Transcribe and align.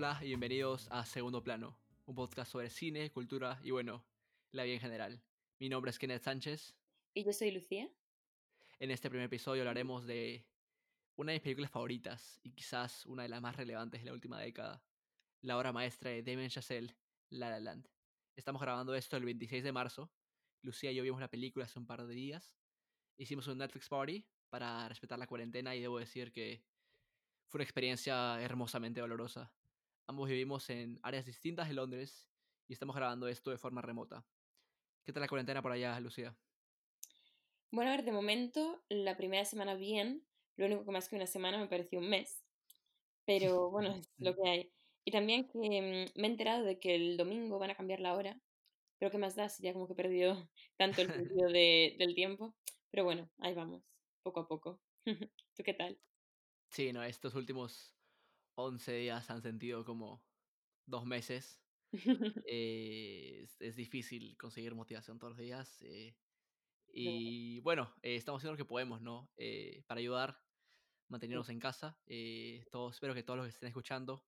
Hola 0.00 0.18
y 0.22 0.28
bienvenidos 0.28 0.88
a 0.90 1.04
Segundo 1.04 1.42
Plano, 1.42 1.76
un 2.06 2.14
podcast 2.14 2.50
sobre 2.50 2.70
cine, 2.70 3.10
cultura 3.10 3.60
y 3.62 3.70
bueno, 3.70 4.02
la 4.50 4.62
vida 4.62 4.72
en 4.72 4.80
general. 4.80 5.22
Mi 5.58 5.68
nombre 5.68 5.90
es 5.90 5.98
Kenneth 5.98 6.22
Sánchez. 6.22 6.74
Y 7.12 7.22
yo 7.22 7.34
soy 7.34 7.50
Lucía. 7.50 7.86
En 8.78 8.90
este 8.90 9.10
primer 9.10 9.26
episodio 9.26 9.60
hablaremos 9.60 10.06
de 10.06 10.46
una 11.16 11.32
de 11.32 11.36
mis 11.36 11.42
películas 11.42 11.70
favoritas 11.70 12.40
y 12.42 12.52
quizás 12.52 13.04
una 13.04 13.24
de 13.24 13.28
las 13.28 13.42
más 13.42 13.56
relevantes 13.56 14.00
de 14.00 14.06
la 14.06 14.14
última 14.14 14.40
década, 14.40 14.82
la 15.42 15.58
obra 15.58 15.70
maestra 15.70 16.12
de 16.12 16.22
Damien 16.22 16.48
Chazelle, 16.48 16.96
La 17.28 17.50
La 17.50 17.60
Land. 17.60 17.86
Estamos 18.36 18.62
grabando 18.62 18.94
esto 18.94 19.18
el 19.18 19.26
26 19.26 19.62
de 19.62 19.72
marzo. 19.72 20.10
Lucía 20.62 20.92
y 20.92 20.94
yo 20.94 21.02
vimos 21.02 21.20
la 21.20 21.28
película 21.28 21.66
hace 21.66 21.78
un 21.78 21.86
par 21.86 22.06
de 22.06 22.14
días. 22.14 22.56
Hicimos 23.18 23.48
un 23.48 23.58
Netflix 23.58 23.90
party 23.90 24.24
para 24.48 24.88
respetar 24.88 25.18
la 25.18 25.26
cuarentena 25.26 25.76
y 25.76 25.82
debo 25.82 25.98
decir 25.98 26.32
que 26.32 26.64
fue 27.48 27.58
una 27.58 27.64
experiencia 27.64 28.40
hermosamente 28.40 29.02
dolorosa. 29.02 29.52
Ambos 30.10 30.28
vivimos 30.28 30.68
en 30.70 30.98
áreas 31.04 31.24
distintas 31.24 31.68
de 31.68 31.74
Londres 31.74 32.28
y 32.66 32.72
estamos 32.72 32.96
grabando 32.96 33.28
esto 33.28 33.52
de 33.52 33.58
forma 33.58 33.80
remota. 33.80 34.26
¿Qué 35.04 35.12
tal 35.12 35.20
la 35.20 35.28
cuarentena 35.28 35.62
por 35.62 35.70
allá, 35.70 36.00
Lucía? 36.00 36.36
Bueno, 37.70 37.92
a 37.92 37.94
ver, 37.94 38.04
de 38.04 38.10
momento, 38.10 38.82
la 38.88 39.16
primera 39.16 39.44
semana 39.44 39.76
bien, 39.76 40.26
lo 40.56 40.66
único 40.66 40.84
que 40.84 40.90
más 40.90 41.08
que 41.08 41.14
una 41.14 41.28
semana 41.28 41.58
me 41.58 41.68
pareció 41.68 42.00
un 42.00 42.08
mes. 42.08 42.42
Pero 43.24 43.70
bueno, 43.70 43.94
es 43.94 44.08
lo 44.18 44.34
que 44.34 44.48
hay. 44.48 44.72
Y 45.04 45.12
también 45.12 45.46
que 45.46 45.58
mm, 45.60 46.20
me 46.20 46.26
he 46.26 46.30
enterado 46.30 46.64
de 46.64 46.80
que 46.80 46.96
el 46.96 47.16
domingo 47.16 47.60
van 47.60 47.70
a 47.70 47.76
cambiar 47.76 48.00
la 48.00 48.16
hora. 48.16 48.36
Pero 48.98 49.12
¿qué 49.12 49.18
más 49.18 49.36
da 49.36 49.48
si 49.48 49.62
ya 49.62 49.72
como 49.72 49.86
que 49.86 49.94
perdió 49.94 50.50
tanto 50.76 51.02
el 51.02 51.12
sentido 51.12 51.48
de, 51.52 51.94
del 52.00 52.16
tiempo? 52.16 52.56
Pero 52.90 53.04
bueno, 53.04 53.30
ahí 53.38 53.54
vamos, 53.54 53.84
poco 54.24 54.40
a 54.40 54.48
poco. 54.48 54.80
¿Tú 55.04 55.62
qué 55.62 55.74
tal? 55.74 56.00
Sí, 56.70 56.92
no, 56.92 57.04
estos 57.04 57.36
últimos 57.36 57.94
11 58.64 58.92
días 58.92 59.30
han 59.30 59.42
sentido 59.42 59.84
como 59.84 60.24
dos 60.86 61.04
meses. 61.06 61.60
Eh, 62.46 63.40
es, 63.42 63.60
es 63.60 63.76
difícil 63.76 64.36
conseguir 64.36 64.74
motivación 64.74 65.18
todos 65.18 65.32
los 65.32 65.38
días. 65.38 65.82
eh, 65.82 66.16
y 66.92 67.60
bueno, 67.60 67.94
eh, 68.02 68.16
estamos 68.16 68.40
haciendo 68.40 68.52
lo 68.54 68.56
que 68.56 68.64
podemos, 68.68 69.00
¿no? 69.00 69.32
Eh, 69.36 69.82
para 69.86 70.00
ayudar, 70.00 70.40
mantenernos 71.08 71.48
en 71.48 71.60
casa. 71.60 72.00
Eh, 72.06 72.64
todos, 72.70 72.94
espero 72.94 73.14
que 73.14 73.22
todos 73.22 73.38
los 73.38 73.46
que 73.46 73.50
estén 73.50 73.68
escuchando 73.68 74.26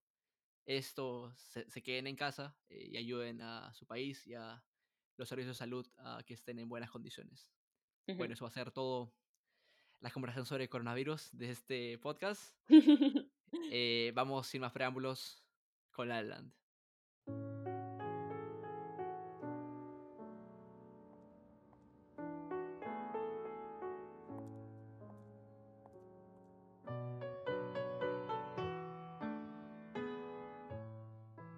esto 0.65 1.33
se, 1.35 1.69
se 1.69 1.83
queden 1.83 2.07
en 2.07 2.15
casa 2.15 2.57
eh, 2.69 2.87
y 2.91 2.97
ayuden 2.97 3.41
a 3.41 3.73
su 3.73 3.85
país 3.85 4.25
y 4.27 4.33
a 4.33 4.63
los 5.17 5.27
servicios 5.27 5.57
de 5.57 5.59
salud 5.59 5.85
a 5.97 6.23
que 6.25 6.33
estén 6.33 6.59
en 6.59 6.69
buenas 6.69 6.89
condiciones. 6.89 7.49
Bueno, 8.07 8.33
eso 8.33 8.45
va 8.45 8.49
a 8.49 8.53
ser 8.53 8.71
todo 8.71 9.15
la 9.99 10.11
conversación 10.11 10.45
sobre 10.45 10.69
coronavirus 10.69 11.29
de 11.31 11.51
este 11.51 11.97
podcast. 11.99 12.57
Eh, 13.71 14.11
vamos 14.15 14.47
sin 14.47 14.61
más 14.61 14.71
preámbulos 14.71 15.43
con 15.91 16.07
La 16.07 16.21
La 16.21 16.39
Land. 16.39 16.53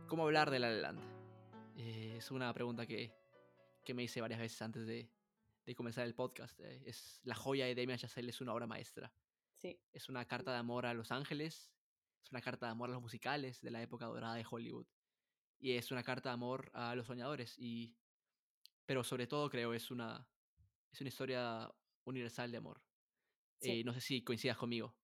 ¿Cómo 0.08 0.24
hablar 0.24 0.52
de 0.52 0.60
La 0.60 0.70
La 0.70 0.82
Land? 0.92 1.02
Eh, 1.78 2.16
es 2.18 2.32
una 2.32 2.54
pregunta 2.54 2.86
que, 2.86 3.14
que 3.84 3.94
me 3.94 4.04
hice 4.04 4.22
varias 4.22 4.40
veces 4.40 4.62
antes 4.62 4.86
de, 4.86 5.10
de 5.66 5.76
comenzar 5.76 6.06
el 6.06 6.16
podcast. 6.16 6.60
Eh, 6.60 6.84
es 6.86 7.22
la 7.24 7.36
joya 7.36 7.66
de 7.66 7.76
Damien 7.76 7.98
Chazelle 7.98 8.30
es 8.30 8.42
una 8.42 8.54
obra 8.54 8.68
maestra. 8.68 9.12
Sí, 9.56 9.80
Es 9.94 10.10
una 10.10 10.26
carta 10.26 10.52
de 10.52 10.58
amor 10.58 10.86
a 10.86 10.94
Los 10.94 11.12
Ángeles, 11.12 11.75
es 12.26 12.32
una 12.32 12.42
carta 12.42 12.66
de 12.68 12.72
amor 12.74 12.90
a 12.90 12.94
los 12.94 13.02
musicales 13.02 13.62
de 13.62 13.72
la 13.72 13.82
época 13.82 14.06
dorada 14.08 14.36
de 14.36 14.46
Hollywood 14.50 14.88
y 15.60 15.74
es 15.74 15.92
una 15.92 16.04
carta 16.04 16.30
de 16.30 16.36
amor 16.36 16.72
a 16.74 16.96
los 16.96 17.08
soñadores 17.08 17.56
y 17.58 17.98
pero 18.86 19.04
sobre 19.04 19.28
todo 19.28 19.50
creo 19.50 19.74
es 19.74 19.92
una 19.92 20.30
es 20.92 21.02
una 21.02 21.10
historia 21.10 21.72
universal 22.06 22.52
de 22.52 22.58
amor. 22.58 22.84
sí. 23.60 23.78
Eh, 23.78 23.84
no 23.86 23.94
sé 23.94 24.02
si 24.02 24.24
coincidas 24.24 24.58
conmigo. 24.58 24.98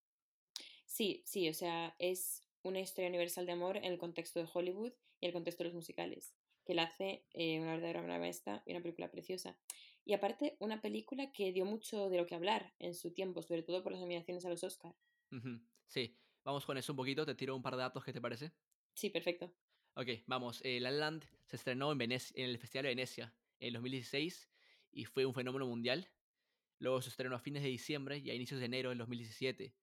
Sí, 0.85 1.23
sí, 1.25 1.49
o 1.49 1.53
sea, 1.53 1.95
es 1.99 2.47
una 2.63 2.79
historia 2.79 3.09
universal 3.09 3.45
de 3.45 3.51
amor 3.53 3.77
en 3.77 3.85
el 3.85 3.97
contexto 3.97 4.39
de 4.39 4.49
Hollywood 4.51 4.93
y 5.19 5.27
el 5.27 5.33
contexto 5.33 5.63
de 5.63 5.69
los 5.69 5.75
musicales, 5.75 6.35
que 6.65 6.73
la 6.75 6.83
hace 6.83 7.25
eh, 7.31 7.59
una 7.59 7.71
verdadera 7.73 8.01
obra 8.01 8.19
maestra 8.19 8.63
y 8.65 8.71
una 8.71 8.81
película 8.81 9.11
preciosa. 9.11 9.59
Y 10.05 10.13
aparte, 10.13 10.57
una 10.59 10.81
película 10.81 11.31
que 11.31 11.51
dio 11.51 11.65
mucho 11.65 12.09
de 12.09 12.17
lo 12.17 12.25
que 12.27 12.35
hablar 12.35 12.73
en 12.79 12.93
su 12.95 13.13
tiempo, 13.13 13.41
sobre 13.41 13.63
todo 13.63 13.83
por 13.83 13.91
las 13.91 14.01
nominaciones 14.01 14.45
a 14.45 14.49
los 14.49 14.63
Oscar. 14.63 14.95
Ujú, 15.31 15.61
Sí, 15.87 16.20
vamos 16.43 16.65
con 16.65 16.77
eso 16.77 16.93
un 16.93 16.97
poquito, 16.97 17.25
te 17.25 17.35
tiro 17.35 17.55
un 17.55 17.61
par 17.61 17.75
de 17.75 17.81
datos, 17.81 18.03
¿qué 18.03 18.13
te 18.13 18.21
parece? 18.21 18.51
Sí, 18.93 19.09
perfecto. 19.09 19.51
Ok, 19.95 20.07
vamos. 20.25 20.61
Eh, 20.63 20.79
La 20.79 20.91
La 20.91 20.97
Land 20.99 21.25
se 21.45 21.55
estrenó 21.57 21.91
en, 21.91 21.99
Venec- 21.99 22.31
en 22.35 22.45
el 22.49 22.57
Festival 22.57 22.83
de 22.83 22.89
Venecia 22.89 23.33
en 23.59 23.73
2016 23.73 24.49
y 24.91 25.05
fue 25.05 25.25
un 25.25 25.33
fenómeno 25.33 25.65
mundial. 25.67 26.09
Luego 26.79 27.01
se 27.01 27.09
estrenó 27.09 27.35
a 27.35 27.39
fines 27.39 27.61
de 27.63 27.69
diciembre 27.69 28.17
y 28.17 28.29
a 28.29 28.33
inicios 28.33 28.59
de 28.59 28.65
enero 28.65 28.89
del 28.89 28.97
2017. 28.97 29.73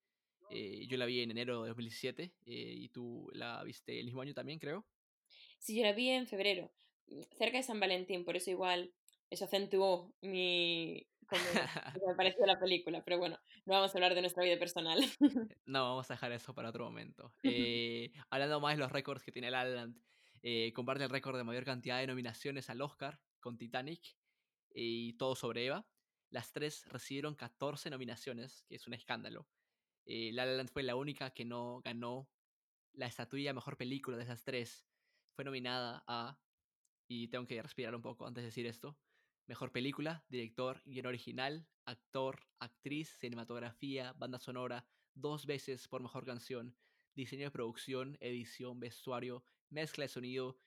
Eh, 0.51 0.87
yo 0.89 0.97
la 0.97 1.05
vi 1.07 1.21
en 1.21 1.31
enero 1.31 1.63
de 1.63 1.69
2017 1.69 2.33
eh, 2.47 2.75
y 2.77 2.89
tú 2.89 3.29
la 3.33 3.63
viste 3.65 3.99
el 4.01 4.07
mismo 4.07 4.23
año 4.23 4.35
también, 4.35 4.59
creo. 4.59 4.87
Sí, 5.59 5.77
yo 5.77 5.83
la 5.83 5.93
vi 5.93 6.09
en 6.09 6.27
febrero, 6.27 6.73
mm, 7.09 7.23
cerca 7.37 7.59
de 7.59 7.63
San 7.63 7.81
Valentín, 7.81 8.25
por 8.25 8.37
eso 8.37 8.51
igual 8.51 8.93
eso 9.31 9.45
acentuó 9.45 10.15
mi... 10.23 11.07
como 11.29 12.09
me 12.09 12.15
pareció 12.15 12.47
la 12.47 12.59
película, 12.59 13.03
pero 13.05 13.19
bueno, 13.19 13.39
no 13.67 13.75
vamos 13.75 13.95
a 13.95 13.99
hablar 13.99 14.15
de 14.15 14.21
nuestra 14.21 14.45
vida 14.45 14.59
personal. 14.59 14.99
No, 15.67 15.91
vamos 15.91 16.11
a 16.11 16.15
dejar 16.15 16.33
eso 16.33 16.55
para 16.55 16.71
otro 16.71 16.85
momento. 16.85 17.33
Eh, 17.43 18.13
hablando 18.31 18.61
más 18.61 18.77
de 18.77 18.83
los 18.83 18.93
récords 18.93 19.23
que 19.23 19.33
tiene 19.33 19.51
La 19.51 19.65
La 19.65 19.93
eh, 20.43 20.73
comparte 20.73 21.05
el 21.05 21.11
récord 21.11 21.37
de 21.37 21.45
mayor 21.45 21.65
cantidad 21.65 21.99
de 21.99 22.07
nominaciones 22.07 22.71
al 22.71 22.81
Oscar 22.81 23.21
con 23.41 23.59
Titanic 23.59 24.17
y 24.73 25.15
Todo 25.15 25.35
sobre 25.35 25.67
Eva. 25.67 25.87
Las 26.31 26.53
tres 26.53 26.87
recibieron 26.89 27.35
14 27.35 27.91
nominaciones, 27.91 28.65
que 28.69 28.77
es 28.77 28.87
un 28.87 28.95
escándalo. 28.95 29.49
Eh, 30.05 30.31
La 30.33 30.47
La 30.47 30.53
Land 30.53 30.71
fue 30.71 30.83
la 30.83 30.97
única 30.97 31.31
que 31.31 31.45
no 31.45 31.81
ganó 31.85 32.31
la 32.93 33.07
estatuilla 33.07 33.53
mejor 33.53 33.77
película 33.77 34.17
de 34.17 34.25
esas 34.25 34.45
tres. 34.45 34.87
Fue 35.35 35.45
nominada 35.45 36.05
a, 36.07 36.39
y 37.09 37.29
tengo 37.29 37.47
que 37.47 37.61
respirar 37.63 37.95
un 37.95 38.03
poco 38.03 38.27
antes 38.27 38.43
de 38.43 38.47
decir 38.47 38.67
esto, 38.67 38.99
mejor 39.49 39.73
película, 39.73 40.25
director, 40.29 40.83
guion 40.85 41.07
original, 41.07 41.67
actor, 41.87 42.47
actriz, 42.61 43.17
cinematografía, 43.19 44.13
banda 44.13 44.39
sonora, 44.39 44.87
dos 45.15 45.47
veces 45.47 45.89
por 45.89 46.03
mejor 46.03 46.25
canción, 46.27 46.77
diseño 47.15 47.45
de 47.47 47.51
producción, 47.51 48.19
edición, 48.21 48.79
vestuario, 48.79 49.43
mezcla 49.71 50.05
de 50.05 50.09
sonido 50.09 50.61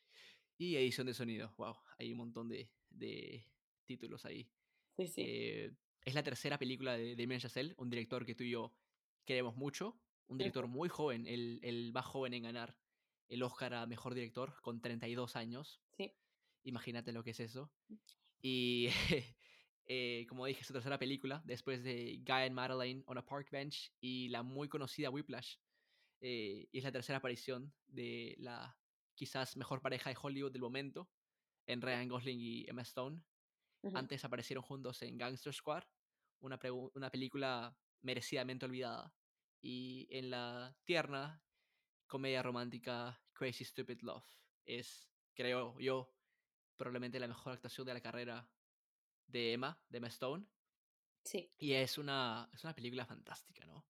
y 0.57 0.75
edición 0.75 1.07
de 1.07 1.13
sonido. 1.13 1.53
Wow, 1.57 1.75
hay 1.99 2.11
un 2.11 2.17
montón 2.17 2.49
de, 2.49 2.71
de 2.89 3.45
títulos 3.85 4.25
ahí. 4.25 4.51
Sí, 4.97 5.07
sí. 5.07 5.21
Eh, 5.25 5.71
es 6.03 6.15
la 6.15 6.23
tercera 6.23 6.57
película 6.57 6.97
de 6.97 7.15
Damien 7.15 7.39
Chazelle, 7.39 7.75
un 7.77 7.89
director 7.89 8.25
que 8.25 8.33
tú 8.33 8.43
y 8.43 8.49
yo 8.49 8.75
queremos 9.25 9.55
mucho, 9.55 10.01
un 10.27 10.39
director 10.39 10.67
muy 10.67 10.89
joven, 10.89 11.27
el, 11.27 11.59
el 11.61 11.93
más 11.93 12.05
joven 12.05 12.33
en 12.33 12.43
ganar 12.43 12.75
el 13.27 13.43
Oscar 13.43 13.75
a 13.75 13.85
Mejor 13.85 14.15
Director 14.15 14.59
con 14.61 14.81
32 14.81 15.35
años. 15.35 15.81
Sí. 15.95 16.11
Imagínate 16.63 17.11
lo 17.11 17.23
que 17.23 17.31
es 17.31 17.39
eso. 17.39 17.71
Y 18.41 18.87
eh, 19.85 20.25
como 20.27 20.45
dije, 20.45 20.61
es 20.61 20.67
su 20.67 20.73
tercera 20.73 20.97
película, 20.97 21.41
después 21.45 21.83
de 21.83 22.17
Guy 22.25 22.43
and 22.47 22.53
Madeline 22.53 23.03
on 23.07 23.17
a 23.17 23.25
Park 23.25 23.49
Bench 23.51 23.93
y 23.99 24.29
la 24.29 24.43
muy 24.43 24.69
conocida 24.69 25.09
Whiplash. 25.09 25.57
Eh, 26.21 26.67
y 26.71 26.77
es 26.77 26.83
la 26.83 26.91
tercera 26.91 27.17
aparición 27.17 27.73
de 27.87 28.35
la 28.37 28.77
quizás 29.15 29.57
mejor 29.57 29.81
pareja 29.81 30.09
de 30.09 30.17
Hollywood 30.21 30.51
del 30.51 30.61
momento, 30.61 31.09
en 31.65 31.81
Ryan 31.81 32.07
Gosling 32.07 32.39
y 32.39 32.65
Emma 32.67 32.81
Stone. 32.83 33.21
Antes 33.93 34.23
aparecieron 34.23 34.63
juntos 34.63 35.01
en 35.01 35.17
Gangster 35.17 35.53
Squad, 35.53 35.83
una, 36.39 36.59
una 36.93 37.09
película 37.09 37.75
merecidamente 38.01 38.65
olvidada. 38.65 39.13
Y 39.59 40.07
en 40.11 40.29
la 40.29 40.75
tierna 40.83 41.43
comedia 42.07 42.43
romántica 42.43 43.23
Crazy 43.33 43.63
Stupid 43.63 44.01
Love. 44.01 44.25
Es, 44.65 45.09
creo 45.33 45.79
yo, 45.79 46.13
probablemente 46.81 47.19
la 47.19 47.27
mejor 47.27 47.53
actuación 47.53 47.85
de 47.85 47.93
la 47.93 48.01
carrera 48.01 48.49
de 49.27 49.53
Emma, 49.53 49.79
de 49.87 49.99
Emma 49.99 50.07
Stone. 50.07 50.43
Sí. 51.23 51.51
Y 51.59 51.73
es 51.73 51.99
una, 51.99 52.49
es 52.51 52.63
una 52.63 52.73
película 52.73 53.05
fantástica, 53.05 53.63
¿no? 53.67 53.85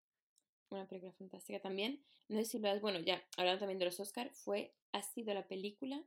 Una 0.70 0.86
película 0.86 1.14
fantástica 1.14 1.62
también. 1.62 2.04
No 2.28 2.40
sé 2.40 2.46
si 2.46 2.60
lo 2.60 2.70
has, 2.70 2.82
bueno, 2.82 3.00
ya 3.00 3.24
hablando 3.38 3.60
también 3.60 3.80
de 3.80 3.86
los 3.86 4.00
Oscar, 4.02 4.30
fue, 4.34 4.76
ha 4.92 5.02
sido 5.04 5.34
la 5.34 5.48
película 5.48 6.04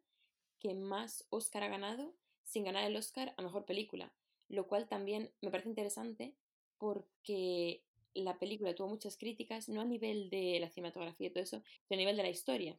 que 0.59 0.75
más 0.75 1.27
Oscar 1.31 1.63
ha 1.63 1.69
ganado 1.69 2.15
sin 2.43 2.65
ganar 2.65 2.85
el 2.85 2.97
Oscar 2.97 3.33
a 3.39 3.43
mejor 3.43 3.65
película. 3.65 4.13
Lo 4.51 4.67
cual 4.67 4.87
también 4.87 5.33
me 5.41 5.51
parece 5.51 5.71
interesante 5.71 6.35
porque 6.77 7.83
la 8.13 8.39
película 8.39 8.75
tuvo 8.75 8.89
muchas 8.89 9.17
críticas, 9.17 9.71
no 9.71 9.81
a 9.81 9.87
nivel 9.87 10.29
de 10.29 10.61
la 10.61 10.69
cinematografía 10.69 11.29
y 11.29 11.31
todo 11.31 11.45
eso, 11.45 11.63
sino 11.89 11.97
a 11.97 12.03
nivel 12.03 12.19
de 12.19 12.25
la 12.25 12.29
historia. 12.29 12.79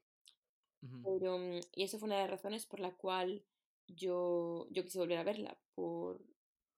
Pero, 1.04 1.40
mm, 1.40 1.62
y 1.74 1.84
eso 1.84 1.98
fue 1.98 2.06
una 2.06 2.18
de 2.18 2.22
las 2.22 2.30
razones 2.30 2.68
por 2.68 2.80
la 2.80 2.92
cual 2.92 3.44
yo, 3.88 4.68
yo 4.72 4.84
quise 4.84 5.00
volver 5.00 5.18
a 5.18 5.24
verla, 5.24 5.60
por, 5.74 6.22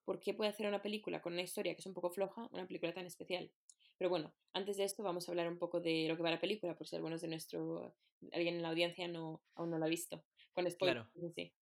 por 0.06 0.20
qué 0.20 0.34
puede 0.34 0.50
hacer 0.50 0.68
una 0.68 0.82
película 0.82 1.22
con 1.22 1.34
una 1.34 1.42
historia 1.42 1.74
que 1.74 1.82
es 1.82 1.86
un 1.88 1.94
poco 1.94 2.10
floja, 2.10 2.48
una 2.52 2.68
película 2.68 2.94
tan 2.94 3.06
especial. 3.06 3.52
Pero 3.98 4.10
bueno, 4.10 4.36
antes 4.54 4.78
de 4.78 4.84
esto 4.84 5.04
vamos 5.04 5.28
a 5.28 5.32
hablar 5.32 5.48
un 5.48 5.58
poco 5.58 5.80
de 5.82 6.08
lo 6.08 6.16
que 6.16 6.24
va 6.24 6.30
la 6.32 6.40
película, 6.40 6.78
por 6.78 6.88
si 6.88 6.96
algunos 6.96 7.22
de 7.22 7.28
nuestro, 7.30 7.98
alguien 8.32 8.56
en 8.56 8.62
la 8.62 8.70
audiencia 8.70 9.08
no, 9.08 9.44
aún 9.56 9.72
no 9.72 9.80
la 9.80 9.86
ha 9.88 9.90
visto. 9.90 10.24
Con 10.54 10.70
spoilers, 10.70 11.10
Claro. 11.12 11.34
sí. 11.36 11.54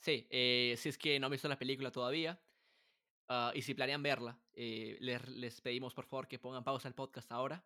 Sí, 0.00 0.26
eh, 0.30 0.74
si 0.78 0.88
es 0.88 0.98
que 0.98 1.20
no 1.20 1.26
han 1.26 1.32
visto 1.32 1.48
la 1.48 1.58
película 1.58 1.92
todavía, 1.92 2.42
ah, 3.28 3.52
y 3.54 3.62
si 3.62 3.72
planean 3.74 4.02
verla, 4.02 4.42
eh, 4.52 4.96
les, 5.00 5.28
les 5.28 5.60
pedimos 5.60 5.94
por 5.94 6.06
favor 6.06 6.26
que 6.28 6.38
pongan 6.40 6.64
pausa 6.64 6.88
al 6.88 6.94
podcast 6.94 7.30
ahora 7.32 7.64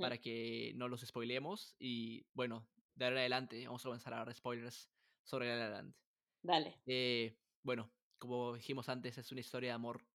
para 0.00 0.18
que 0.18 0.72
no 0.74 0.88
los 0.88 1.02
spoilemos. 1.02 1.76
Y 1.78 2.26
bueno, 2.34 2.68
de 2.96 3.04
ahora 3.04 3.16
en 3.16 3.20
adelante 3.20 3.64
vamos 3.66 3.84
a 3.84 3.88
comenzar 3.88 4.14
a 4.14 4.16
dar 4.24 4.34
spoilers 4.34 4.90
sobre 5.22 5.46
La 5.56 5.70
Land. 5.70 5.94
Dale. 6.46 6.80
Eh, 6.86 7.36
bueno, 7.62 7.90
como 8.18 8.54
dijimos 8.54 8.88
antes, 8.88 9.18
es 9.18 9.32
una 9.32 9.40
historia 9.40 9.70
de 9.70 9.74
amor. 9.74 10.06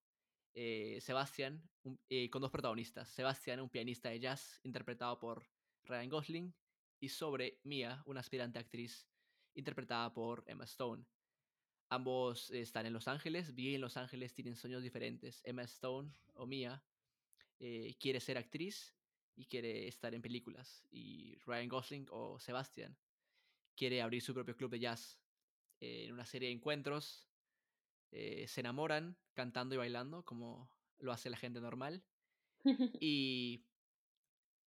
Eh, 0.54 1.00
Sebastián, 1.02 1.62
eh, 2.10 2.30
con 2.30 2.42
dos 2.42 2.52
protagonistas. 2.52 3.10
Sebastián, 3.10 3.60
un 3.60 3.70
pianista 3.70 4.10
de 4.10 4.20
jazz 4.20 4.60
interpretado 4.64 5.20
por 5.20 5.46
Ryan 5.84 6.10
Gosling, 6.10 6.54
y 7.02 7.10
sobre 7.10 7.60
Mia, 7.64 8.04
una 8.06 8.20
aspirante 8.20 8.60
actriz 8.60 9.08
interpretada 9.56 10.14
por 10.14 10.44
Emma 10.48 10.66
Stone. 10.66 11.04
Ambos 11.90 12.52
están 12.52 12.86
en 12.86 12.94
Los 12.94 13.08
Ángeles, 13.08 13.54
viven 13.54 13.76
en 13.76 13.82
Los 13.82 13.98
Ángeles, 13.98 14.34
tienen 14.34 14.56
sueños 14.56 14.84
diferentes. 14.84 15.42
Emma 15.44 15.64
Stone 15.64 16.12
o 16.36 16.46
Mia 16.46 16.82
eh, 17.60 17.96
quiere 18.00 18.20
ser 18.20 18.38
actriz 18.38 18.96
y 19.36 19.48
quiere 19.48 19.88
estar 19.88 20.14
en 20.14 20.22
películas. 20.22 20.86
Y 20.92 21.36
Ryan 21.46 21.68
Gosling 21.68 22.08
o 22.12 22.40
Sebastian 22.40 22.96
quiere 23.76 24.02
abrir 24.02 24.22
su 24.22 24.34
propio 24.34 24.56
club 24.56 24.72
de 24.72 24.80
jazz. 24.80 25.21
Eh, 25.82 26.06
en 26.06 26.14
una 26.14 26.26
serie 26.26 26.50
de 26.50 26.56
encuentros 26.56 27.30
eh, 28.12 28.48
se 28.48 28.62
enamoran 28.62 29.18
cantando 29.34 29.76
y 29.76 29.80
bailando 29.80 30.24
como 30.26 30.70
lo 31.00 31.12
hace 31.12 31.30
la 31.30 31.38
gente 31.38 31.62
normal. 31.62 32.06
Y, 33.02 33.66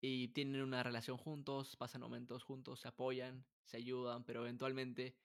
y 0.01 0.29
tienen 0.29 0.63
una 0.63 0.83
relación 0.83 1.17
juntos, 1.17 1.77
pasan 1.77 2.03
momentos 2.03 2.43
juntos, 2.45 2.81
se 2.81 2.89
apoyan, 2.89 3.47
se 3.65 3.77
ayudan, 3.79 4.25
pero 4.25 4.43
eventualmente 4.43 5.17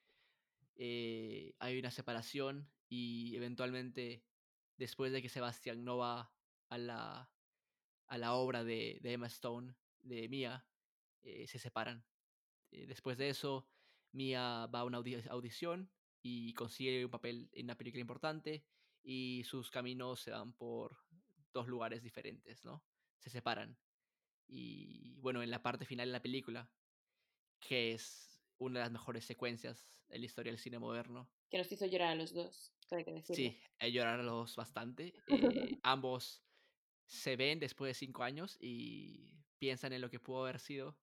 eh, 0.76 1.56
hay 1.60 1.80
una 1.80 1.92
separación 1.92 2.72
y 2.88 3.36
eventualmente 3.36 4.24
después 4.78 5.12
de 5.12 5.22
que 5.22 5.30
Sebastián 5.30 5.84
no 5.84 5.98
va 5.98 6.34
a 6.70 6.78
la, 6.78 7.34
a 8.08 8.18
la 8.18 8.34
obra 8.36 8.64
de, 8.64 9.00
de 9.02 9.14
Emma 9.14 9.28
Stone, 9.28 9.76
de 10.02 10.30
Mia, 10.30 10.70
eh, 11.22 11.48
se 11.48 11.60
separan. 11.60 12.06
Eh, 12.72 12.86
después 12.88 13.18
de 13.18 13.30
eso, 13.30 13.68
Mia 14.12 14.66
va 14.68 14.80
a 14.80 14.84
una 14.86 15.00
audi- 15.00 15.28
audición 15.30 15.92
y 16.22 16.54
consigue 16.54 17.06
un 17.06 17.12
papel 17.12 17.50
en 17.54 17.66
una 17.66 17.78
película 17.78 18.02
importante 18.02 18.66
y 19.04 19.44
sus 19.46 19.70
caminos 19.72 20.20
se 20.22 20.32
van 20.32 20.54
por 20.54 20.98
dos 21.54 21.68
lugares 21.68 22.04
diferentes, 22.04 22.66
¿no? 22.66 22.84
Se 23.18 23.30
separan. 23.30 23.78
Y 24.48 25.16
bueno, 25.20 25.42
en 25.44 25.52
la 25.52 25.62
parte 25.62 25.86
final 25.86 26.08
de 26.08 26.14
la 26.14 26.22
película, 26.22 26.72
que 27.60 27.94
es 27.94 28.42
una 28.58 28.80
de 28.80 28.86
las 28.86 28.92
mejores 28.92 29.26
secuencias 29.26 29.88
en 30.10 30.22
la 30.22 30.26
historia 30.26 30.52
del 30.52 30.60
cine 30.60 30.80
moderno, 30.80 31.30
que 31.50 31.58
nos 31.58 31.72
hizo 31.72 31.86
llorar 31.86 32.10
a 32.10 32.16
los 32.16 32.34
dos, 32.34 32.74
hay 32.92 33.04
que 33.04 33.12
decirlo. 33.12 33.36
Sí, 33.36 33.62
he 33.80 33.92
llorado 33.92 34.22
los 34.24 34.56
bastante. 34.56 35.16
Eh, 35.28 35.80
ambos 35.84 36.44
se 37.08 37.36
ven 37.36 37.60
después 37.60 37.90
de 37.90 37.94
cinco 37.96 38.24
años 38.24 38.58
y 38.60 39.44
piensan 39.58 39.94
en 39.94 40.02
lo 40.02 40.10
que 40.10 40.20
pudo 40.20 40.44
haber 40.44 40.60
sido 40.60 41.00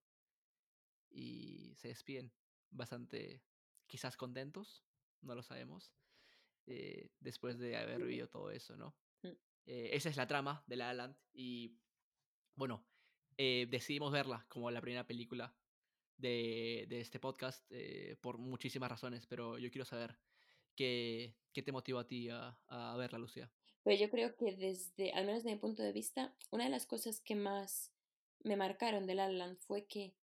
y 1.09 1.73
se 1.75 1.89
despiden 1.89 2.31
bastante, 2.71 3.41
quizás 3.87 4.17
contentos, 4.17 4.83
no 5.21 5.35
lo 5.35 5.43
sabemos, 5.43 5.93
eh, 6.65 7.09
después 7.19 7.57
de 7.57 7.77
haber 7.77 7.99
vivido 7.99 8.27
todo 8.27 8.51
eso, 8.51 8.75
¿no? 8.75 8.95
Mm. 9.23 9.35
Eh, 9.65 9.89
esa 9.93 10.09
es 10.09 10.17
la 10.17 10.27
trama 10.27 10.63
de 10.67 10.75
La 10.75 10.87
La 10.87 10.93
Land 10.93 11.17
y 11.33 11.77
bueno, 12.55 12.85
eh, 13.37 13.67
decidimos 13.69 14.11
verla 14.11 14.45
como 14.49 14.71
la 14.71 14.81
primera 14.81 15.05
película 15.05 15.55
de, 16.17 16.85
de 16.89 16.99
este 16.99 17.19
podcast 17.19 17.63
por 18.21 18.37
muchísimas 18.37 18.89
razones, 18.89 19.27
pero 19.27 19.57
yo 19.57 19.69
quiero 19.69 19.85
saber 19.85 20.17
qué, 20.75 21.37
qué 21.53 21.61
te 21.61 21.71
motivó 21.71 21.99
a 21.99 22.07
ti 22.07 22.29
a, 22.29 22.57
a 22.67 22.97
verla, 22.97 23.19
Lucía. 23.19 23.51
Pero 23.83 23.99
yo 24.01 24.09
creo 24.09 24.35
que 24.35 24.53
desde, 24.55 25.13
al 25.13 25.25
menos 25.25 25.43
desde 25.43 25.55
mi 25.55 25.61
punto 25.61 25.81
de 25.81 25.93
vista, 25.93 26.35
una 26.51 26.65
de 26.65 26.69
las 26.69 26.85
cosas 26.85 27.21
que 27.21 27.35
más 27.35 27.93
me 28.43 28.57
marcaron 28.57 29.05
de 29.05 29.15
La 29.15 29.27
La 29.27 29.45
Land 29.47 29.59
fue 29.59 29.85
que, 29.85 30.13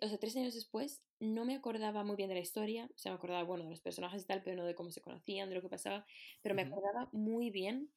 o 0.00 0.08
sea, 0.08 0.18
tres 0.18 0.36
años 0.36 0.54
después, 0.54 1.02
no 1.20 1.44
me 1.44 1.54
acordaba 1.56 2.04
muy 2.04 2.16
bien 2.16 2.28
de 2.28 2.34
la 2.36 2.40
historia, 2.40 2.88
o 2.94 2.98
sea, 2.98 3.12
me 3.12 3.16
acordaba, 3.16 3.42
bueno, 3.44 3.64
de 3.64 3.70
los 3.70 3.80
personajes 3.80 4.22
y 4.22 4.26
tal, 4.26 4.42
pero 4.42 4.56
no 4.56 4.64
de 4.64 4.74
cómo 4.74 4.90
se 4.90 5.00
conocían, 5.00 5.48
de 5.48 5.54
lo 5.56 5.62
que 5.62 5.68
pasaba, 5.68 6.06
pero 6.42 6.54
me 6.54 6.62
acordaba 6.62 7.08
muy 7.12 7.50
bien 7.50 7.90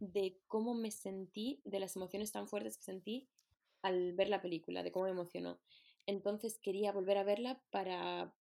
de 0.00 0.38
cómo 0.46 0.74
me 0.74 0.90
sentí, 0.90 1.60
de 1.64 1.80
las 1.80 1.96
emociones 1.96 2.32
tan 2.32 2.48
fuertes 2.48 2.76
que 2.78 2.84
sentí 2.84 3.28
al 3.82 4.12
ver 4.14 4.28
la 4.28 4.42
película, 4.42 4.82
de 4.82 4.92
cómo 4.92 5.06
me 5.06 5.12
emocionó. 5.12 5.60
Entonces 6.06 6.58
quería 6.58 6.92
volver 6.92 7.18
a 7.18 7.24
verla 7.24 7.62
para 7.70 8.34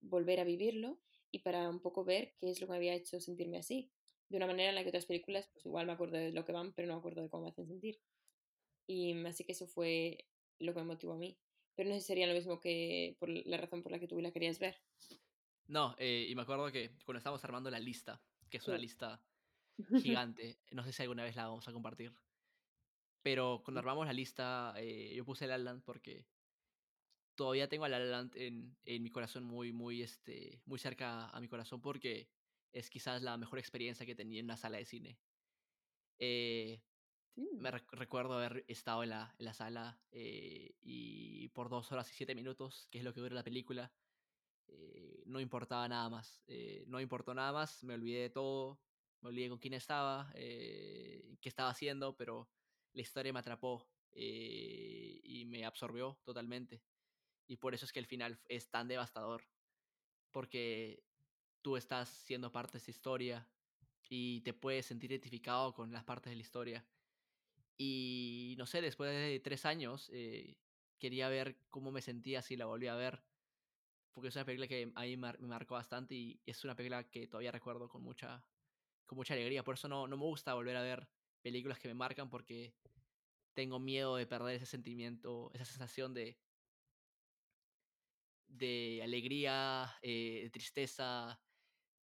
volver 0.00 0.40
a 0.40 0.44
vivirlo 0.44 0.98
y 1.30 1.40
para 1.40 1.68
un 1.68 1.80
poco 1.80 2.04
ver 2.04 2.34
qué 2.38 2.50
es 2.50 2.60
lo 2.60 2.66
que 2.66 2.72
me 2.72 2.76
había 2.76 2.94
hecho 2.94 3.20
sentirme 3.20 3.58
así. 3.58 3.90
De 4.28 4.36
una 4.36 4.46
manera 4.46 4.70
en 4.70 4.74
la 4.74 4.82
que 4.82 4.88
otras 4.88 5.06
películas, 5.06 5.48
pues 5.52 5.64
igual 5.66 5.86
me 5.86 5.92
acuerdo 5.92 6.16
de 6.16 6.32
lo 6.32 6.44
que 6.44 6.52
van, 6.52 6.72
pero 6.72 6.88
no 6.88 6.94
me 6.94 6.98
acuerdo 6.98 7.22
de 7.22 7.28
cómo 7.30 7.44
me 7.44 7.50
hacen 7.50 7.66
sentir. 7.66 8.00
Y 8.86 9.14
así 9.26 9.44
que 9.44 9.52
eso 9.52 9.66
fue 9.66 10.26
lo 10.58 10.74
que 10.74 10.80
me 10.80 10.86
motivó 10.86 11.14
a 11.14 11.18
mí. 11.18 11.38
Pero 11.76 11.88
no 11.88 11.94
sé 11.96 12.00
si 12.00 12.08
sería 12.08 12.26
lo 12.26 12.34
mismo 12.34 12.60
que 12.60 13.16
por 13.20 13.28
la 13.30 13.56
razón 13.58 13.82
por 13.82 13.92
la 13.92 14.00
que 14.00 14.08
tú 14.08 14.20
la 14.20 14.32
querías 14.32 14.58
ver. 14.58 14.76
No, 15.66 15.94
eh, 15.98 16.26
y 16.28 16.34
me 16.34 16.42
acuerdo 16.42 16.70
que 16.72 16.96
cuando 17.04 17.18
estábamos 17.18 17.44
armando 17.44 17.70
la 17.70 17.80
lista, 17.80 18.24
que 18.48 18.58
es 18.58 18.68
una 18.68 18.78
Sí. 18.78 18.78
lista 18.78 19.26
gigante, 19.94 20.62
no 20.72 20.84
sé 20.84 20.92
si 20.92 21.02
alguna 21.02 21.24
vez 21.24 21.36
la 21.36 21.46
vamos 21.48 21.68
a 21.68 21.72
compartir, 21.72 22.14
pero 23.22 23.62
cuando 23.64 23.80
armamos 23.80 24.06
la 24.06 24.12
lista, 24.12 24.74
eh, 24.78 25.14
yo 25.16 25.24
puse 25.24 25.46
La 25.46 25.58
La 25.58 25.64
Land 25.64 25.84
porque 25.84 26.28
todavía 27.34 27.68
tengo 27.68 27.84
a 27.84 27.88
La 27.88 27.98
Land 27.98 28.36
en, 28.36 28.78
en 28.84 29.02
mi 29.02 29.10
corazón 29.10 29.44
muy, 29.44 29.72
muy, 29.72 30.02
este, 30.02 30.62
muy 30.66 30.78
cerca 30.78 31.28
a 31.30 31.40
mi 31.40 31.48
corazón 31.48 31.80
porque 31.82 32.30
es 32.72 32.90
quizás 32.90 33.22
la 33.22 33.36
mejor 33.36 33.58
experiencia 33.58 34.06
que 34.06 34.14
tenía 34.16 34.40
en 34.40 34.46
una 34.46 34.56
sala 34.56 34.78
de 34.78 34.84
cine. 34.86 35.20
Eh, 36.18 36.82
Mm, 37.36 37.58
me 37.60 37.70
rec- 37.70 37.90
recuerdo 37.92 38.34
haber 38.34 38.64
estado 38.68 39.02
en 39.02 39.10
la, 39.10 39.34
en 39.38 39.44
la 39.44 39.52
sala 39.54 40.06
eh, 40.10 40.78
y 40.80 41.48
por 41.50 41.68
dos 41.68 41.92
horas 41.92 42.10
y 42.10 42.14
siete 42.14 42.34
minutos, 42.34 42.88
que 42.90 42.98
es 42.98 43.04
lo 43.04 43.12
que 43.12 43.20
dura 43.20 43.34
la 43.34 43.44
película, 43.44 43.94
eh, 44.66 45.22
no 45.26 45.40
importaba 45.40 45.88
nada 45.88 46.10
más. 46.10 46.42
eh, 46.48 46.84
no 46.88 47.00
importó 47.00 47.34
nada 47.34 47.52
más, 47.52 47.84
me 47.84 47.94
olvidé 47.94 48.22
de 48.22 48.30
todo, 48.30 48.82
me 49.20 49.30
olvidé 49.30 49.50
con 49.50 49.58
quién 49.58 49.74
estaba, 49.74 50.32
eh, 50.36 51.38
qué 51.40 51.48
estaba 51.48 51.70
haciendo, 51.70 52.16
pero 52.16 52.50
la 52.92 53.02
historia 53.02 53.32
me 53.32 53.40
atrapó 53.40 53.92
eh, 54.12 55.20
y 55.24 55.46
me 55.46 55.64
absorbió 55.66 56.20
totalmente. 56.24 56.84
Y 57.46 57.58
por 57.58 57.74
eso 57.74 57.84
es 57.86 57.92
que 57.92 58.00
el 58.00 58.06
final 58.06 58.42
es 58.48 58.70
tan 58.70 58.88
devastador, 58.88 59.44
porque 60.32 61.06
tú 61.62 61.76
estás 61.76 62.08
siendo 62.10 62.52
parte 62.52 62.74
de 62.74 62.78
esa 62.78 62.90
historia 62.92 63.52
y 64.08 64.42
te 64.42 64.54
puedes 64.54 64.86
sentir 64.86 65.12
identificado 65.12 65.74
con 65.74 65.92
las 65.92 66.04
partes 66.04 66.30
de 66.32 66.36
la 66.36 66.42
historia. 66.42 66.95
Y 67.78 68.54
no 68.58 68.66
sé, 68.66 68.80
después 68.80 69.10
de 69.10 69.40
tres 69.40 69.66
años, 69.66 70.10
eh, 70.12 70.58
quería 70.98 71.28
ver 71.28 71.58
cómo 71.68 71.90
me 71.92 72.02
sentía 72.02 72.42
si 72.42 72.56
la 72.56 72.66
volví 72.66 72.86
a 72.88 72.94
ver 72.94 73.26
porque 74.16 74.28
es 74.28 74.36
una 74.36 74.46
película 74.46 74.66
que 74.66 74.90
a 74.94 75.02
mí 75.02 75.16
me 75.18 75.34
marcó 75.34 75.74
bastante 75.74 76.14
y 76.14 76.40
es 76.46 76.64
una 76.64 76.74
película 76.74 77.10
que 77.10 77.28
todavía 77.28 77.52
recuerdo 77.52 77.86
con 77.86 78.02
mucha, 78.02 78.48
con 79.04 79.16
mucha 79.16 79.34
alegría. 79.34 79.62
Por 79.62 79.74
eso 79.74 79.88
no, 79.88 80.08
no 80.08 80.16
me 80.16 80.22
gusta 80.24 80.54
volver 80.54 80.74
a 80.74 80.80
ver 80.80 81.06
películas 81.42 81.78
que 81.78 81.88
me 81.88 81.92
marcan 81.92 82.30
porque 82.30 82.78
tengo 83.52 83.78
miedo 83.78 84.16
de 84.16 84.26
perder 84.26 84.56
ese 84.56 84.64
sentimiento, 84.64 85.50
esa 85.52 85.66
sensación 85.66 86.14
de, 86.14 86.40
de 88.46 89.02
alegría, 89.04 89.98
eh, 90.00 90.44
de 90.44 90.50
tristeza, 90.50 91.38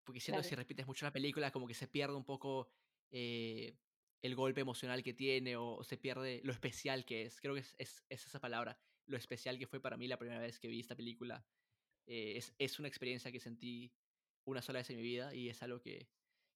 porque 0.03 0.19
siento 0.19 0.43
que 0.43 0.43
claro, 0.43 0.49
si 0.49 0.55
repites 0.55 0.85
mucho 0.85 1.07
la 1.07 1.13
película 1.13 1.49
como 1.49 1.65
que 1.65 1.73
se 1.73 1.87
pierde 1.87 2.15
un 2.15 2.25
poco 2.25 2.69
eh, 3.09 3.79
el 4.23 4.35
golpe 4.35 4.61
emocional 4.61 5.03
que 5.03 5.13
tiene 5.13 5.55
o, 5.55 5.75
o 5.75 5.83
se 5.83 5.97
pierde 5.97 6.41
lo 6.43 6.51
especial 6.51 7.05
que 7.05 7.23
es. 7.23 7.39
Creo 7.39 7.53
que 7.53 7.59
es, 7.59 7.75
es, 7.77 8.03
es 8.09 8.25
esa 8.25 8.39
palabra, 8.39 8.79
lo 9.05 9.17
especial 9.17 9.59
que 9.59 9.67
fue 9.67 9.79
para 9.79 9.97
mí 9.97 10.07
la 10.07 10.17
primera 10.17 10.39
vez 10.39 10.59
que 10.59 10.67
vi 10.67 10.79
esta 10.79 10.95
película 10.95 11.45
eh, 12.05 12.33
es, 12.37 12.53
es, 12.57 12.79
una 12.79 12.87
experiencia 12.87 13.31
que 13.31 13.39
sentí 13.39 13.93
una 14.45 14.61
sola 14.61 14.79
vez 14.79 14.89
en 14.89 14.97
mi 14.97 15.03
vida 15.03 15.33
y 15.33 15.49
es 15.49 15.61
algo 15.63 15.79
que, 15.79 16.09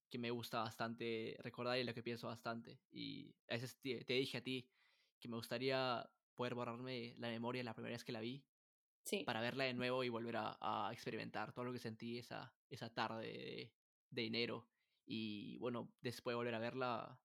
que 0.09 0.17
me 0.17 0.31
gusta 0.31 0.62
bastante 0.62 1.38
recordar 1.39 1.77
y 1.77 1.83
lo 1.83 1.93
que 1.93 2.03
pienso 2.03 2.27
bastante. 2.27 2.79
Y 2.91 3.33
a 3.47 3.53
veces 3.53 3.77
te, 3.79 4.03
te, 4.03 4.13
dije 4.13 4.38
a 4.38 4.43
ti 4.43 4.69
que 5.19 5.27
me 5.27 5.36
gustaría 5.36 6.09
poder 6.36 6.55
borrarme 6.55 7.15
la 7.17 7.29
memoria 7.29 7.63
la 7.63 7.74
primera 7.74 7.95
vez 7.95 8.03
que 8.03 8.12
la 8.12 8.21
vi 8.21 8.45
sí. 9.03 9.24
para 9.24 9.41
verla 9.41 9.63
de 9.63 9.74
nuevo 9.74 10.03
y 10.03 10.09
volver 10.09 10.38
a, 10.38 10.57
a 10.62 10.91
experimentar 10.93 11.53
todo 11.53 11.65
lo 11.65 11.74
que 11.74 11.79
sentí 11.79 12.19
esa, 12.19 12.53
esa 12.69 12.93
tarde 12.93 13.25
de, 13.25 13.74
de, 14.09 14.25
enero. 14.25 14.67
Y 15.05 15.57
bueno, 15.59 15.93
después 16.01 16.33
de 16.33 16.38
volver 16.38 16.55
a 16.55 16.59
verla, 16.59 17.19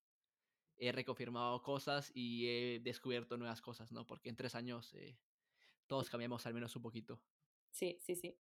he 0.83 0.91
reconfirmado 0.91 1.63
cosas 1.63 2.11
y 2.13 2.49
he 2.49 2.81
descubierto 2.81 3.37
nuevas 3.37 3.61
cosas, 3.61 3.93
¿no? 3.93 4.05
Porque 4.05 4.29
en 4.29 4.37
tres 4.37 4.57
años 4.57 4.93
eh, 4.95 5.17
todos 5.87 6.11
cambiamos 6.11 6.45
al 6.45 6.55
menos 6.55 6.75
un 6.75 6.83
poquito. 6.83 7.23
Sí, 7.71 7.99
sí, 8.01 8.17
sí. 8.17 8.37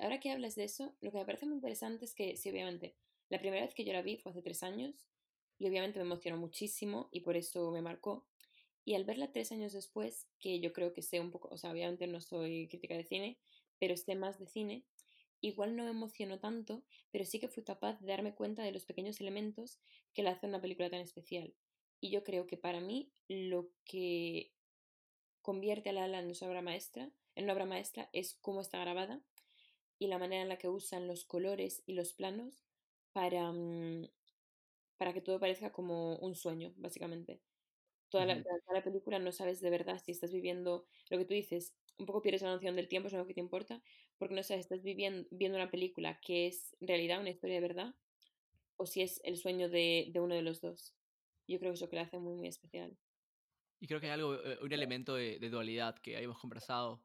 Ahora 0.00 0.20
que 0.20 0.30
hablas 0.30 0.54
de 0.56 0.64
eso, 0.64 0.94
lo 1.00 1.10
que 1.10 1.18
me 1.18 1.24
parece 1.24 1.46
muy 1.46 1.54
interesante 1.54 2.04
es 2.04 2.14
que, 2.14 2.36
sí, 2.36 2.50
obviamente, 2.50 2.96
la 3.30 3.38
primera 3.38 3.64
vez 3.64 3.74
que 3.74 3.84
yo 3.84 3.94
la 3.94 4.02
vi 4.02 4.18
fue 4.18 4.32
hace 4.32 4.42
tres 4.42 4.62
años 4.62 5.06
y 5.58 5.68
obviamente 5.68 5.98
me 5.98 6.04
emocionó 6.04 6.36
muchísimo 6.36 7.08
y 7.12 7.20
por 7.20 7.36
eso 7.36 7.70
me 7.70 7.80
marcó. 7.80 8.26
Y 8.84 8.94
al 8.94 9.04
verla 9.04 9.32
tres 9.32 9.52
años 9.52 9.72
después, 9.72 10.28
que 10.38 10.60
yo 10.60 10.72
creo 10.74 10.92
que 10.92 11.00
sé 11.00 11.18
un 11.18 11.30
poco, 11.30 11.48
o 11.48 11.56
sea, 11.56 11.70
obviamente 11.70 12.06
no 12.06 12.20
soy 12.20 12.68
crítica 12.68 12.94
de 12.94 13.04
cine, 13.04 13.38
pero 13.78 13.96
sé 13.96 14.16
más 14.16 14.38
de 14.38 14.46
cine, 14.46 14.84
igual 15.42 15.76
no 15.76 15.84
me 15.84 15.90
emocionó 15.90 16.40
tanto, 16.40 16.84
pero 17.12 17.26
sí 17.26 17.40
que 17.40 17.48
fui 17.48 17.64
capaz 17.64 18.00
de 18.00 18.08
darme 18.08 18.34
cuenta 18.34 18.62
de 18.64 18.72
los 18.72 18.86
pequeños 18.86 19.20
elementos 19.20 19.80
que 20.14 20.24
le 20.24 20.30
hacen 20.30 20.50
una 20.50 20.62
película 20.62 20.90
tan 20.90 21.00
especial. 21.00 21.54
Y 22.00 22.10
yo 22.10 22.24
creo 22.24 22.46
que 22.48 22.58
para 22.58 22.80
mí 22.80 23.12
lo 23.28 23.70
que 23.84 24.52
convierte 25.42 25.90
a 25.90 25.92
La 25.92 26.08
La 26.08 26.20
en 26.20 26.26
una 26.26 26.48
obra 26.48 26.62
maestra, 26.62 27.10
en 27.34 27.44
una 27.44 27.54
obra 27.54 27.66
maestra 27.66 28.10
es 28.12 28.34
cómo 28.40 28.60
está 28.62 28.78
grabada 28.80 29.22
y 29.98 30.08
la 30.08 30.18
manera 30.18 30.42
en 30.42 30.48
la 30.50 30.58
que 30.58 30.68
usan 30.68 31.06
los 31.08 31.24
colores 31.24 31.82
y 31.86 31.94
los 31.94 32.12
planos 32.14 32.64
para, 33.12 33.52
mm, 33.52 34.08
para 34.98 35.12
que 35.12 35.20
todo 35.20 35.40
parezca 35.40 35.72
como 35.72 36.16
un 36.16 36.34
sueño, 36.34 36.74
básicamente. 36.76 37.40
Toda 38.10 38.26
la, 38.26 38.42
toda 38.42 38.58
la 38.74 38.84
película 38.84 39.18
no 39.18 39.32
sabes 39.32 39.60
de 39.60 39.70
verdad 39.70 40.00
si 40.04 40.12
estás 40.12 40.32
viviendo 40.32 40.86
lo 41.10 41.18
que 41.18 41.24
tú 41.26 41.34
dices, 41.34 41.74
un 42.02 42.06
poco 42.06 42.22
pierdes 42.22 42.42
la 42.42 42.52
noción 42.54 42.76
del 42.76 42.88
tiempo, 42.88 43.08
es 43.08 43.14
lo 43.14 43.26
que 43.26 43.34
te 43.34 43.40
importa, 43.40 43.82
porque 44.18 44.34
no 44.34 44.42
sabes, 44.42 44.66
estás 44.66 44.82
viviendo, 44.82 45.28
viendo 45.30 45.58
una 45.58 45.70
película 45.70 46.20
que 46.20 46.46
es 46.48 46.76
en 46.80 46.88
realidad 46.88 47.20
una 47.20 47.30
historia 47.30 47.56
de 47.56 47.62
verdad 47.62 47.94
o 48.76 48.86
si 48.86 49.02
es 49.02 49.20
el 49.24 49.36
sueño 49.38 49.68
de, 49.68 50.10
de 50.12 50.20
uno 50.20 50.34
de 50.34 50.42
los 50.42 50.60
dos. 50.60 50.96
Yo 51.48 51.58
creo 51.58 51.72
que 51.72 51.76
eso 51.76 51.88
que 51.90 51.96
la 51.96 52.02
hace 52.02 52.18
muy, 52.18 52.34
muy 52.36 52.48
especial. 52.48 52.98
Y 53.80 53.86
creo 53.88 54.00
que 54.00 54.06
hay 54.06 54.12
algo, 54.12 54.34
eh, 54.34 54.58
un 54.62 54.72
elemento 54.72 55.14
de, 55.14 55.38
de 55.38 55.50
dualidad 55.50 55.98
que 55.98 56.16
habíamos 56.16 56.38
conversado, 56.38 57.04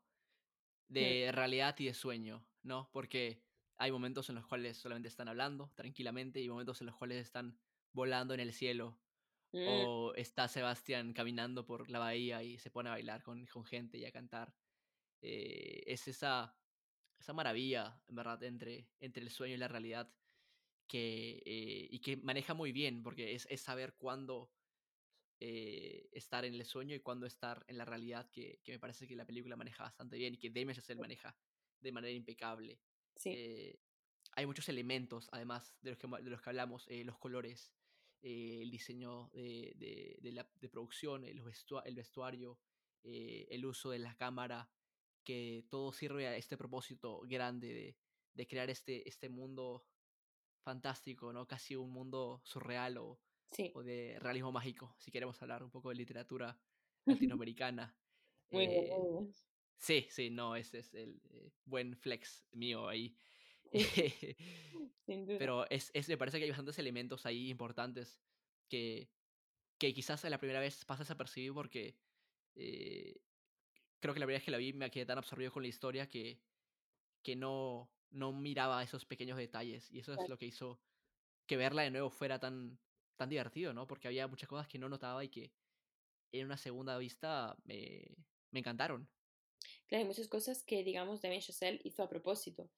Mm, 0.99 1.17
de 1.19 1.31
realidad 1.33 1.75
y 1.79 1.85
de 1.85 1.93
sueño, 1.93 2.49
¿no? 2.63 2.91
Porque 2.93 3.43
hay 3.77 3.91
momentos 3.91 4.29
en 4.29 4.35
los 4.35 4.47
cuales 4.47 4.77
solamente 4.77 5.09
están 5.09 5.29
hablando 5.29 5.73
tranquilamente 5.75 6.41
y 6.41 6.49
momentos 6.49 6.81
en 6.81 6.87
los 6.87 6.97
cuales 6.97 7.19
están 7.23 7.59
volando 7.93 8.33
en 8.33 8.41
el 8.41 8.53
cielo. 8.53 9.01
mm, 9.53 9.87
O 9.91 10.13
está 10.15 10.47
Sebastián 10.49 11.13
caminando 11.13 11.65
por 11.65 11.89
la 11.91 11.99
bahía 11.99 12.43
y 12.43 12.59
se 12.59 12.71
pone 12.71 12.89
a 12.89 12.93
bailar 12.93 13.23
con, 13.23 13.45
con 13.47 13.65
gente 13.65 13.97
y 13.99 14.05
a 14.05 14.11
cantar. 14.13 14.55
Eh, 15.21 15.83
es 15.87 16.07
esa, 16.07 16.55
esa 17.19 17.33
maravilla, 17.33 18.01
en 18.07 18.15
verdad, 18.15 18.43
entre, 18.43 18.89
entre 18.99 19.23
el 19.23 19.29
sueño 19.29 19.55
y 19.55 19.57
la 19.57 19.67
realidad 19.67 20.13
que, 20.87 21.41
eh, 21.45 21.87
y 21.89 21.99
que 21.99 22.17
maneja 22.17 22.53
muy 22.53 22.71
bien, 22.71 23.03
porque 23.03 23.33
es, 23.33 23.47
es 23.49 23.61
saber 23.61 23.95
cuándo 23.97 24.53
eh, 25.39 26.09
estar 26.11 26.45
en 26.45 26.53
el 26.53 26.65
sueño 26.65 26.95
y 26.95 26.99
cuándo 26.99 27.25
estar 27.25 27.65
en 27.67 27.77
la 27.77 27.85
realidad, 27.85 28.29
que, 28.31 28.61
que 28.63 28.71
me 28.73 28.79
parece 28.79 29.07
que 29.07 29.15
la 29.15 29.25
película 29.25 29.55
maneja 29.55 29.83
bastante 29.83 30.17
bien 30.17 30.35
y 30.35 30.37
que 30.37 30.49
Damien 30.49 30.75
Chazelle 30.75 31.01
maneja 31.01 31.37
de 31.79 31.91
manera 31.91 32.13
impecable. 32.13 32.81
sí, 33.15 33.79
hay 34.33 34.45
muchos 34.45 34.69
elementos, 34.69 35.29
además 35.31 35.75
de 35.81 35.91
los 35.91 35.97
que, 35.97 36.07
de 36.07 36.29
los 36.29 36.41
que 36.41 36.49
hablamos, 36.49 36.85
los 36.89 37.17
colores, 37.17 37.73
el 38.21 38.69
diseño 38.69 39.31
de, 39.33 39.73
de, 39.77 40.19
de, 40.21 40.31
la, 40.31 40.47
de 40.53 40.69
producción, 40.69 41.23
el, 41.23 41.41
vestua 41.41 41.81
el 41.85 41.95
vestuario, 41.95 42.59
el 43.03 43.65
uso 43.65 43.89
de 43.89 43.97
la 43.97 44.15
cámara, 44.15 44.69
que 45.27 45.65
todo 45.69 45.91
sirve 45.91 46.25
a 46.25 46.37
este 46.37 46.55
propósito 46.57 47.19
grande 47.27 47.67
de, 47.73 47.97
de 48.33 48.47
crear 48.47 48.69
este, 48.69 49.07
este 49.09 49.27
mundo 49.27 49.83
fantástico, 50.63 51.33
¿no? 51.33 51.45
Casi 51.45 51.75
un 51.75 51.91
mundo 51.91 52.41
surreal 52.45 52.97
o, 52.97 53.19
sí. 53.51 53.71
o 53.75 53.83
de 53.83 54.17
realismo 54.19 54.53
mágico, 54.53 54.95
si 54.99 55.11
queremos 55.11 55.41
hablar 55.41 55.63
un 55.63 55.69
poco 55.69 55.89
de 55.89 55.95
literatura 55.95 56.57
latinoamericana. 57.05 57.99
Muy 58.51 58.67
Eh, 58.67 58.89
bien. 58.89 59.33
sí, 59.79 60.07
sí, 60.09 60.29
no, 60.29 60.55
ese 60.55 60.79
es 60.79 60.93
el 60.93 61.21
eh, 61.29 61.51
buen 61.65 61.97
flex 61.97 62.47
mío 62.53 62.87
ahí. 62.87 63.17
Sí, 63.71 63.83
sin 65.05 65.25
duda. 65.25 65.37
Pero 65.39 65.69
es, 65.69 65.91
es, 65.93 66.07
me 66.07 66.17
parece 66.17 66.37
que 66.37 66.45
hay 66.45 66.51
bastantes 66.51 66.79
elementos 66.79 67.25
ahí 67.25 67.49
importantes 67.49 68.21
que, 68.69 69.11
que 69.77 69.93
quizás 69.93 70.23
a 70.23 70.29
la 70.29 70.39
primera 70.39 70.61
vez 70.61 70.85
pasa 70.85 71.03
desapercibido 71.03 71.53
porque 71.53 71.99
eh, 72.55 73.21
creo 73.99 74.13
que 74.13 74.19
la 74.19 74.25
primera 74.25 74.39
vez 74.39 74.45
que 74.45 74.51
la 74.51 74.57
vi 74.57 74.73
me 74.73 74.91
quedé 74.91 75.05
tan 75.05 75.17
absorbido 75.17 75.51
con 75.51 75.63
la 75.63 75.69
historia 75.69 76.07
que, 76.07 76.39
que 77.23 77.35
no, 77.35 77.89
no 78.11 78.31
miraba 78.31 78.83
esos 78.83 79.05
pequeños 79.05 79.37
detalles. 79.37 79.91
Y 79.91 79.99
eso 79.99 80.13
es 80.13 80.29
lo 80.29 80.37
que 80.37 80.45
hizo 80.45 80.79
que 81.47 81.57
verla 81.57 81.83
de 81.83 81.91
nuevo 81.91 82.09
fuera 82.09 82.39
tan, 82.39 82.79
tan 83.15 83.29
divertido, 83.29 83.73
¿no? 83.73 83.87
Porque 83.87 84.07
había 84.07 84.27
muchas 84.27 84.49
cosas 84.49 84.67
que 84.67 84.79
no 84.79 84.89
notaba 84.89 85.23
y 85.23 85.29
que 85.29 85.51
en 86.31 86.45
una 86.45 86.57
segunda 86.57 86.97
vista 86.97 87.55
me, 87.63 88.15
me 88.51 88.59
encantaron. 88.59 89.09
Claro, 89.87 90.03
hay 90.03 90.07
muchas 90.07 90.27
cosas 90.27 90.63
que, 90.63 90.83
digamos, 90.83 91.21
Damien 91.21 91.41
Chazelle 91.41 91.81
hizo 91.83 92.03
a 92.03 92.09
propósito. 92.09 92.69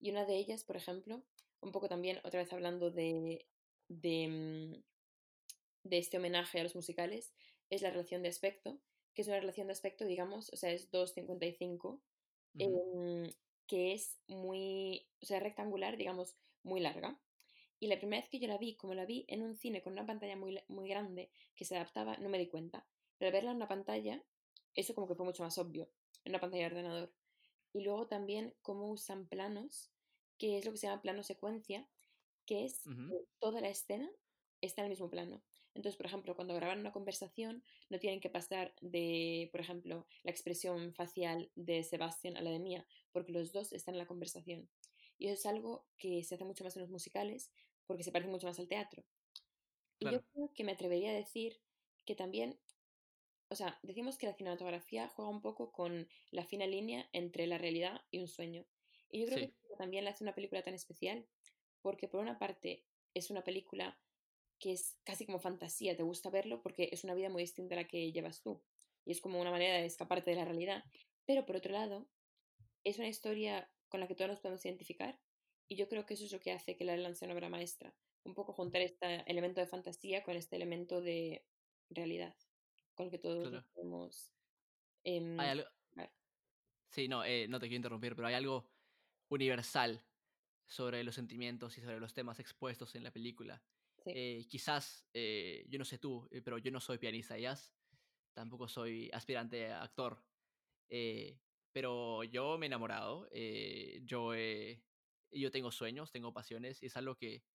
Y 0.00 0.10
una 0.10 0.24
de 0.24 0.36
ellas, 0.36 0.64
por 0.64 0.76
ejemplo, 0.76 1.24
un 1.60 1.72
poco 1.72 1.88
también, 1.88 2.20
otra 2.24 2.40
vez 2.40 2.52
hablando 2.52 2.90
de, 2.90 3.46
de, 3.88 4.28
mm, 4.28 5.88
de 5.88 5.98
este 5.98 6.18
homenaje 6.18 6.60
a 6.60 6.62
los 6.62 6.74
musicales, 6.74 7.34
es 7.70 7.82
la 7.82 7.90
relación 7.90 8.22
de 8.22 8.28
aspecto, 8.28 8.80
que 9.18 9.22
es 9.22 9.28
una 9.28 9.40
relación 9.40 9.66
de 9.66 9.72
aspecto, 9.72 10.04
digamos, 10.04 10.48
o 10.52 10.56
sea, 10.56 10.70
es 10.70 10.92
2,55, 10.92 12.00
Ujú, 12.54 12.80
em, 12.94 13.32
que 13.66 13.92
es 13.92 14.16
muy, 14.28 15.08
o 15.20 15.26
sea, 15.26 15.40
rectangular, 15.40 15.96
digamos, 15.96 16.36
muy 16.62 16.78
larga. 16.78 17.18
Y 17.80 17.88
la 17.88 17.98
primera 17.98 18.22
vez 18.22 18.30
que 18.30 18.38
yo 18.38 18.46
la 18.46 18.58
vi, 18.58 18.76
como 18.76 18.94
la 18.94 19.06
vi 19.06 19.24
en 19.26 19.42
un 19.42 19.56
cine 19.56 19.82
con 19.82 19.94
una 19.94 20.06
pantalla 20.06 20.36
muy, 20.36 20.62
muy 20.68 20.88
grande 20.88 21.32
que 21.56 21.64
se 21.64 21.74
adaptaba, 21.74 22.16
no 22.18 22.28
me 22.28 22.38
di 22.38 22.46
cuenta. 22.46 22.86
Pero 23.18 23.30
al 23.30 23.32
verla 23.32 23.50
en 23.50 23.56
una 23.56 23.66
pantalla, 23.66 24.22
eso 24.76 24.94
como 24.94 25.08
que 25.08 25.16
fue 25.16 25.26
mucho 25.26 25.42
más 25.42 25.58
obvio, 25.58 25.90
en 26.22 26.30
una 26.30 26.40
pantalla 26.40 26.68
de 26.68 26.74
ordenador. 26.76 27.12
Y 27.72 27.80
luego 27.80 28.06
también 28.06 28.54
cómo 28.62 28.88
usan 28.88 29.26
planos, 29.26 29.90
que 30.38 30.58
es 30.58 30.64
lo 30.64 30.70
que 30.70 30.78
se 30.78 30.86
llama 30.86 31.02
plano 31.02 31.24
secuencia, 31.24 31.88
que 32.46 32.66
es 32.66 32.84
toda 33.40 33.60
la 33.60 33.68
escena 33.68 34.08
está 34.60 34.82
en 34.82 34.86
el 34.86 34.90
mismo 34.90 35.10
plano. 35.10 35.42
Entonces, 35.78 35.96
por 35.96 36.06
ejemplo, 36.06 36.34
cuando 36.34 36.56
graban 36.56 36.80
una 36.80 36.90
conversación, 36.90 37.62
no 37.88 38.00
tienen 38.00 38.18
que 38.18 38.28
pasar 38.28 38.74
de, 38.80 39.48
por 39.52 39.60
ejemplo, 39.60 40.08
la 40.24 40.32
expresión 40.32 40.92
facial 40.92 41.52
de 41.54 41.84
Sebastián 41.84 42.36
a 42.36 42.40
la 42.40 42.50
de 42.50 42.58
Mía, 42.58 42.84
porque 43.12 43.30
los 43.30 43.52
dos 43.52 43.72
están 43.72 43.94
en 43.94 44.00
la 44.00 44.06
conversación. 44.08 44.68
Y 45.18 45.28
eso 45.28 45.34
es 45.34 45.46
algo 45.46 45.86
que 45.96 46.24
se 46.24 46.34
hace 46.34 46.44
mucho 46.44 46.64
más 46.64 46.74
en 46.74 46.82
los 46.82 46.90
musicales, 46.90 47.52
porque 47.86 48.02
se 48.02 48.10
parece 48.10 48.28
mucho 48.28 48.48
más 48.48 48.58
al 48.58 48.66
teatro. 48.66 49.04
Y 50.00 50.06
yo 50.06 50.10
claro, 50.10 50.24
creo 50.32 50.52
que 50.52 50.64
me 50.64 50.72
atrevería 50.72 51.10
a 51.10 51.14
decir 51.14 51.60
que 52.04 52.16
también, 52.16 52.58
o 53.48 53.54
sea, 53.54 53.78
decimos 53.84 54.18
que 54.18 54.26
la 54.26 54.34
cinematografía 54.34 55.06
juega 55.06 55.30
un 55.30 55.42
poco 55.42 55.70
con 55.70 56.08
la 56.32 56.44
fina 56.44 56.66
línea 56.66 57.08
entre 57.12 57.46
la 57.46 57.56
realidad 57.56 58.02
y 58.10 58.18
un 58.18 58.26
sueño. 58.26 58.66
Y 59.10 59.20
yo 59.20 59.26
creo 59.26 59.38
que 59.38 59.46
sí, 59.46 59.54
eso 59.62 59.76
también 59.78 60.02
le 60.02 60.10
hace 60.10 60.24
una 60.24 60.34
película 60.34 60.60
tan 60.60 60.74
especial, 60.74 61.24
porque 61.82 62.08
por 62.08 62.18
una 62.18 62.36
parte 62.36 62.84
es 63.14 63.30
una 63.30 63.44
película 63.44 63.96
que 64.58 64.72
es 64.72 64.98
casi 65.04 65.24
como 65.26 65.38
fantasía, 65.38 65.96
te 65.96 66.02
gusta 66.02 66.30
verlo 66.30 66.62
porque 66.62 66.88
es 66.92 67.04
una 67.04 67.14
vida 67.14 67.28
muy 67.28 67.42
distinta 67.42 67.74
a 67.74 67.82
la 67.82 67.88
que 67.88 68.12
llevas 68.12 68.42
tú. 68.42 68.62
Y 69.04 69.12
es 69.12 69.20
como 69.20 69.40
una 69.40 69.50
manera 69.50 69.78
de 69.78 69.86
escaparte 69.86 70.30
de 70.30 70.36
la 70.36 70.44
realidad. 70.44 70.84
Pero 71.24 71.46
por 71.46 71.56
otro 71.56 71.72
lado, 71.72 72.08
es 72.84 72.98
una 72.98 73.08
historia 73.08 73.70
con 73.88 74.00
la 74.00 74.06
que 74.06 74.14
todos 74.14 74.30
nos 74.30 74.40
podemos 74.40 74.64
identificar. 74.64 75.18
Y 75.68 75.76
yo 75.76 75.88
creo 75.88 76.06
que 76.06 76.14
eso 76.14 76.24
es 76.24 76.32
lo 76.32 76.40
que 76.40 76.52
hace 76.52 76.76
que 76.76 76.84
La 76.84 76.96
La 76.96 77.02
Land 77.02 77.16
sea 77.16 77.26
una 77.26 77.34
obra 77.34 77.48
maestra. 77.48 77.94
Un 78.24 78.34
poco 78.34 78.52
juntar 78.52 78.82
este 78.82 79.22
elemento 79.30 79.60
de 79.60 79.66
fantasía 79.66 80.22
con 80.22 80.36
este 80.36 80.56
elemento 80.56 81.00
de 81.00 81.46
realidad, 81.90 82.34
con 82.94 83.06
el 83.06 83.10
que 83.10 83.18
todos 83.18 83.50
nos 83.50 83.64
podemos 83.68 84.32
Hay 85.04 85.16
em, 85.16 85.40
algo, 85.40 85.66
sí, 86.90 87.08
no, 87.08 87.24
eh, 87.24 87.46
no 87.48 87.58
te 87.58 87.66
quiero 87.66 87.76
interrumpir, 87.76 88.14
pero 88.14 88.28
hay 88.28 88.34
algo 88.34 88.70
universal 89.28 90.02
sobre 90.66 91.02
los 91.04 91.14
sentimientos 91.14 91.78
y 91.78 91.80
sobre 91.80 92.00
los 92.00 92.12
temas 92.12 92.40
expuestos 92.40 92.94
en 92.94 93.04
la 93.04 93.12
película. 93.12 93.62
Sí, 94.08 94.12
Eh, 94.16 94.46
quizás, 94.48 95.08
eh, 95.12 95.66
yo 95.68 95.78
no 95.78 95.84
sé 95.84 95.98
tú, 95.98 96.28
eh, 96.32 96.42
pero 96.42 96.58
yo 96.58 96.70
no 96.70 96.80
soy 96.80 96.98
pianista 96.98 97.34
de 97.34 97.42
jazz, 97.42 97.76
tampoco 98.34 98.68
soy 98.68 99.10
aspirante 99.12 99.72
a 99.72 99.82
actor, 99.82 100.26
eh, 100.88 101.42
pero 101.72 102.24
yo 102.24 102.58
me 102.58 102.66
he 102.66 102.68
enamorado, 102.68 103.28
eh, 103.32 104.00
yo, 104.04 104.34
yo 105.30 105.50
tengo 105.50 105.70
sueños, 105.72 106.12
tengo 106.12 106.32
pasiones, 106.32 106.82
y 106.82 106.86
es 106.86 106.96
algo 106.96 107.16
que, 107.16 107.46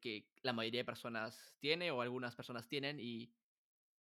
que 0.00 0.32
la 0.42 0.52
mayoría 0.52 0.80
de 0.80 0.84
personas 0.84 1.56
tiene 1.60 1.90
o 1.90 2.00
algunas 2.00 2.36
personas 2.36 2.68
tienen 2.68 2.98
y, 3.00 3.34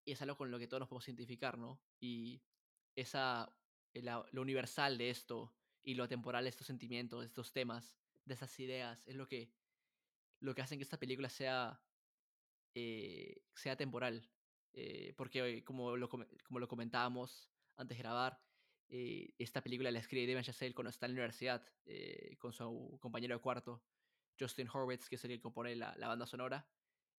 y 0.05 0.13
es 0.13 0.21
algo 0.21 0.37
con 0.37 0.51
lo 0.51 0.59
que 0.59 0.67
todos 0.67 0.81
nos 0.81 0.89
podemos 0.89 1.07
identificar, 1.09 1.57
¿no? 1.57 1.85
Y 1.99 2.45
esa, 2.95 3.59
la- 3.93 4.25
lo 4.31 4.41
universal 4.43 4.97
de 4.97 5.09
esto 5.11 5.57
y 5.83 5.95
lo 5.95 6.07
temporal 6.09 6.45
de 6.45 6.51
estos 6.51 6.67
sentimientos, 6.67 7.21
de 7.21 7.27
estos 7.27 7.53
temas, 7.53 8.01
de 8.25 8.35
esas 8.35 8.59
ideas, 8.59 9.07
es 9.07 9.15
lo 9.15 9.27
que, 9.27 9.56
lo 10.39 10.53
que 10.53 10.61
hacen 10.61 10.79
que 10.79 10.83
esta 10.83 10.99
película 10.99 11.29
sea, 11.29 11.81
eh, 12.73 13.41
sea 13.55 13.75
temporal. 13.75 14.29
Eh, 14.73 15.13
porque, 15.17 15.63
como 15.63 15.97
lo, 15.97 16.09
como 16.09 16.59
lo 16.59 16.67
comentábamos 16.67 17.51
antes 17.75 17.97
de 17.97 18.03
grabar, 18.03 18.39
eh, 18.89 19.33
esta 19.37 19.61
película 19.61 19.91
la 19.91 19.99
escribe 19.99 20.27
Damien 20.27 20.43
Chazelle 20.43 20.75
cuando 20.75 20.89
está 20.89 21.05
en 21.05 21.13
la 21.13 21.15
universidad, 21.15 21.65
con 22.37 22.53
su 22.53 22.97
compañero 23.01 23.35
de 23.35 23.41
cuarto, 23.41 23.83
Justin 24.39 24.69
Horwitz, 24.71 25.09
que 25.09 25.15
es 25.15 25.23
el 25.25 25.31
que 25.31 25.41
compone 25.41 25.75
la, 25.75 25.95
la 25.97 26.07
banda 26.07 26.25
sonora. 26.25 26.69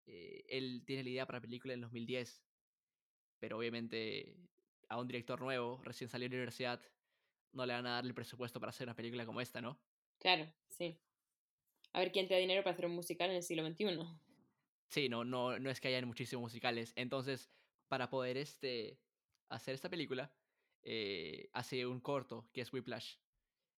Él 0.05 0.83
tiene 0.85 1.03
la 1.03 1.09
idea 1.09 1.25
para 1.25 1.37
la 1.37 1.41
película 1.41 1.73
en 1.73 1.81
2010, 1.81 2.43
pero 3.39 3.57
obviamente 3.57 4.37
a 4.87 4.99
un 4.99 5.07
director 5.07 5.39
nuevo, 5.39 5.81
recién 5.83 6.09
salido 6.09 6.29
de 6.29 6.35
la 6.37 6.39
universidad, 6.39 6.81
no 7.51 7.65
le 7.65 7.73
van 7.73 7.85
a 7.85 7.91
dar 7.91 8.05
el 8.05 8.13
presupuesto 8.13 8.59
para 8.59 8.71
hacer 8.71 8.87
una 8.87 8.95
película 8.95 9.25
como 9.25 9.41
esta, 9.41 9.61
¿no? 9.61 9.79
claro, 10.19 10.51
sí. 10.67 10.99
A 11.93 11.99
ver 11.99 12.11
quién 12.11 12.27
te 12.27 12.33
da 12.33 12.39
dinero 12.39 12.63
para 12.63 12.73
hacer 12.73 12.85
un 12.85 12.93
musical 12.93 13.29
en 13.29 13.37
el 13.37 13.43
siglo 13.43 13.67
XXI. 13.67 13.99
Sí, 14.89 15.09
no, 15.09 15.23
no, 15.23 15.59
no 15.59 15.69
es 15.69 15.79
que 15.79 15.87
hayan 15.87 16.07
muchísimos 16.07 16.43
musicales. 16.43 16.93
Entonces, 16.95 17.51
para 17.87 18.09
poder 18.09 18.37
este, 18.37 18.99
hacer 19.49 19.75
esta 19.75 19.89
película, 19.89 20.33
eh, 20.83 21.49
hace 21.53 21.85
un 21.85 21.99
corto 21.99 22.49
que 22.53 22.61
es 22.61 22.73
Whiplash. 22.73 23.17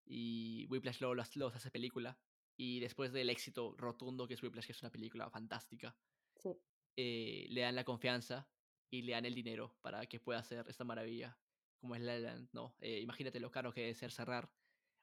Y 0.07 0.67
Whiplash 0.71 1.01
luego 1.01 1.15
los, 1.15 1.37
los 1.37 1.55
hace 1.55 1.71
película. 1.71 2.19
Y 2.57 2.81
después 2.81 3.13
del 3.13 3.31
éxito 3.31 3.75
rotundo 3.77 4.27
que 4.27 4.35
es 4.35 4.43
Whiplash, 4.43 4.67
que 4.67 4.73
es 4.73 4.83
una 4.83 4.91
película 4.91 5.31
fantástica, 5.31 5.97
Sí, 6.37 6.51
eh, 6.97 7.47
le 7.49 7.63
dan 7.63 7.75
la 7.77 7.85
confianza 7.85 8.49
y 8.91 9.03
le 9.03 9.13
dan 9.13 9.25
el 9.25 9.35
dinero 9.35 9.77
para 9.81 10.07
que 10.07 10.21
pueda 10.21 10.41
hacer 10.41 10.67
esta 10.69 10.85
maravilla, 10.85 11.39
como 11.79 11.95
es 11.95 12.03
La 12.03 12.19
Land, 12.19 12.51
¿no? 12.53 12.77
Eh, 12.81 13.01
imagínate 13.01 13.41
lo 13.41 13.51
caro 13.51 13.73
que 13.73 13.81
debe 13.83 13.95
ser 13.95 14.11
cerrar 14.11 14.53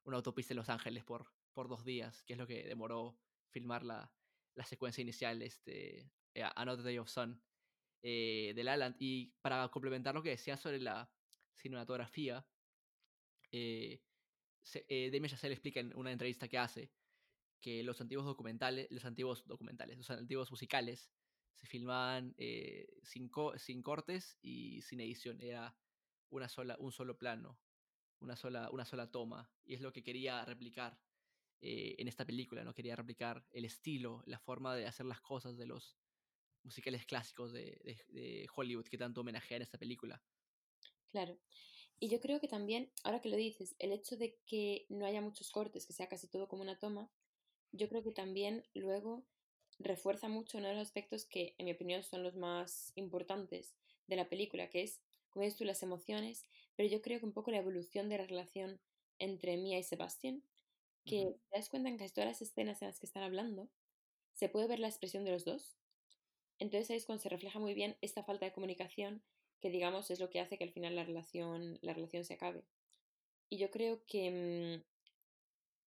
una 0.04 0.18
autopista 0.18 0.54
en 0.54 0.58
Los 0.58 0.70
Ángeles 0.70 1.04
por, 1.04 1.34
por 1.58 1.68
dos 1.68 1.84
días, 1.84 2.24
que 2.24 2.34
es 2.34 2.38
lo 2.40 2.46
que 2.46 2.66
demoró 2.66 3.18
filmar 3.50 3.82
la, 3.84 4.14
la 4.54 4.64
secuencia 4.64 5.02
inicial, 5.02 5.42
este, 5.42 6.12
eh, 6.36 6.44
Another 6.56 6.84
Day 6.84 7.00
of 7.00 7.10
Sun, 7.10 7.42
eh, 8.04 8.54
de 8.56 8.64
La 8.64 8.78
La 8.78 8.90
Land. 8.90 8.98
Y 9.00 9.34
para 9.42 9.68
complementar 9.70 10.14
lo 10.14 10.22
que 10.22 10.30
decía 10.30 10.56
sobre 10.56 10.80
la 10.80 11.12
cinematografía, 11.56 12.48
eh, 13.52 14.04
eh, 14.88 15.10
explica 15.12 15.80
en 15.80 15.98
una 15.98 16.12
entrevista 16.12 16.48
que 16.48 16.60
hace 16.60 16.94
que 17.60 17.82
los 17.82 18.00
antiguos 18.02 18.28
documentales, 18.28 18.88
los 18.92 19.06
antiguos 19.06 19.48
documentales, 19.48 19.98
los 19.98 20.12
antiguos 20.12 20.52
musicales 20.52 21.10
se 21.56 21.66
filmaban 21.66 22.36
eh, 22.38 22.88
sin, 23.02 23.30
co 23.30 23.58
sin 23.58 23.82
cortes 23.82 24.38
y 24.44 24.84
sin 24.84 25.00
edición. 25.00 25.42
Era 25.42 25.76
una 26.30 26.50
sola, 26.50 26.78
un 26.78 26.92
solo 26.92 27.18
plano, 27.18 27.60
una 28.20 28.36
sola, 28.36 28.70
una 28.70 28.86
sola 28.86 29.10
toma. 29.10 29.52
Y 29.66 29.74
es 29.74 29.82
lo 29.82 29.92
que 29.92 30.04
quería 30.04 30.46
replicar 30.46 31.00
eh, 31.62 31.96
en 31.98 32.08
esta 32.08 32.26
película, 32.26 32.64
¿no? 32.64 32.74
Quería 32.74 32.96
replicar 32.96 33.46
el 33.52 33.66
estilo, 33.66 34.24
la 34.26 34.40
forma 34.40 34.76
de 34.76 34.86
hacer 34.86 35.06
las 35.06 35.22
cosas 35.22 35.58
de 35.58 35.66
los 35.66 35.98
musicales 36.64 37.06
clásicos 37.06 37.54
de, 37.54 38.48
Hollywood 38.56 38.88
que 38.88 38.98
tanto 38.98 39.22
homenajean 39.22 39.62
esta 39.62 39.78
película. 39.78 40.22
claro. 41.12 41.38
Y 42.00 42.10
yo 42.10 42.20
creo 42.22 42.40
que 42.40 42.48
también, 42.48 42.92
ahora 43.04 43.22
que 43.22 43.30
lo 43.30 43.38
dices, 43.38 43.76
el 43.80 43.92
hecho 43.92 44.18
de 44.18 44.38
que 44.46 44.86
no 44.88 45.08
haya 45.08 45.20
muchos 45.20 45.50
cortes, 45.50 45.88
que 45.88 45.94
sea 45.94 46.08
casi 46.08 46.28
todo 46.28 46.48
como 46.48 46.62
una 46.62 46.78
toma, 46.78 47.10
yo 47.72 47.90
creo 47.90 48.04
que 48.04 48.12
también 48.12 48.64
luego 48.76 49.26
refuerza 49.80 50.28
mucho 50.28 50.60
uno 50.60 50.68
de 50.68 50.76
los 50.76 50.84
aspectos 50.84 51.26
que, 51.26 51.56
en 51.58 51.66
mi 51.66 51.72
opinión, 51.72 52.04
son 52.04 52.22
los 52.22 52.36
más 52.36 52.92
importantes 52.96 53.74
de 54.06 54.16
la 54.16 54.30
película, 54.30 54.70
que 54.70 54.84
es, 54.84 55.02
como 55.32 55.44
dices 55.44 55.58
tú, 55.58 55.66
las 55.66 55.82
emociones, 55.82 56.46
pero 56.76 56.88
yo 56.88 57.02
creo 57.02 57.20
que 57.20 57.26
un 57.26 57.34
poco 57.34 57.50
la 57.50 57.58
evolución 57.58 58.10
de 58.10 58.20
la 58.20 58.28
relación 58.28 58.80
entre 59.18 59.58
Mia 59.58 59.80
y 59.80 59.84
Sebastián, 59.84 60.44
que 61.08 61.36
te 61.50 61.58
das 61.58 61.70
cuenta 61.70 61.90
en 61.90 61.98
casi 61.98 62.14
todas 62.14 62.30
las 62.30 62.42
escenas 62.42 62.82
en 62.82 62.90
las 62.90 63.00
que 63.00 63.06
están 63.06 63.24
hablando, 63.24 63.70
se 64.34 64.50
puede 64.50 64.68
ver 64.68 64.80
la 64.80 64.88
expresión 64.88 65.24
de 65.24 65.32
los 65.32 65.46
dos. 65.46 65.78
Entonces 66.60 66.90
ahí 66.90 66.98
es 66.98 67.06
cuando 67.06 67.24
se 67.24 67.30
refleja 67.30 67.60
muy 67.60 67.74
bien 67.74 67.98
esta 68.02 68.24
falta 68.24 68.46
de 68.46 68.52
comunicación 68.52 69.24
que 69.60 69.70
digamos 69.70 70.12
es 70.12 70.20
lo 70.20 70.30
que 70.30 70.40
hace 70.40 70.58
que 70.58 70.64
al 70.64 70.72
final 70.72 70.96
la 70.96 71.04
relación, 71.04 71.80
la 71.82 71.94
relación 71.94 72.24
se 72.24 72.36
acabe. 72.36 72.64
Y 73.50 73.58
yo 73.58 73.72
creo 73.72 74.06
que, 74.06 74.82
mm, 74.82 74.84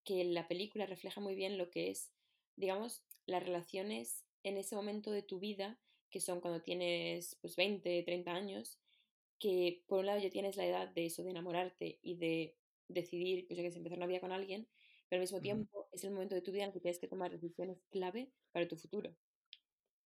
que 0.04 0.24
la 0.24 0.48
película 0.48 0.86
refleja 0.86 1.20
muy 1.20 1.34
bien 1.34 1.58
lo 1.58 1.70
que 1.70 1.90
es, 1.90 2.10
digamos, 2.56 3.02
las 3.26 3.42
relaciones 3.42 4.24
en 4.42 4.56
ese 4.56 4.74
momento 4.74 5.10
de 5.10 5.22
tu 5.22 5.38
vida, 5.38 5.78
que 6.10 6.20
son 6.20 6.40
cuando 6.40 6.62
tienes 6.62 7.36
pues 7.40 7.56
20, 7.56 8.02
30 8.02 8.34
años, 8.34 8.78
que 9.38 9.84
por 9.86 10.00
un 10.00 10.06
lado 10.06 10.20
ya 10.20 10.30
tienes 10.30 10.56
la 10.56 10.66
edad 10.66 10.88
de 10.88 11.06
eso, 11.06 11.22
de 11.22 11.30
enamorarte 11.30 11.98
y 12.02 12.16
de 12.16 12.56
decidir, 12.88 13.46
pues 13.46 13.60
que 13.60 13.70
sé, 13.70 13.78
empezar 13.78 13.98
una 13.98 14.06
vida 14.06 14.20
con 14.20 14.32
alguien, 14.32 14.66
pero 15.10 15.20
al 15.20 15.24
mismo 15.24 15.42
tiempo 15.42 15.90
es 15.92 16.04
el 16.04 16.12
momento 16.12 16.36
de 16.36 16.42
tu 16.42 16.52
vida 16.52 16.64
en 16.64 16.68
el 16.70 16.74
que 16.74 16.80
tienes 16.80 17.00
que 17.00 17.08
tomar 17.08 17.32
decisiones 17.32 17.84
clave 17.90 18.32
para 18.52 18.68
tu 18.68 18.76
futuro. 18.76 19.16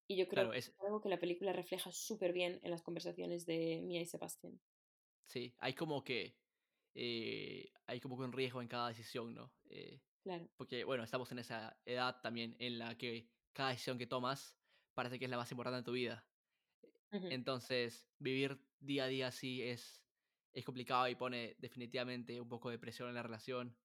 Y 0.09 0.17
yo 0.17 0.29
creo 0.29 0.47
Claro, 0.47 0.53
que 0.53 0.59
es, 0.59 0.75
algo 0.79 1.01
que 1.03 1.11
la 1.11 1.21
película 1.21 1.53
refleja 1.53 1.93
súper 1.93 2.33
bien 2.33 2.61
en 2.63 2.71
las 2.71 2.83
conversaciones 2.83 3.47
de 3.47 3.83
Mia 3.85 4.01
y 4.01 4.07
Sebastián. 4.07 4.61
sí, 5.27 5.55
hay 5.59 5.75
como 5.75 6.05
que, 6.05 6.39
eh, 6.95 7.73
hay 7.87 8.01
como 8.01 8.19
que 8.19 8.25
un 8.25 8.33
riesgo 8.33 8.63
en 8.63 8.69
cada 8.69 8.89
decisión, 8.89 9.35
¿no? 9.35 9.53
Eh, 9.71 10.03
Claro. 10.23 10.49
porque, 10.57 10.85
bueno, 10.85 11.05
estamos 11.05 11.33
en 11.33 11.41
esa 11.41 11.81
edad 11.87 12.21
también 12.23 12.57
en 12.61 12.79
la 12.79 12.97
que 12.99 13.31
cada 13.53 13.71
decisión 13.71 13.99
que 13.99 14.07
tomas 14.07 14.59
parece 14.95 15.19
que 15.19 15.27
es 15.27 15.33
la 15.33 15.39
más 15.39 15.51
importante 15.53 15.79
de 15.79 15.85
tu 15.85 15.93
vida. 15.93 16.27
Ujú. 17.13 17.29
Entonces, 17.29 18.09
vivir 18.19 18.61
día 18.81 19.05
a 19.05 19.09
día 19.09 19.29
así 19.29 19.63
es, 19.63 20.05
es 20.53 20.65
complicado 20.65 21.09
y 21.09 21.15
pone 21.15 21.57
definitivamente 21.59 22.41
un 22.41 22.49
poco 22.49 22.71
de 22.71 22.79
presión 22.79 23.09
en 23.09 23.15
la 23.15 23.23
relación. 23.23 23.77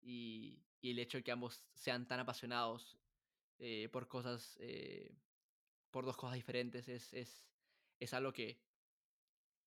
Y, 0.00 0.66
y 0.80 0.90
el 0.92 0.98
hecho 0.98 1.18
de 1.18 1.24
que 1.24 1.32
ambos 1.32 1.68
sean 1.74 2.08
tan 2.08 2.20
apasionados 2.20 3.00
eh, 3.58 3.88
por 3.90 4.08
cosas, 4.08 4.56
eh, 4.60 5.18
por 5.90 6.04
dos 6.06 6.16
cosas 6.16 6.36
diferentes, 6.36 6.88
es, 6.88 7.12
es, 7.14 7.50
es 8.00 8.14
algo 8.14 8.32
que, 8.32 8.64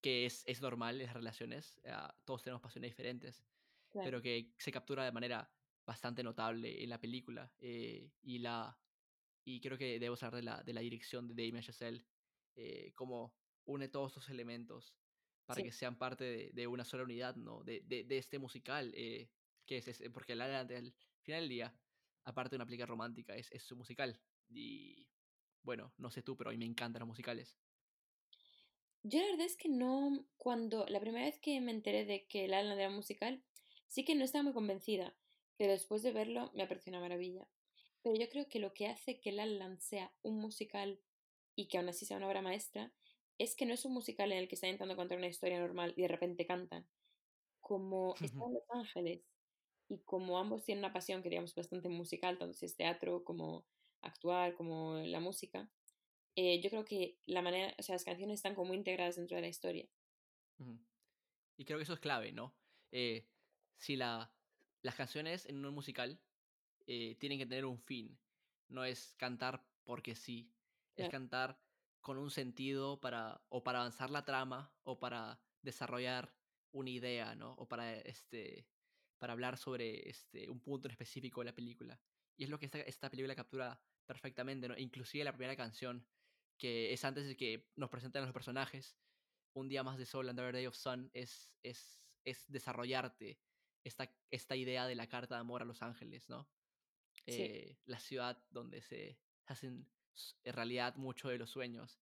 que 0.02 0.26
es, 0.26 0.44
es 0.48 0.62
normal 0.62 1.00
en 1.02 1.08
las 1.08 1.16
relaciones. 1.16 1.82
ah, 1.86 2.22
todos 2.26 2.44
tenemos 2.44 2.62
pasiones 2.62 2.92
diferentes, 2.92 3.48
Claro. 3.90 4.06
pero 4.06 4.22
que 4.22 4.56
se 4.58 4.72
captura 4.72 5.06
de 5.06 5.12
manera 5.12 5.56
bastante 5.86 6.24
notable 6.24 6.84
en 6.84 6.90
la 6.90 7.00
película. 7.00 7.56
eh, 7.60 8.14
y 8.22 8.40
la, 8.40 8.82
y 9.46 9.62
creo 9.62 9.78
que 9.78 10.00
debo 10.00 10.16
hablar 10.16 10.36
de 10.36 10.44
la, 10.44 10.64
de 10.64 10.74
la 10.74 10.82
dirección 10.82 11.28
de 11.28 11.36
Damien 11.36 11.64
Chazelle, 11.64 12.08
eh, 12.56 12.94
cómo 12.96 13.38
une 13.66 13.90
todos 13.90 14.12
estos 14.14 14.30
elementos 14.30 14.98
para 15.46 15.62
Sí. 15.62 15.64
que 15.64 15.72
sean 15.72 15.98
parte 16.00 16.24
de, 16.26 16.52
de 16.54 16.68
una 16.68 16.86
sola 16.86 17.04
unidad, 17.04 17.36
¿no? 17.36 17.64
De, 17.64 17.82
de, 17.86 18.04
de 18.06 18.18
este 18.18 18.40
musical, 18.40 18.94
eh, 18.96 19.32
que 19.66 19.78
es, 19.78 19.88
es- 19.88 20.04
porque 20.14 20.36
La 20.36 20.48
La 20.48 20.64
Land, 20.64 20.72
al 20.74 20.96
final 21.22 21.42
del 21.42 21.50
día, 21.50 21.80
aparte 22.26 22.52
de 22.52 22.58
una 22.58 22.66
película 22.66 22.86
romántica, 22.88 23.36
es, 23.36 23.52
es 23.52 23.64
su 23.64 23.76
musical. 23.78 24.22
Y 24.50 25.10
bueno, 25.64 25.94
no 25.98 26.12
sé 26.12 26.24
tú, 26.24 26.38
pero 26.38 26.50
a 26.50 26.54
mí 26.54 26.58
me 26.60 26.66
encantan 26.66 27.02
los 27.02 27.08
musicales. 27.08 27.60
Yo 29.04 29.20
la 29.20 29.28
verdad 29.28 29.46
es 29.46 29.58
que 29.58 29.70
no, 29.70 30.26
cuando 30.38 30.86
la 30.88 31.00
primera 31.00 31.26
vez 31.26 31.40
que 31.40 31.60
me 31.62 31.72
enteré 31.72 32.06
de 32.06 32.26
que 32.28 32.48
La 32.48 32.58
La 32.64 32.70
Land 32.70 32.80
era 32.80 32.90
musical, 32.90 33.44
sí 33.88 34.06
que 34.06 34.16
no 34.16 34.24
estaba 34.24 34.44
muy 34.44 34.54
convencida, 34.54 35.18
pero 35.58 35.72
después 35.74 36.04
de 36.04 36.12
verlo 36.14 36.52
me 36.54 36.68
pareció 36.68 36.92
una 36.92 37.02
maravilla. 37.02 37.50
Pero 38.02 38.16
yo 38.16 38.30
creo 38.30 38.48
que 38.50 38.60
lo 38.60 38.74
que 38.74 38.88
hace 38.88 39.20
que 39.20 39.32
La 39.32 39.46
La 39.46 39.54
Land 39.68 39.80
sea 39.80 40.16
un 40.22 40.38
musical 40.40 41.02
y 41.56 41.68
que 41.68 41.78
aún 41.78 41.90
así 41.90 42.06
sea 42.06 42.18
una 42.18 42.28
obra 42.28 42.42
maestra 42.42 42.94
es 43.38 43.56
que 43.56 43.66
no 43.66 43.74
es 43.74 43.84
un 43.86 43.94
musical 43.94 44.32
en 44.32 44.38
el 44.40 44.48
que 44.48 44.56
están 44.56 44.70
intentando 44.70 44.96
contar 44.96 45.18
una 45.18 45.28
historia 45.28 45.60
normal 45.60 45.94
y 45.98 46.04
de 46.04 46.08
repente 46.08 46.46
cantan. 46.48 46.88
Como 47.62 48.20
están 48.22 48.50
en 48.50 48.54
Los 48.56 48.64
Ángeles 48.70 49.33
y 49.88 50.00
como 50.00 50.38
ambos 50.40 50.64
tienen 50.64 50.84
una 50.84 50.94
pasión 50.94 51.22
que 51.24 51.30
digamos 51.30 51.56
bastante 51.56 51.90
musical, 51.90 52.38
tanto 52.38 52.54
si 52.54 52.66
es 52.66 52.76
teatro 52.76 53.24
como 53.24 53.68
actuar, 54.02 54.56
como 54.56 54.96
la 54.98 55.20
música, 55.20 55.70
eh, 56.36 56.62
yo 56.62 56.70
creo 56.70 56.86
que 56.86 57.20
la 57.26 57.42
manera, 57.42 57.76
o 57.80 57.84
sea, 57.84 57.96
las 57.96 58.06
canciones 58.06 58.36
están 58.36 58.56
como 58.56 58.70
muy 58.70 58.78
integradas 58.78 59.18
dentro 59.18 59.36
de 59.36 59.42
la 59.42 59.48
historia. 59.50 59.88
Y 61.58 61.66
creo 61.66 61.78
que 61.78 61.84
eso 61.84 61.94
es 61.94 62.00
clave, 62.00 62.32
¿no? 62.32 62.56
Eh, 62.92 63.28
si 63.78 63.96
la, 63.96 64.34
las 64.82 64.96
canciones 64.96 65.46
en 65.46 65.64
un 65.66 65.74
musical 65.74 66.20
eh, 66.88 67.16
tienen 67.20 67.40
que 67.40 67.46
tener 67.46 67.66
un 67.66 67.80
fin. 67.80 68.20
No 68.68 68.84
es 68.86 69.16
cantar 69.18 69.68
porque 69.84 70.16
sí. 70.16 70.54
Es 70.96 71.08
Claro, 71.08 71.10
cantar 71.10 71.60
con 72.02 72.18
un 72.18 72.32
sentido 72.32 73.00
para 73.02 73.46
o 73.50 73.64
para 73.64 73.80
avanzar 73.80 74.10
la 74.12 74.26
trama 74.26 74.76
o 74.84 75.00
para 75.00 75.42
desarrollar 75.62 76.36
una 76.72 76.90
idea, 76.90 77.36
¿no? 77.36 77.54
O 77.54 77.68
para 77.68 77.94
este 77.96 78.68
para 79.18 79.34
hablar 79.34 79.58
sobre 79.58 80.10
este 80.10 80.50
un 80.50 80.62
punto 80.62 80.88
en 80.88 80.92
específico 80.92 81.42
de 81.42 81.46
la 81.46 81.56
película. 81.56 82.00
Y 82.38 82.44
es 82.44 82.50
lo 82.50 82.60
que 82.60 82.66
esta, 82.66 82.80
esta 82.82 83.10
película 83.10 83.36
captura 83.36 83.82
perfectamente, 84.06 84.68
¿no? 84.68 84.78
Inclusive 84.78 85.24
la 85.24 85.34
primera 85.34 85.56
canción 85.56 86.06
que 86.58 86.94
es 86.94 87.04
antes 87.04 87.28
de 87.28 87.36
que 87.36 87.72
nos 87.76 87.90
presenten 87.90 88.24
a 88.24 88.26
los 88.26 88.34
personajes, 88.34 88.98
Un 89.56 89.70
día 89.70 89.84
más 89.84 89.98
de 90.00 90.06
sol, 90.06 90.30
Another 90.30 90.54
Day 90.54 90.66
of 90.66 90.76
Sun, 90.76 91.12
es, 91.14 91.54
es, 91.62 92.02
es 92.26 92.52
desarrollarte 92.52 93.40
esta, 93.84 94.10
esta 94.32 94.56
idea 94.56 94.88
de 94.88 94.96
la 94.96 95.08
carta 95.08 95.36
de 95.36 95.42
amor 95.42 95.62
a 95.62 95.66
Los 95.66 95.84
Ángeles, 95.84 96.28
¿no? 96.30 96.50
sí, 97.28 97.42
eh, 97.42 97.80
la 97.86 98.00
ciudad 98.00 98.44
donde 98.50 98.82
se 98.82 99.20
hacen 99.46 99.88
en 100.44 100.54
realidad 100.54 100.96
mucho 100.96 101.30
de 101.30 101.38
los 101.38 101.52
sueños. 101.52 102.00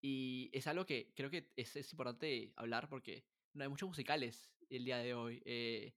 Y 0.00 0.50
es 0.52 0.66
algo 0.66 0.86
que 0.86 1.12
creo 1.14 1.30
que 1.30 1.52
es, 1.56 1.76
es 1.76 1.92
importante 1.92 2.52
hablar 2.56 2.88
porque 2.88 3.26
no 3.52 3.64
hay 3.64 3.68
muchos 3.68 3.88
musicales 3.88 4.52
el 4.70 4.84
día 4.84 4.98
de 4.98 5.14
hoy. 5.14 5.42
Eh, 5.44 5.94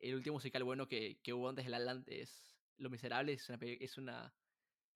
el 0.00 0.14
último 0.16 0.34
musical 0.36 0.64
bueno 0.64 0.88
que, 0.88 1.20
que 1.22 1.32
hubo 1.32 1.48
antes 1.48 1.64
de 1.64 1.70
La 1.70 1.78
La 1.78 1.86
Land 1.94 2.08
es 2.08 2.58
Lo 2.76 2.90
Miserable, 2.90 3.32
es 3.34 3.48
una, 3.48 3.58
es 3.62 3.98
una 3.98 4.36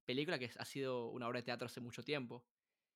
película 0.06 0.38
que 0.38 0.50
ha 0.58 0.64
sido 0.66 1.10
una 1.10 1.28
obra 1.28 1.40
de 1.40 1.44
teatro 1.44 1.66
hace 1.66 1.80
mucho 1.82 2.04
tiempo. 2.04 2.46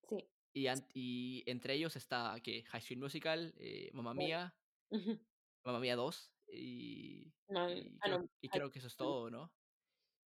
sí, 0.09 0.29
Y, 0.53 0.67
y 0.95 1.45
entre 1.47 1.75
ellos 1.75 1.97
está 1.97 2.37
que 2.43 2.65
High 2.65 2.83
School 2.83 2.99
Musical, 3.01 3.55
eh, 3.59 3.91
Mamma. 3.93 4.15
Mía, 4.15 4.59
Ujú. 4.91 5.19
Mamma 5.65 5.81
Mía 5.81 5.97
2, 5.97 6.35
y, 6.49 7.35
No, 7.49 7.69
y, 7.73 8.01
ah, 8.01 8.09
creo, 8.09 8.19
no, 8.19 8.31
y 8.41 8.51
ay, 8.51 8.61
creo 8.61 8.71
que 8.71 8.79
eso 8.79 8.89
es 8.89 8.97
todo, 8.97 9.31
¿no? 9.31 9.55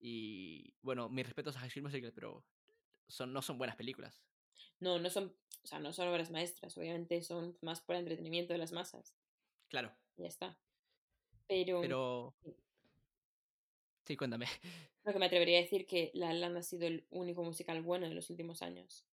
Y 0.01 0.77
bueno, 0.83 1.09
mis 1.11 1.27
respetos 1.27 1.57
a 1.57 1.61
High 1.61 1.71
School 1.71 1.85
Musical, 1.85 2.13
pero 2.15 2.47
son, 3.09 3.33
no 3.33 3.43
son 3.43 3.59
buenas 3.59 3.77
películas. 3.77 4.25
no, 4.81 4.99
no 4.99 5.09
son, 5.11 5.39
o 5.65 5.67
sea, 5.67 5.79
no 5.79 5.93
son 5.95 6.09
obras 6.09 6.31
maestras, 6.31 6.77
obviamente 6.77 7.23
son 7.23 7.57
más 7.63 7.81
por 7.81 7.97
entretenimiento 7.97 8.53
de 8.53 8.59
las 8.59 8.73
masas, 8.73 9.17
Claro, 9.69 9.97
y 10.17 10.23
ya 10.23 10.29
está. 10.29 10.59
Pero, 11.59 11.81
pero 11.81 12.35
sí, 12.43 12.57
Sí, 14.05 14.17
cuéntame. 14.17 14.47
Lo 15.05 15.13
que 15.13 15.21
me 15.21 15.27
atrevería 15.27 15.59
a 15.59 15.63
decir 15.63 15.87
que 15.87 16.11
La 16.13 16.33
La 16.33 16.41
Land 16.41 16.57
ha 16.57 16.63
sido 16.63 16.89
el 16.89 17.07
único 17.11 17.45
musical 17.45 17.83
bueno 17.83 18.09
de 18.09 18.15
los 18.17 18.31
últimos 18.31 18.63
años. 18.63 19.07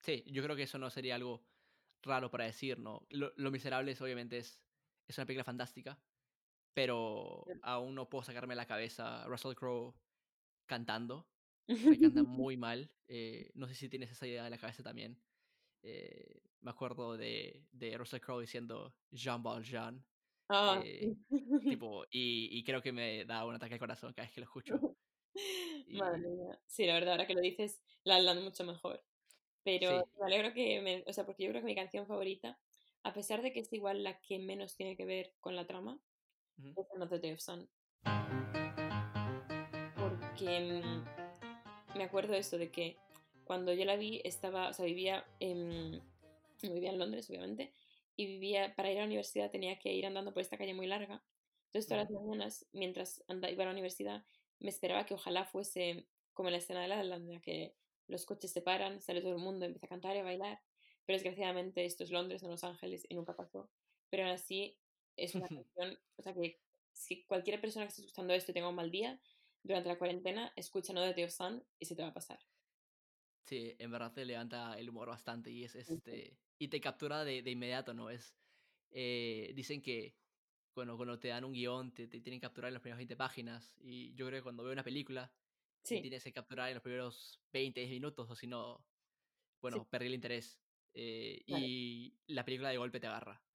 Sí, 0.00 0.24
yo 0.26 0.42
creo 0.42 0.56
que 0.56 0.62
eso 0.64 0.78
no 0.78 0.90
sería 0.90 1.14
algo 1.16 1.42
raro 2.02 2.30
para 2.30 2.44
decir, 2.44 2.78
¿no? 2.78 3.06
Lo, 3.10 3.32
Lo 3.36 3.50
Miserables 3.50 4.00
obviamente 4.00 4.38
es, 4.38 4.60
es 5.08 5.18
una 5.18 5.26
película 5.26 5.44
fantástica, 5.44 5.98
pero 6.74 7.44
aún 7.62 7.94
no 7.94 8.08
puedo 8.10 8.24
sacarme 8.24 8.54
la 8.56 8.66
cabeza 8.66 9.24
Russell 9.26 9.54
Crowe 9.54 9.94
cantando, 10.66 11.28
porque 11.82 12.00
canta 12.00 12.22
muy 12.24 12.56
mal. 12.56 12.90
Eh, 13.08 13.50
no 13.54 13.68
sé 13.68 13.74
si 13.74 13.88
tienes 13.88 14.12
esa 14.12 14.26
idea 14.26 14.46
en 14.46 14.50
la 14.50 14.58
cabeza 14.58 14.82
también. 14.82 15.20
Eh, 15.82 16.42
me 16.60 16.70
acuerdo 16.70 17.16
de, 17.16 17.66
de 17.72 17.98
Russell 17.98 18.20
Crowe 18.20 18.42
diciendo 18.42 18.94
Jean 19.12 19.42
Valjean. 19.42 20.04
Ah, 20.52 20.82
Eh, 20.84 21.14
tipo, 21.78 22.04
y, 22.10 22.48
y 22.58 22.64
creo 22.64 22.82
que 22.82 22.90
me 22.90 23.24
da 23.24 23.44
un 23.46 23.54
ataque 23.54 23.74
al 23.74 23.80
corazón 23.80 24.12
cada 24.12 24.26
vez 24.26 24.34
que 24.34 24.40
lo 24.40 24.46
escucho. 24.46 24.74
Madre 25.88 26.18
mía. 26.18 26.58
Sí, 26.66 26.86
la 26.86 26.94
verdad, 26.94 27.12
ahora 27.12 27.26
que 27.26 27.34
lo 27.34 27.40
dices, 27.40 27.80
La 28.02 28.18
La 28.18 28.34
Land 28.34 28.44
mucho 28.44 28.64
mejor. 28.64 29.02
Pero 29.62 30.00
sí, 30.00 30.10
me 30.18 30.26
alegro 30.26 30.52
que 30.52 30.80
me, 30.80 31.04
o 31.06 31.12
sea, 31.12 31.24
porque 31.24 31.44
yo 31.44 31.50
creo 31.50 31.62
que 31.62 31.66
mi 31.66 31.76
canción 31.76 32.06
favorita, 32.06 32.58
a 33.04 33.12
pesar 33.12 33.42
de 33.42 33.52
que 33.52 33.60
es 33.60 33.72
igual 33.72 34.02
la 34.02 34.18
que 34.20 34.40
menos 34.40 34.74
tiene 34.76 34.96
que 34.96 35.04
ver 35.04 35.34
con 35.40 35.54
la 35.54 35.66
trama, 35.66 36.00
ujú, 36.58 36.80
es 36.80 36.86
Another 36.96 37.20
Day 37.20 37.32
of 37.32 37.40
Sun. 37.40 37.68
Porque 39.96 40.82
mm, 40.82 41.96
me 41.96 42.04
acuerdo 42.04 42.34
esto 42.34 42.58
de 42.58 42.72
que 42.72 42.96
cuando 43.44 43.72
yo 43.72 43.84
la 43.84 43.96
vi 43.96 44.20
estaba, 44.24 44.70
o 44.70 44.72
sea, 44.72 44.84
vivía 44.84 45.24
en, 45.38 46.02
vivía 46.62 46.90
en 46.90 46.98
Londres, 46.98 47.28
obviamente, 47.30 47.72
y 48.20 48.26
vivía, 48.26 48.74
para 48.76 48.90
ir 48.90 48.98
a 48.98 49.00
la 49.00 49.06
universidad 49.06 49.50
tenía 49.50 49.78
que 49.78 49.94
ir 49.94 50.04
andando 50.04 50.34
por 50.34 50.42
esta 50.42 50.58
calle 50.58 50.74
muy 50.74 50.86
larga. 50.86 51.24
Entonces 51.66 51.88
todas 51.88 52.04
las 52.04 52.10
mañanas, 52.10 52.66
mientras 52.72 53.24
anda, 53.28 53.50
iba 53.50 53.62
a 53.62 53.66
la 53.66 53.72
universidad, 53.72 54.26
me 54.58 54.68
esperaba 54.68 55.06
que 55.06 55.14
ojalá 55.14 55.46
fuese 55.46 56.06
como 56.34 56.50
en 56.50 56.52
la 56.52 56.58
escena 56.58 56.82
de 56.82 56.88
La 56.88 57.00
en 57.00 57.32
la 57.32 57.40
que 57.40 57.74
los 58.08 58.26
coches 58.26 58.52
se 58.52 58.60
paran, 58.60 59.00
sale 59.00 59.22
todo 59.22 59.32
el 59.32 59.38
mundo, 59.38 59.64
empieza 59.64 59.86
a 59.86 59.88
cantar 59.88 60.16
y 60.16 60.18
a 60.18 60.22
bailar. 60.22 60.60
Pero 61.06 61.16
desgraciadamente 61.16 61.86
esto 61.86 62.04
es 62.04 62.10
Londres, 62.10 62.42
no 62.42 62.50
Los 62.50 62.62
Ángeles, 62.64 63.06
y 63.08 63.14
nunca 63.14 63.34
pasó. 63.34 63.70
Pero 64.10 64.24
aún 64.24 64.32
así 64.32 64.76
es 65.16 65.34
una 65.34 65.48
canción, 65.64 65.98
o 66.16 66.22
sea 66.22 66.34
que 66.34 66.60
si 66.92 67.24
cualquier 67.24 67.58
persona 67.58 67.86
que 67.86 67.90
esté 67.90 68.02
escuchando 68.02 68.34
esto 68.34 68.50
y 68.50 68.54
tenga 68.54 68.68
un 68.68 68.74
mal 68.74 68.90
día, 68.90 69.18
durante 69.62 69.88
la 69.88 69.96
cuarentena, 69.96 70.52
escucha 70.56 70.92
No 70.92 71.00
de 71.00 71.14
Teo 71.14 71.30
Sun 71.30 71.64
y 71.78 71.86
se 71.86 71.96
te 71.96 72.02
va 72.02 72.08
a 72.08 72.14
pasar. 72.14 72.38
Sí, 73.46 73.74
en 73.78 73.90
verdad 73.90 74.12
te 74.12 74.24
levanta 74.24 74.78
el 74.78 74.88
humor 74.90 75.08
bastante 75.08 75.50
y 75.50 75.64
es 75.64 75.74
Sí, 75.86 75.96
sí. 76.08 76.16
este. 76.16 76.40
Y 76.58 76.68
te 76.68 76.80
captura 76.80 77.24
de, 77.24 77.42
de 77.42 77.50
inmediato, 77.50 77.94
¿no? 77.94 78.10
Es. 78.10 78.36
eh, 78.90 79.52
dicen 79.54 79.82
que 79.82 80.18
cuando, 80.74 80.96
cuando 80.96 81.18
te 81.20 81.28
dan 81.28 81.44
un 81.44 81.52
guion 81.52 81.94
te, 81.94 82.08
te 82.08 82.20
tienen 82.20 82.40
que 82.40 82.46
capturar 82.46 82.68
en 82.68 82.74
las 82.74 82.82
primeras 82.82 82.98
20 82.98 83.16
páginas. 83.16 83.76
Y 83.80 84.14
yo 84.14 84.26
creo 84.26 84.40
que 84.40 84.44
cuando 84.44 84.64
veo 84.64 84.72
una 84.72 84.84
película 84.84 85.34
Sí, 85.84 86.02
tienes 86.02 86.24
que 86.24 86.32
capturar 86.32 86.68
en 86.68 86.74
los 86.76 86.82
primeros 86.84 87.44
20 87.52 87.80
10 87.82 87.92
minutos, 87.92 88.30
o 88.30 88.36
si 88.36 88.46
no, 88.48 88.88
sí, 89.66 89.80
bueno, 89.80 89.88
perdí 89.90 90.06
el 90.08 90.14
interés. 90.14 90.62
Eh, 90.94 91.42
y 91.46 92.20
la 92.28 92.44
película 92.44 92.70
de 92.70 92.78
golpe 92.78 93.00
te 93.00 93.08
agarra. 93.08 93.46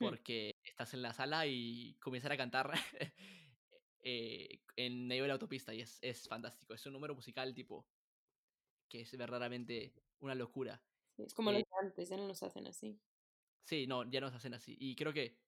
Hmm, 0.00 0.14
Porque 0.14 0.52
estás 0.64 0.94
en 0.94 1.02
la 1.02 1.12
sala 1.14 1.46
y 1.46 1.98
comienzan 2.00 2.32
a 2.32 2.36
cantar 2.36 2.72
eh, 4.00 4.64
en 4.76 5.06
medio 5.06 5.22
de 5.24 5.28
la 5.28 5.34
autopista 5.34 5.74
y 5.74 5.80
es, 5.80 5.98
es 6.02 6.28
fantástico. 6.28 6.74
Es 6.74 6.86
un 6.86 6.92
número 6.94 7.14
musical 7.14 7.54
tipo 7.54 7.88
que 8.88 9.02
es 9.02 9.16
verdaderamente 9.16 9.94
una 10.20 10.34
locura. 10.34 10.84
sí, 11.16 11.22
Es 11.24 11.34
como 11.34 11.52
los 11.52 11.60
Eh, 11.60 11.64
de 11.64 11.86
antes, 11.86 12.08
ya 12.08 12.16
no 12.16 12.26
los 12.26 12.42
hacen 12.42 12.66
así. 12.66 13.00
sí, 13.64 13.86
no, 13.86 14.08
ya 14.10 14.20
no 14.20 14.30
se 14.30 14.36
hacen 14.36 14.54
así. 14.54 14.76
Y 14.78 14.96
creo 14.96 15.12
que 15.12 15.40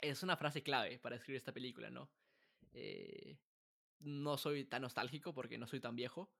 es 0.00 0.22
una 0.22 0.36
frase 0.36 0.62
clave 0.62 0.98
para 0.98 1.16
escribir 1.16 1.38
esta 1.38 1.52
película, 1.54 1.90
¿no? 1.90 2.12
Eh, 2.72 3.40
no 4.00 4.38
soy 4.38 4.64
tan 4.66 4.82
nostálgico 4.82 5.34
porque 5.34 5.58
no 5.58 5.66
soy 5.66 5.80
tan 5.80 5.96
viejo, 5.96 6.34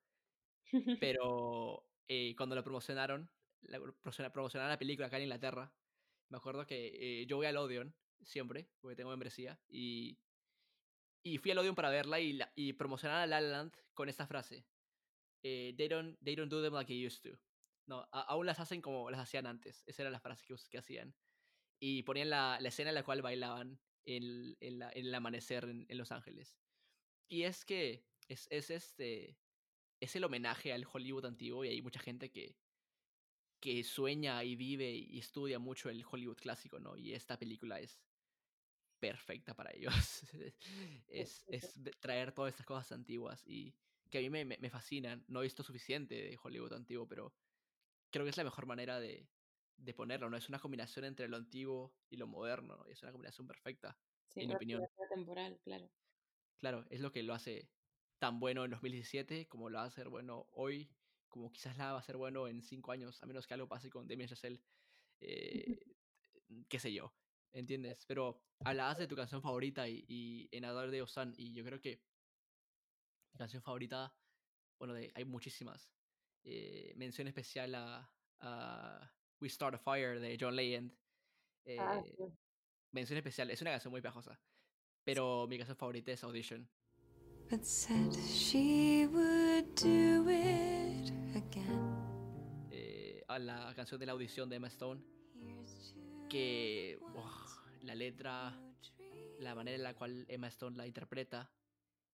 pero 0.99 1.89
eh, 2.09 2.35
cuando 2.37 2.55
lo 2.57 2.65
promocionaron, 2.65 3.31
la, 3.63 3.79
promociona- 3.81 4.33
promocionaron 4.33 4.71
la 4.71 4.79
película 4.79 5.07
acá 5.09 5.17
en 5.19 5.25
Inglaterra, 5.25 5.75
me 6.29 6.39
acuerdo 6.39 6.67
que 6.67 7.23
eh, 7.23 7.27
yo 7.27 7.37
voy 7.37 7.47
al 7.47 7.57
Odeon 7.57 7.97
siempre, 8.23 8.71
porque 8.81 8.97
tengo 8.97 9.11
membresía, 9.11 9.63
y, 9.69 10.21
y 11.23 11.39
fui 11.39 11.51
al 11.51 11.59
Odeon 11.59 11.75
para 11.75 11.91
verla 11.91 12.21
y, 12.21 12.33
la, 12.35 12.53
y 12.57 12.73
promocionaron 12.75 13.23
a 13.23 13.27
La 13.27 13.41
La 13.41 13.49
Land 13.49 13.77
con 13.95 14.09
esta 14.09 14.27
frase. 14.27 14.67
Eh, 15.43 15.75
they, 15.77 15.89
don't, 15.89 16.19
they 16.23 16.35
don't 16.37 16.51
do 16.51 16.63
them 16.63 16.75
like 16.75 16.89
they 16.93 17.07
used 17.07 17.23
to. 17.23 17.39
No, 17.87 18.01
a- 18.13 18.23
aún 18.23 18.47
las 18.47 18.61
hacen 18.61 18.81
como 18.83 19.11
las 19.11 19.21
hacían 19.21 19.47
antes. 19.47 19.83
Esa 19.87 20.03
era 20.03 20.11
la 20.11 20.21
frase 20.21 20.45
que, 20.47 20.55
que 20.71 20.79
hacían. 20.79 21.15
Y 21.81 22.03
ponían 22.05 22.31
la, 22.31 22.59
la 22.61 22.69
escena 22.69 22.91
en 22.91 22.95
la 22.97 23.05
cual 23.05 23.23
bailaban 23.23 23.81
en, 24.05 24.57
en, 24.61 24.79
la- 24.79 24.91
en 24.93 25.07
el 25.07 25.15
amanecer 25.15 25.65
en, 25.65 25.87
en 25.89 25.99
Los 25.99 26.13
Ángeles. 26.13 26.59
Y 27.29 27.45
es 27.45 27.65
que 27.65 28.07
es, 28.29 28.49
es 28.51 28.71
este 28.71 29.39
es 30.01 30.17
el 30.17 30.25
homenaje 30.25 30.73
al 30.73 30.87
Hollywood 30.91 31.27
antiguo 31.27 31.65
y 31.65 31.69
hay 31.69 31.83
mucha 31.83 32.01
gente 32.01 32.31
que, 32.31 32.59
que 33.61 33.85
sueña 33.85 34.43
y 34.45 34.57
vive 34.57 34.91
y 34.93 35.19
estudia 35.19 35.59
mucho 35.59 35.91
el 35.91 36.05
Hollywood 36.09 36.37
clásico, 36.39 36.79
¿no? 36.81 36.97
Y 36.97 37.13
esta 37.13 37.39
película 37.39 37.79
es 37.81 38.01
perfecta 38.99 39.55
para 39.55 39.71
ellos. 39.75 39.95
Es, 41.09 41.45
es 41.49 41.75
traer 42.01 42.33
todas 42.33 42.53
estas 42.55 42.67
cosas 42.67 42.93
antiguas 42.93 43.47
y 43.47 43.75
que 44.11 44.19
a 44.19 44.21
mí 44.23 44.31
me, 44.31 44.45
me, 44.45 44.59
me 44.59 44.71
fascinan. 44.71 45.25
No 45.29 45.41
he 45.41 45.45
visto 45.45 45.63
suficiente 45.63 46.15
de 46.17 46.39
Hollywood 46.43 46.73
antiguo, 46.75 47.09
pero 47.09 47.37
creo 48.11 48.25
que 48.25 48.31
es 48.31 48.37
la 48.39 48.45
mejor 48.45 48.67
manera 48.67 49.01
de, 49.01 49.31
de 49.77 49.95
ponerlo, 49.95 50.31
¿no? 50.31 50.37
Es 50.37 50.49
una 50.49 50.61
combinación 50.61 51.05
entre 51.07 51.29
lo 51.29 51.37
antiguo 51.39 51.99
y 52.11 52.17
lo 52.19 52.27
moderno, 52.29 52.77
¿no? 52.79 52.89
Y 52.89 52.93
es 52.93 53.03
una 53.03 53.13
combinación 53.13 53.47
perfecta, 53.49 54.01
Sí, 54.29 54.41
en 54.41 54.49
mi 54.49 54.55
opinión. 54.55 54.89
temporal, 55.11 55.61
claro. 55.63 55.91
Claro, 56.59 56.87
es 56.91 57.01
lo 57.01 57.11
que 57.13 57.23
lo 57.23 57.35
hace 57.35 57.73
tan 58.19 58.39
bueno 58.41 58.65
en 58.65 58.71
2017 58.71 59.49
como 59.49 59.71
lo 59.71 59.79
va 59.79 59.85
a 59.85 59.87
hacer 59.87 60.09
bueno 60.11 60.47
hoy, 60.53 60.99
como 61.29 61.51
quizás 61.53 61.79
la 61.79 61.93
va 61.93 61.99
a 61.99 62.03
ser 62.03 62.17
bueno 62.19 62.49
en 62.49 62.63
cinco 62.63 62.93
años, 62.93 63.23
a 63.23 63.27
menos 63.27 63.47
que 63.47 63.55
algo 63.55 63.69
pase 63.69 63.89
con 63.91 64.07
Damien 64.09 64.29
Chazelle, 64.29 64.63
eh, 65.21 65.79
qué 66.69 66.79
sé 66.79 66.93
yo, 66.93 67.19
¿entiendes? 67.53 68.07
Pero 68.07 68.41
hablabas 68.65 68.99
de 68.99 69.07
tu 69.09 69.17
canción 69.17 69.43
favorita 69.43 69.89
y, 69.89 70.05
y 70.09 70.49
en 70.53 70.65
Adore 70.67 70.91
de 70.91 71.03
Osan, 71.03 71.35
y 71.37 71.55
yo 71.55 71.65
creo 71.65 71.81
que 71.81 72.03
mi 73.33 73.39
canción 73.39 73.63
favorita, 73.63 74.13
bueno, 74.79 74.95
de, 74.95 75.11
hay 75.15 75.25
muchísimas. 75.25 75.91
Eh, 76.45 76.93
mención 76.97 77.29
especial 77.29 77.75
a, 77.75 78.11
a 78.41 79.13
We 79.41 79.49
Start 79.49 79.75
a 79.75 79.79
Fire 79.79 80.19
de 80.21 80.37
John 80.41 80.57
Legend. 80.57 80.93
Ah, 81.79 82.01
eh, 82.05 82.15
sí. 82.17 82.25
mención 82.93 83.17
especial, 83.19 83.51
es 83.51 83.61
una 83.61 83.71
canción 83.73 83.91
muy 83.93 84.01
pegajosa, 84.01 84.41
pero 85.05 85.47
mi 85.47 85.57
canción 85.59 85.77
favorita 85.77 86.13
es 86.13 86.25
Audition. 86.25 86.69
but 87.51 87.65
said 87.67 88.15
she 88.29 89.07
would 89.09 89.75
do 89.75 90.29
it 90.31 91.11
again. 91.35 91.97
eh, 92.71 93.25
a 93.29 93.39
la 93.39 93.73
canción 93.75 93.99
de 93.99 94.07
la 94.07 94.13
audición 94.13 94.49
de 94.49 94.57
Emma 94.57 94.69
Stone, 94.69 95.01
que 96.29 96.99
la 97.83 97.95
letra, 97.95 98.57
la 99.41 99.55
manera 99.55 99.77
en 99.77 99.83
la 99.83 99.95
cual 99.95 100.25
Emma 100.29 100.47
Stone 100.49 100.77
la 100.77 100.87
interpreta, 100.87 101.51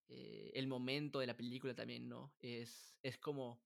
eh, 0.08 0.52
el 0.54 0.66
momento 0.66 1.20
de 1.20 1.26
la 1.26 1.36
película 1.36 1.74
también, 1.74 2.08
¿no? 2.08 2.34
Es, 2.38 2.96
es 3.02 3.18
como, 3.18 3.60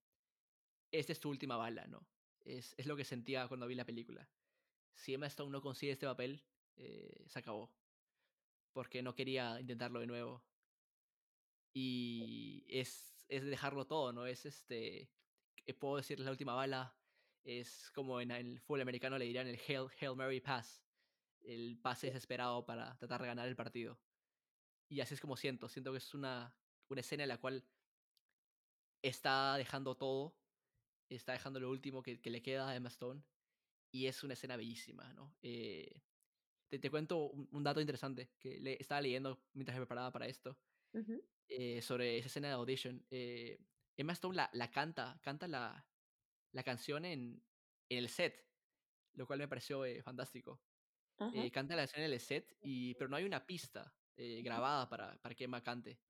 esta 0.91 1.13
es 1.13 1.21
tu 1.21 1.29
última 1.31 1.57
bala, 1.57 1.87
¿no? 1.87 2.07
Es, 2.41 2.75
es 2.79 2.87
lo 2.87 2.97
que 2.97 3.05
sentía 3.05 3.49
cuando 3.49 3.67
vi 3.67 3.75
la 3.75 3.85
película. 3.85 4.29
Si 4.95 5.15
Emma 5.15 5.27
Stone 5.27 5.51
no 5.51 5.63
consigue 5.63 5.93
este 5.93 6.07
papel, 6.07 6.43
eh, 6.77 7.25
se 7.27 7.39
acabó, 7.39 7.71
porque 8.73 9.03
no 9.03 9.15
quería 9.15 9.61
intentarlo 9.61 10.01
de 10.01 10.07
nuevo. 10.07 10.43
Y 11.73 12.65
es, 12.69 13.25
es 13.29 13.45
dejarlo 13.45 13.87
todo, 13.87 14.13
¿no? 14.13 14.27
Es 14.27 14.47
este, 14.47 15.11
eh, 15.67 15.75
puedo 15.75 15.97
decir 15.97 16.19
la 16.21 16.31
última 16.31 16.55
bala, 16.55 16.97
es 17.45 17.91
como 17.95 18.21
en 18.21 18.31
el 18.31 18.61
fútbol 18.61 18.83
americano 18.83 19.19
le 19.19 19.27
dirían 19.27 19.47
el 19.47 19.59
Hail, 19.69 19.89
Hail 20.01 20.17
Mary 20.17 20.41
Pass, 20.41 20.83
el 21.43 21.79
pase 21.79 22.09
desesperado 22.09 22.67
para 22.67 22.97
tratar 22.99 23.21
de 23.23 23.29
ganar 23.29 23.49
el 23.49 23.57
partido. 23.57 23.99
Y 24.91 25.01
así 25.01 25.15
es 25.15 25.21
como 25.21 25.37
siento, 25.37 25.69
siento 25.69 25.93
que 25.93 25.99
es 25.99 26.15
una, 26.15 26.53
una 26.89 27.01
escena 27.01 27.23
en 27.23 27.29
la 27.29 27.39
cual 27.39 27.65
está 29.03 29.57
dejando 29.57 29.97
todo, 29.97 30.37
está 31.09 31.33
dejando 31.33 31.61
lo 31.61 31.71
último 31.71 32.03
que, 32.03 32.21
que 32.21 32.29
le 32.29 32.43
queda 32.43 32.69
a 32.69 32.75
Emma 32.75 32.89
Stone, 32.89 33.23
y 33.93 34.07
es 34.07 34.25
una 34.25 34.35
escena 34.35 34.57
bellísima, 34.57 35.13
¿no? 35.15 35.37
Eh, 35.43 36.03
te, 36.69 36.81
te, 36.81 36.91
cuento 36.91 37.31
un, 37.31 37.49
un, 37.53 37.63
dato 37.63 37.81
interesante 37.81 38.33
que 38.39 38.59
le, 38.61 38.77
estaba 38.81 39.01
leyendo 39.01 39.45
mientras 39.53 39.77
me 39.77 39.83
preparaba 39.83 40.11
para 40.11 40.27
esto, 40.27 40.59
Ujú. 40.93 41.23
eh, 41.49 41.81
sobre 41.83 42.19
esa 42.19 42.27
escena 42.27 42.49
de 42.49 42.55
Audition. 42.55 43.07
Eh, 43.11 43.61
Emma 43.97 44.13
Stone 44.13 44.35
la, 44.35 44.51
la 44.55 44.73
canta, 44.73 45.21
canta 45.23 45.47
la, 45.47 45.89
la 46.53 46.63
canción 46.65 47.05
en, 47.05 47.41
en 47.89 47.99
el 47.99 48.09
set, 48.09 48.45
lo 49.15 49.25
cual 49.25 49.39
me 49.39 49.49
pareció 49.49 49.85
eh, 49.85 50.03
fantástico. 50.03 50.61
Ajá. 51.19 51.31
Eh, 51.37 51.51
canta 51.53 51.77
la 51.77 51.83
canción 51.83 52.05
en 52.05 52.13
el 52.13 52.21
set, 52.21 52.57
y, 52.61 52.95
pero 52.95 53.09
no 53.09 53.17
hay 53.17 53.25
una 53.25 53.47
pista 53.47 53.95
eh, 54.21 54.43
grabada 54.43 54.89
para, 54.89 55.19
para 55.23 55.35
que 55.35 55.45
Emma 55.45 55.63
cante, 55.63 56.01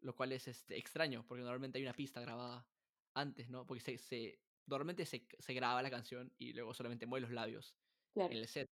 lo 0.00 0.14
cual 0.16 0.32
es 0.32 0.48
este, 0.48 0.76
extraño, 0.76 1.24
porque 1.26 1.42
normalmente 1.42 1.78
hay 1.78 1.84
una 1.84 1.94
pista 1.94 2.20
grabada 2.20 2.68
antes, 3.14 3.48
¿no? 3.48 3.66
Porque 3.66 3.80
se, 3.80 3.98
se, 3.98 4.42
normalmente 4.66 5.06
se, 5.06 5.26
se 5.38 5.54
graba 5.54 5.82
la 5.82 5.90
canción 5.90 6.34
y 6.38 6.52
luego 6.52 6.74
solamente 6.74 7.06
mueve 7.06 7.22
los 7.26 7.32
labios 7.34 7.76
Claro. 8.14 8.32
en 8.32 8.38
el 8.38 8.48
set. 8.48 8.70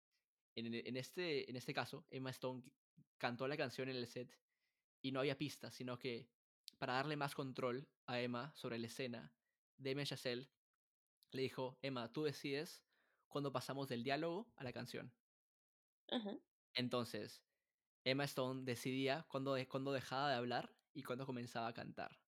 En, 0.57 0.75
en, 0.75 0.97
este, 0.97 1.49
en 1.51 1.57
este 1.57 1.73
caso, 1.75 2.07
Emma 2.11 2.31
Stone 2.31 2.65
cantó 3.19 3.47
la 3.47 3.57
canción 3.57 3.89
en 3.89 3.97
el 3.97 4.07
set 4.09 4.37
y 5.03 5.13
no 5.13 5.21
había 5.21 5.39
pistas, 5.39 5.75
sino 5.75 5.99
que 5.99 6.33
para 6.79 6.95
darle 6.95 7.17
más 7.17 7.35
control 7.35 7.89
a 8.07 8.21
Emma 8.21 8.53
sobre 8.57 8.79
la 8.79 8.87
escena, 8.87 9.37
Damien 9.79 10.07
Chazelle 10.07 10.51
le 11.33 11.43
dijo, 11.43 11.79
Emma, 11.83 12.13
tú 12.13 12.25
decides 12.25 12.85
cuándo 13.29 13.53
pasamos 13.53 13.89
del 13.89 14.03
diálogo 14.05 14.53
a 14.57 14.65
la 14.65 14.73
canción. 14.73 15.15
Entonces, 16.75 17.45
Emma 18.05 18.25
Stone 18.25 18.65
decidía 18.65 19.27
cuándo, 19.29 19.57
cuándo 19.69 19.93
dejaba 19.93 20.31
de 20.31 20.37
hablar 20.37 20.77
y 20.95 21.03
cuándo 21.03 21.27
comenzaba 21.27 21.69
a 21.69 21.75
cantar. 21.75 22.23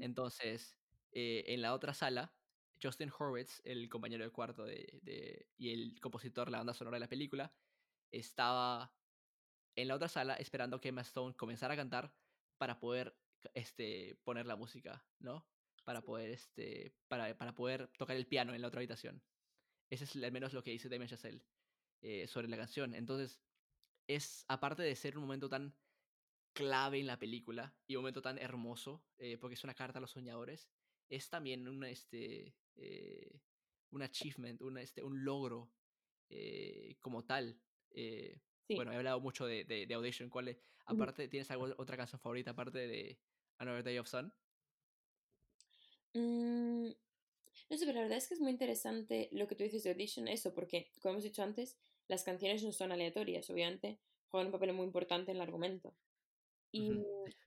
Entonces, 0.00 0.80
eh, 1.12 1.44
en 1.48 1.62
la 1.62 1.74
otra 1.74 1.94
sala, 1.94 2.36
Justin 2.80 3.10
Horwitz, 3.16 3.60
el 3.64 3.88
compañero 3.88 4.24
de 4.24 4.30
cuarto 4.30 4.64
de, 4.64 5.00
de- 5.02 5.50
y 5.56 5.72
el 5.72 6.00
compositor 6.00 6.46
de 6.46 6.52
la 6.52 6.58
banda 6.58 6.74
sonora 6.74 6.96
de 6.96 7.00
la 7.00 7.08
película, 7.08 7.56
estaba 8.12 8.96
en 9.76 9.88
la 9.88 9.94
otra 9.96 10.08
sala 10.08 10.34
esperando 10.36 10.80
que 10.80 10.88
Emma 10.90 11.02
Stone 11.02 11.36
comenzara 11.36 11.74
a 11.74 11.76
cantar 11.76 12.16
para 12.58 12.80
poder 12.80 13.20
este, 13.54 14.20
poner 14.24 14.46
la 14.46 14.56
música, 14.56 15.08
¿no? 15.18 15.50
Para 15.84 16.02
poder, 16.02 16.30
este, 16.30 16.98
para, 17.08 17.36
para 17.38 17.54
poder 17.54 17.88
tocar 17.98 18.16
el 18.16 18.28
piano 18.28 18.54
en 18.54 18.62
la 18.62 18.68
otra 18.68 18.80
habitación. 18.80 19.24
Ese 19.90 20.04
es 20.04 20.16
al 20.16 20.32
menos 20.32 20.52
lo 20.54 20.62
que 20.62 20.72
dice 20.72 20.88
Damien 20.88 21.08
Chazelle 21.08 21.46
eh, 22.02 22.28
sobre 22.28 22.48
la 22.48 22.56
canción. 22.56 22.94
Entonces, 22.94 23.42
es, 24.08 24.46
aparte 24.48 24.82
de 24.84 24.96
ser 24.96 25.18
un 25.18 25.24
momento 25.24 25.50
tan 25.50 25.78
clave 26.54 27.00
en 27.00 27.06
la 27.06 27.18
película 27.18 27.78
y 27.86 27.96
un 27.96 28.02
momento 28.02 28.22
tan 28.22 28.38
hermoso, 28.38 29.08
eh, 29.18 29.38
porque 29.38 29.54
es 29.54 29.64
una 29.64 29.74
carta 29.74 29.98
a 29.98 30.02
los 30.02 30.12
soñadores, 30.12 30.70
es 31.08 31.30
también 31.30 31.68
un, 31.68 31.84
este, 31.84 32.58
eh, 32.76 33.42
un 33.90 34.02
achievement, 34.02 34.62
un, 34.62 34.78
este, 34.78 35.02
un 35.04 35.24
logro 35.24 35.74
eh, 36.30 36.96
como 37.00 37.26
tal. 37.26 37.62
Eh, 37.90 38.42
Sí. 38.68 38.74
Bueno, 38.76 38.92
he 38.92 38.96
hablado 38.96 39.20
mucho 39.20 39.46
de, 39.46 39.64
de, 39.64 39.86
de 39.86 39.94
Audition. 39.94 40.30
¿Cuál 40.30 40.48
es- 40.48 40.62
aparte, 40.86 41.28
¿tienes 41.28 41.50
algo, 41.50 41.66
otra 41.78 41.96
canción 41.96 42.20
favorita 42.20 42.52
aparte 42.52 42.78
de 42.86 43.22
Another 43.58 43.84
Day 43.84 43.98
of 43.98 44.08
Sun? 44.08 44.34
Mm, 46.14 46.88
no 47.70 47.76
sé, 47.78 47.86
pero 47.86 47.94
la 47.94 48.02
verdad 48.02 48.18
es 48.18 48.28
que 48.28 48.34
es 48.34 48.40
muy 48.40 48.50
interesante 48.52 49.28
lo 49.32 49.48
que 49.48 49.54
tú 49.56 49.64
dices 49.64 49.82
de 49.84 49.90
Audition, 49.90 50.28
eso, 50.28 50.54
porque, 50.54 50.92
como 51.00 51.14
hemos 51.14 51.24
dicho 51.24 51.42
antes, 51.42 51.78
las 52.08 52.24
canciones 52.24 52.64
no 52.64 52.72
son 52.72 52.90
aleatorias, 52.90 53.48
obviamente, 53.50 53.98
juegan 54.28 54.48
un 54.48 54.52
papel 54.52 54.72
muy 54.72 54.86
importante 54.86 55.30
en 55.30 55.36
el 55.36 55.42
argumento. 55.42 55.94
Y 56.70 56.90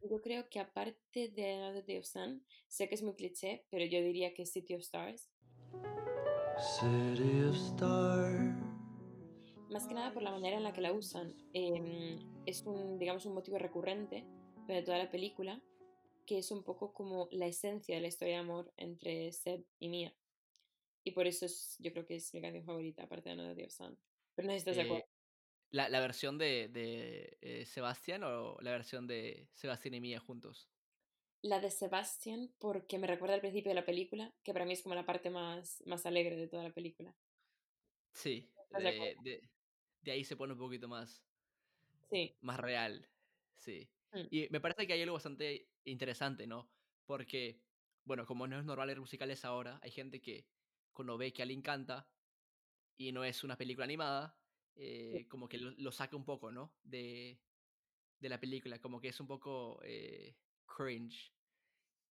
yo 0.09 0.21
creo 0.21 0.49
que 0.49 0.59
aparte 0.59 1.29
de 1.29 1.53
Another 1.53 1.85
Day 1.85 1.97
of 1.97 2.05
Sun, 2.05 2.43
sé 2.67 2.87
que 2.87 2.95
es 2.95 3.03
muy 3.03 3.13
cliché, 3.13 3.65
pero 3.69 3.85
yo 3.85 4.01
diría 4.01 4.33
que 4.33 4.45
City 4.45 4.73
of 4.73 4.81
Stars. 4.81 5.29
City 6.79 7.43
of 7.43 7.55
stars. 7.55 8.55
Más 9.69 9.87
que 9.87 9.93
nada 9.93 10.11
por 10.11 10.23
la 10.23 10.31
manera 10.31 10.57
en 10.57 10.63
la 10.63 10.73
que 10.73 10.81
la 10.81 10.91
usan. 10.91 11.35
Em, 11.53 12.19
es 12.45 12.63
un, 12.63 12.97
digamos, 12.99 13.25
un 13.25 13.33
motivo 13.33 13.57
recurrente 13.57 14.25
durante 14.67 14.83
toda 14.83 14.97
la 14.97 15.09
película, 15.09 15.61
que 16.25 16.39
es 16.39 16.51
un 16.51 16.63
poco 16.63 16.93
como 16.93 17.29
la 17.31 17.47
esencia 17.47 17.95
de 17.95 18.01
la 18.01 18.07
historia 18.07 18.35
de 18.35 18.39
amor 18.41 18.73
entre 18.77 19.31
Seb 19.31 19.63
y 19.79 19.89
Mia. 19.89 20.13
Y 21.03 21.11
por 21.11 21.25
eso 21.25 21.45
es, 21.45 21.77
yo 21.79 21.91
creo 21.93 22.05
que 22.05 22.15
es 22.15 22.33
mi 22.33 22.41
canción 22.41 22.65
favorita, 22.65 23.03
aparte 23.03 23.29
de 23.29 23.33
Another 23.33 23.55
Day 23.55 23.65
of 23.65 23.71
Sun. 23.71 23.97
Pero 24.35 24.47
no 24.47 24.51
sé 24.53 24.57
si 24.57 24.59
estás 24.59 24.75
de 24.77 24.81
Eh, 24.81 24.83
acuerdo. 24.83 25.05
¿la, 25.71 25.89
¿La 25.89 25.99
versión 26.01 26.37
de, 26.37 26.69
de 26.69 27.37
eh, 27.41 27.65
Sebastián 27.65 28.23
o 28.23 28.57
la 28.61 28.71
versión 28.71 29.07
de 29.07 29.49
Sebastián 29.53 29.95
y 29.95 30.01
Mía 30.01 30.19
juntos? 30.19 30.71
La 31.43 31.59
de 31.59 31.69
Sebastian, 31.69 32.51
porque 32.57 32.97
me 32.97 33.05
recuerda 33.05 33.35
al 33.35 33.41
principio 33.41 33.69
de 33.69 33.75
la 33.75 33.85
película, 33.85 34.33
que 34.43 34.53
para 34.53 34.65
mí 34.65 34.73
es 34.73 34.81
como 34.81 34.95
la 34.95 35.05
parte 35.05 35.29
más, 35.29 35.83
más 35.85 36.07
alegre 36.07 36.35
de 36.35 36.47
toda 36.47 36.63
la 36.63 36.73
película. 36.73 37.15
Sí, 38.13 38.53
¿Estás 38.63 38.83
de 38.83 38.91
de, 38.93 39.15
de, 39.19 39.49
de 40.01 40.11
ahí 40.11 40.23
se 40.23 40.35
pone 40.37 40.53
un 40.53 40.59
poquito 40.59 40.87
más, 40.87 41.25
Sí. 42.09 42.35
más 42.41 42.59
real. 42.59 43.09
Sí. 43.55 43.91
Mm. 44.13 44.27
Y 44.29 44.47
me 44.49 44.61
parece 44.61 44.87
que 44.87 44.93
hay 44.93 45.01
algo 45.01 45.13
bastante 45.15 45.71
interesante, 45.85 46.47
¿no? 46.47 46.71
Porque, 47.05 47.63
bueno, 48.05 48.25
como 48.25 48.47
no 48.47 48.59
es 48.59 48.65
normal 48.65 48.87
ver 48.87 48.99
musicales 48.99 49.45
ahora, 49.45 49.79
hay 49.83 49.91
gente 49.91 50.21
que 50.21 50.47
cuando 50.93 51.17
ve 51.17 51.33
que 51.33 51.41
alguien 51.43 51.61
canta 51.61 52.09
y 52.97 53.11
no 53.11 53.23
es 53.23 53.43
una 53.43 53.57
película 53.57 53.85
animada, 53.85 54.41
eh, 54.75 55.27
como 55.29 55.49
que 55.49 55.57
lo, 55.57 55.71
lo 55.71 55.91
saca 55.91 56.15
un 56.15 56.25
poco, 56.25 56.51
¿no? 56.51 56.79
De, 56.83 57.43
de 58.19 58.29
la 58.29 58.39
película, 58.39 58.79
como 58.81 59.01
que 59.01 59.09
es 59.09 59.19
un 59.19 59.27
poco 59.27 59.81
eh, 59.83 60.39
cringe. 60.65 61.35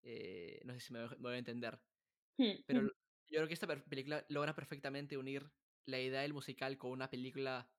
Eh, 0.02 0.62
no 0.64 0.74
sé 0.74 0.80
si 0.80 0.92
me, 0.92 1.08
me 1.10 1.16
voy 1.16 1.34
a 1.34 1.38
entender. 1.38 1.82
Pero 2.66 2.82
lo- 2.82 2.92
yo 3.28 3.38
creo 3.38 3.48
que 3.48 3.54
esta 3.54 3.66
película 3.84 4.26
logra 4.28 4.54
perfectamente 4.54 5.16
unir 5.18 5.52
la 5.86 6.00
idea 6.00 6.22
del 6.22 6.34
musical 6.34 6.78
con 6.78 6.92
una 6.92 7.10
película 7.10 7.72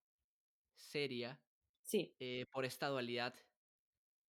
seria 0.76 1.46
Sí, 1.84 2.18
eh, 2.20 2.48
por 2.52 2.66
esta 2.66 2.88
dualidad 2.88 3.36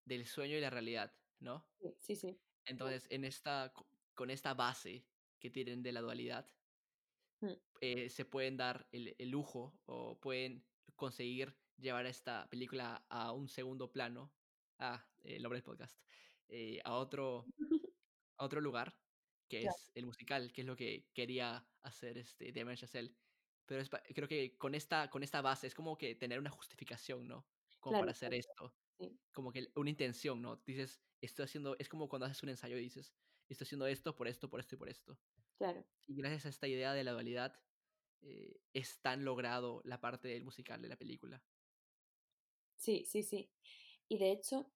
del 0.05 0.27
sueño 0.27 0.57
y 0.57 0.61
la 0.61 0.71
realidad, 0.71 1.19
¿no? 1.41 1.73
sí, 1.81 1.95
sí, 1.99 2.17
sí. 2.17 2.43
Entonces, 2.65 3.07
en 3.11 3.25
esta, 3.25 3.73
co- 3.75 3.91
con 4.15 4.31
esta 4.31 4.55
base 4.55 5.11
que 5.41 5.51
tienen 5.51 5.83
de 5.83 5.93
la 5.93 6.01
dualidad. 6.01 6.55
Eh, 7.81 8.09
se 8.11 8.25
pueden 8.25 8.57
dar 8.57 8.89
el, 8.93 9.15
el 9.19 9.31
lujo 9.31 9.81
o 9.87 10.21
pueden 10.21 10.69
conseguir 10.97 11.59
llevar 11.77 12.07
esta 12.07 12.49
película 12.51 13.07
a 13.09 13.33
un 13.33 13.49
segundo 13.49 13.93
plano, 13.93 14.35
ah, 14.79 15.11
el 15.23 15.43
nombre 15.43 15.59
del 15.59 15.65
podcast, 15.65 16.01
eh, 16.49 16.81
a, 16.85 16.95
otro, 16.95 17.47
a 18.39 18.45
otro 18.45 18.61
lugar, 18.61 19.01
que 19.49 19.61
Claro. 19.61 19.77
es 19.77 19.91
el 19.95 20.07
musical, 20.07 20.53
que 20.53 20.63
es 20.63 20.67
lo 20.67 20.77
que 20.77 21.11
quería 21.15 21.71
hacer 21.83 22.19
este 22.19 22.53
Damien 22.53 22.77
Chazelle. 22.77 23.17
Pero 23.67 23.81
es 23.81 23.91
creo 23.91 24.29
que 24.29 24.57
con 24.59 24.75
esta, 24.75 25.09
con 25.11 25.23
esta 25.23 25.41
base 25.43 25.67
es 25.67 25.75
como 25.75 25.97
que 25.97 26.15
tener 26.15 26.39
una 26.39 26.51
justificación, 26.51 27.27
¿no? 27.29 27.49
Como 27.81 27.95
Claro, 27.95 28.03
para 28.03 28.13
hacer 28.13 28.35
esto. 28.35 28.77
sí. 28.99 29.21
Como 29.33 29.53
que 29.53 29.69
una 29.77 29.91
intención, 29.91 30.43
¿no? 30.43 30.57
Dices, 30.67 31.03
estoy 31.21 31.45
haciendo, 31.45 31.77
es 31.79 31.89
como 31.89 32.09
cuando 32.09 32.27
haces 32.27 32.43
un 32.43 32.51
ensayo 32.51 32.77
y 32.77 32.83
dices, 32.83 33.15
estoy 33.49 33.65
haciendo 33.65 33.87
esto 33.87 34.15
por 34.17 34.29
esto, 34.29 34.51
por 34.51 34.61
esto 34.61 34.75
y 34.75 34.79
por 34.79 34.89
esto. 34.89 35.21
Claro. 35.59 35.85
Y 36.07 36.17
gracias 36.17 36.47
a 36.47 36.49
esta 36.51 36.69
idea 36.69 36.93
de 36.95 37.05
la 37.05 37.13
dualidad, 37.13 37.55
eh, 38.23 38.61
es 38.73 39.01
tan 39.03 39.25
logrado 39.25 39.83
la 39.85 40.01
parte 40.01 40.29
del 40.29 40.45
musical 40.45 40.83
de 40.83 40.89
la 40.89 40.97
película. 40.99 41.45
Sí, 42.77 43.05
sí, 43.07 43.23
sí. 43.23 43.53
Y 44.09 44.19
de 44.19 44.33
hecho, 44.33 44.73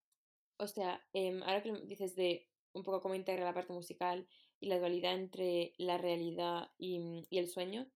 o 0.59 0.67
sea, 0.69 1.07
em, 1.13 1.43
ahora 1.43 1.63
que 1.63 1.73
dices 1.87 2.17
de 2.17 2.51
un 2.73 2.83
poco 2.85 3.01
cómo 3.03 3.15
integra 3.15 3.45
la 3.45 3.55
parte 3.55 3.73
musical 3.73 4.29
y 4.61 4.69
la 4.69 4.79
dualidad 4.79 5.15
entre 5.15 5.75
la 5.79 5.99
realidad 5.99 6.71
y, 6.79 6.99
mm, 7.01 7.27
y 7.31 7.39
el 7.39 7.49
sueño, 7.49 7.93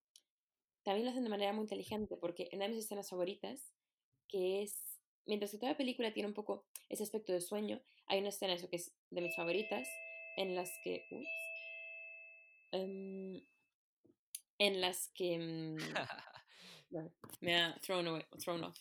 también 0.85 1.05
lo 1.07 1.11
hacen 1.13 1.25
de 1.25 1.31
manera 1.31 1.53
muy 1.53 1.63
inteligente, 1.65 2.17
porque 2.17 2.49
en 2.51 2.59
una 2.59 2.67
de 2.69 2.75
mis 2.75 2.85
escenas 2.85 3.11
favoritas, 3.11 3.75
que 4.29 4.63
es, 4.63 5.03
mientras 5.27 5.53
que 5.53 5.59
toda 5.59 5.73
la 5.73 5.79
película 5.79 6.13
tiene 6.15 6.29
un 6.29 6.35
poco 6.35 6.67
ese 6.89 7.03
aspecto 7.05 7.33
de 7.33 7.41
sueño, 7.41 7.83
hay 8.07 8.21
una 8.21 8.31
escena, 8.31 8.55
eso 8.55 8.69
que 8.71 8.77
es 8.77 8.97
de 9.11 9.21
mis 9.23 9.37
favoritas, 9.37 9.89
en 10.37 10.55
las 10.55 10.71
que, 10.85 11.07
ups, 11.11 11.40
em, 12.73 13.43
en 14.59 14.81
las 14.81 15.09
que, 15.15 15.39
mm, 15.39 15.77
me 17.41 17.57
ha 17.57 17.79
thrown, 17.83 18.07
away, 18.09 18.25
thrown 18.43 18.65
off, 18.65 18.79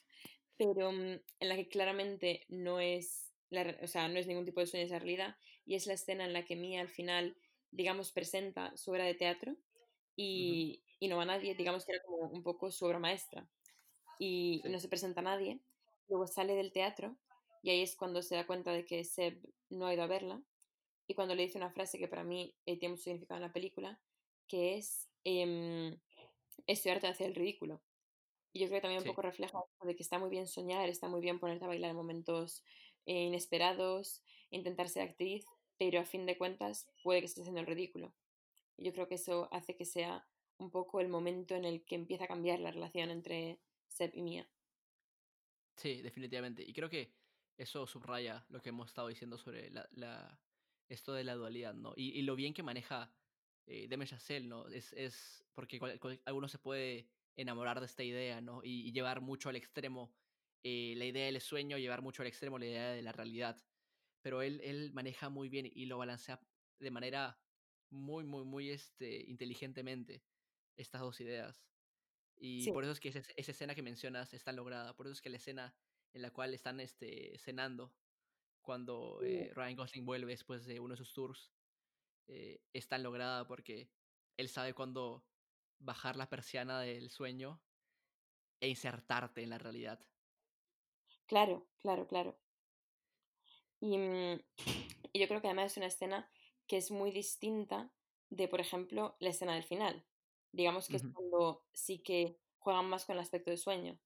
pero 0.58 0.92
mm, 0.92 1.20
en 1.40 1.50
la 1.50 1.56
que 1.56 1.70
claramente 1.70 2.46
no 2.50 2.80
es, 2.80 3.34
la, 3.50 3.78
o 3.82 3.88
sea, 3.88 4.08
no 4.08 4.20
es 4.20 4.28
ningún 4.28 4.46
tipo 4.46 4.60
de 4.60 4.68
sueño, 4.68 4.86
es 4.86 4.92
la 4.92 5.00
realidad, 5.00 5.38
y 5.66 5.76
es 5.76 5.88
la 5.88 5.94
escena 5.94 6.26
en 6.26 6.34
la 6.34 6.46
que 6.46 6.56
Mia 6.56 6.82
al 6.82 6.90
final, 6.90 7.38
digamos, 7.72 8.12
presenta 8.12 8.76
su 8.76 8.92
obra 8.92 9.06
de 9.06 9.16
teatro 9.16 9.56
y, 10.16 10.84
y 11.00 11.08
no 11.08 11.18
va 11.18 11.26
nadie, 11.26 11.56
digamos 11.56 11.86
que 11.86 11.94
era 11.94 12.04
como 12.04 12.30
un 12.30 12.44
poco 12.44 12.72
su 12.72 12.86
obra 12.86 13.00
maestra, 13.00 13.50
y 14.20 14.62
Sí. 14.64 14.70
no 14.70 14.80
se 14.80 14.90
presenta 14.90 15.22
nadie, 15.22 15.62
luego 16.08 16.28
sale 16.28 16.56
del 16.56 16.74
teatro 16.74 17.18
y 17.64 17.72
ahí 17.72 17.82
es 17.82 17.96
cuando 17.96 18.22
se 18.22 18.36
da 18.36 18.48
cuenta 18.48 18.72
de 18.74 18.86
que 18.86 19.04
Seb 19.04 19.42
no 19.70 19.88
ha 19.88 19.94
ido 19.94 20.04
a 20.04 20.08
verla 20.08 20.42
y 21.10 21.16
cuando 21.16 21.36
le 21.36 21.44
dice 21.44 21.58
una 21.58 21.72
frase 21.72 21.98
que 21.98 22.08
para 22.08 22.24
mí 22.24 22.56
eh, 22.68 22.78
tiene 22.80 22.94
mucho 22.94 23.06
significado 23.06 23.40
en 23.40 23.48
la 23.48 23.54
película, 23.54 24.00
que 24.48 24.78
es 24.78 25.12
em, 25.24 26.00
estudiarte 26.68 27.08
hacia 27.08 27.26
el 27.26 27.36
ridículo. 27.36 27.84
Y 28.54 28.62
yo 28.62 28.68
creo 28.68 28.78
que 28.80 28.84
también 28.84 29.02
un 29.02 29.06
poco 29.08 29.22
refleja 29.24 29.60
de 29.84 29.96
que 29.96 30.04
está 30.04 30.20
muy 30.20 30.30
bien 30.30 30.48
soñar, 30.48 30.90
está 30.90 31.10
muy 31.10 31.22
bien 31.22 31.40
ponerte 31.40 31.66
a 31.66 31.70
bailar 31.70 31.92
en 31.92 31.98
momentos 31.98 32.64
eh, 33.06 33.24
inesperados, 33.24 34.24
intentar 34.52 34.90
ser 34.90 35.04
actriz, 35.10 35.46
pero 35.78 36.00
a 36.00 36.06
fin 36.06 36.26
de 36.28 36.38
cuentas 36.38 36.92
puede 37.04 37.22
que 37.22 37.28
estés 37.28 37.44
haciendo 37.44 37.62
el 37.62 37.68
ridículo. 37.68 38.16
Y 38.78 38.86
yo 38.86 38.94
creo 38.94 39.08
que 39.08 39.16
eso 39.16 39.50
hace 39.54 39.76
que 39.76 39.86
sea 39.86 40.30
un 40.60 40.72
poco 40.72 41.02
el 41.02 41.10
momento 41.10 41.56
en 41.56 41.66
el 41.66 41.86
que 41.86 41.96
empieza 41.96 42.26
a 42.26 42.30
cambiar 42.30 42.60
la 42.60 42.72
relación 42.72 43.12
entre 43.12 43.62
Seb 43.88 44.12
y 44.16 44.22
Mia. 44.24 44.52
Sí, 45.76 46.02
definitivamente. 46.02 46.64
Y 46.64 46.74
creo 46.74 46.90
que 46.90 47.16
eso 47.58 47.88
subraya 47.88 48.46
lo 48.50 48.62
que 48.62 48.70
hemos 48.70 48.88
estado 48.88 49.08
diciendo 49.08 49.38
sobre 49.38 49.70
la, 49.72 49.88
la- 49.92 50.42
esto 50.90 51.14
de 51.14 51.24
la 51.24 51.36
dualidad, 51.36 51.74
¿no? 51.74 51.94
Y, 51.96 52.18
y 52.18 52.24
lo 52.24 52.36
bien 52.36 52.54
que 52.54 52.64
maneja 52.64 53.16
eh, 53.66 53.88
Chazelle, 54.06 54.48
¿no? 54.48 54.68
Es, 54.68 54.94
es 54.94 55.46
porque 55.54 55.80
cual- 55.80 56.00
cual- 56.00 56.22
alguno 56.26 56.48
se 56.48 56.60
puede 56.60 57.12
enamorar 57.36 57.80
de 57.80 57.86
esta 57.86 58.04
idea, 58.04 58.42
¿no? 58.42 58.62
Y, 58.64 58.88
y 58.88 58.92
llevar 58.92 59.22
mucho 59.22 59.50
al 59.50 59.56
extremo 59.56 60.18
eh, 60.64 60.96
la 60.98 61.06
idea 61.06 61.26
del 61.26 61.40
sueño, 61.40 61.78
llevar 61.78 62.02
mucho 62.02 62.24
al 62.24 62.28
extremo 62.28 62.58
la 62.60 62.66
idea 62.66 62.90
de 62.92 63.02
la 63.02 63.12
realidad. 63.12 63.64
Pero 64.22 64.42
él, 64.42 64.60
él 64.64 64.92
maneja 64.94 65.30
muy 65.30 65.48
bien 65.50 65.66
y 65.72 65.86
lo 65.86 65.98
balancea 65.98 66.42
de 66.80 66.92
manera 66.92 67.42
muy, 67.90 68.24
muy, 68.24 68.44
muy 68.44 68.70
este, 68.70 69.22
inteligentemente 69.30 70.26
estas 70.76 71.02
dos 71.02 71.22
ideas. 71.22 71.70
Y 72.36 72.64
Sí. 72.66 72.72
por 72.72 72.84
eso 72.84 72.94
es 72.94 73.00
que 73.00 73.10
esa, 73.10 73.20
esa 73.36 73.52
escena 73.52 73.76
que 73.76 73.84
mencionas 73.84 74.34
está 74.34 74.52
lograda. 74.52 74.96
Por 74.96 75.08
eso 75.08 75.14
es 75.14 75.22
que 75.22 75.30
la 75.30 75.38
escena 75.38 75.76
en 76.14 76.22
la 76.22 76.32
cual 76.32 76.54
están 76.54 76.80
este, 76.80 77.38
cenando 77.38 77.96
cuando 78.70 79.18
Uh. 79.18 79.24
eh, 79.24 79.52
Ryan 79.56 79.76
Gosling 79.78 80.06
vuelve 80.06 80.32
después 80.34 80.68
de 80.68 80.80
uno 80.80 80.94
de 80.94 80.98
sus 80.98 81.12
tours, 81.12 81.52
eh, 82.28 82.62
es 82.72 82.88
tan 82.88 83.02
lograda 83.02 83.48
porque 83.48 83.90
él 84.38 84.48
sabe 84.48 84.76
cuándo 84.76 85.26
bajar 85.80 86.16
la 86.16 86.30
persiana 86.30 86.80
del 86.80 87.10
sueño 87.10 87.64
e 88.62 88.68
insertarte 88.68 89.42
en 89.42 89.50
la 89.50 89.58
realidad. 89.58 90.00
Claro, 91.26 91.68
claro, 91.80 92.06
claro. 92.08 92.38
Y, 93.80 93.98
mm, 93.98 94.40
y 95.14 95.20
yo 95.20 95.28
creo 95.28 95.42
que 95.42 95.48
además 95.48 95.72
es 95.72 95.78
una 95.78 95.88
escena 95.88 96.30
que 96.68 96.78
es 96.78 96.92
muy 96.92 97.10
distinta 97.10 97.92
de, 98.30 98.48
por 98.48 98.62
ejemplo, 98.62 99.18
la 99.20 99.30
escena 99.32 99.56
del 99.56 99.64
final. 99.64 100.06
Digamos 100.52 100.90
que 100.90 100.98
es 100.98 101.08
cuando 101.12 101.66
sí 101.74 102.04
que 102.04 102.38
juegan 102.60 102.88
más 102.88 103.06
con 103.06 103.16
el 103.16 103.22
aspecto 103.22 103.50
del 103.50 103.58
sueño. 103.58 104.00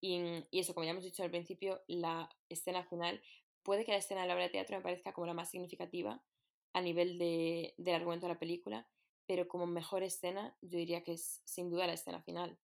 Y, 0.00 0.18
mm, 0.18 0.46
y 0.50 0.60
eso, 0.60 0.72
como 0.72 0.84
ya 0.84 0.92
hemos 0.92 1.04
dicho 1.04 1.22
al 1.22 1.30
principio, 1.30 1.82
la 1.88 2.30
escena 2.48 2.84
final, 2.84 3.20
puede 3.68 3.84
que 3.84 3.92
la 3.92 3.98
escena 3.98 4.22
de 4.22 4.28
la 4.28 4.32
obra 4.32 4.44
de 4.44 4.48
teatro 4.48 4.78
me 4.78 4.82
parezca 4.82 5.12
como 5.12 5.26
la 5.26 5.34
más 5.34 5.50
significativa 5.50 6.24
a 6.72 6.80
nivel 6.80 7.18
de, 7.18 7.74
del 7.76 7.96
argumento 7.96 8.26
de 8.26 8.32
la 8.32 8.38
película, 8.38 8.88
pero 9.26 9.46
como 9.46 9.66
mejor 9.66 10.02
escena 10.02 10.56
yo 10.62 10.78
diría 10.78 11.04
que 11.04 11.12
es 11.12 11.42
sin 11.44 11.68
duda 11.68 11.86
la 11.86 11.92
escena 11.92 12.22
final. 12.22 12.58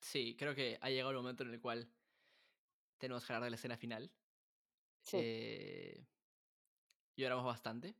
Sí, 0.00 0.36
creo 0.38 0.54
que 0.54 0.78
ha 0.82 0.90
llegado 0.90 1.10
el 1.12 1.16
momento 1.16 1.44
en 1.44 1.50
el 1.50 1.60
cual 1.60 1.88
tenemos 2.98 3.24
que 3.26 3.32
hablar 3.32 3.44
de 3.44 3.50
la 3.50 3.56
escena 3.56 3.76
final. 3.76 4.10
Sí, 5.02 5.32
Eh, 5.36 6.06
lloramos 7.16 7.44
bastante. 7.46 7.96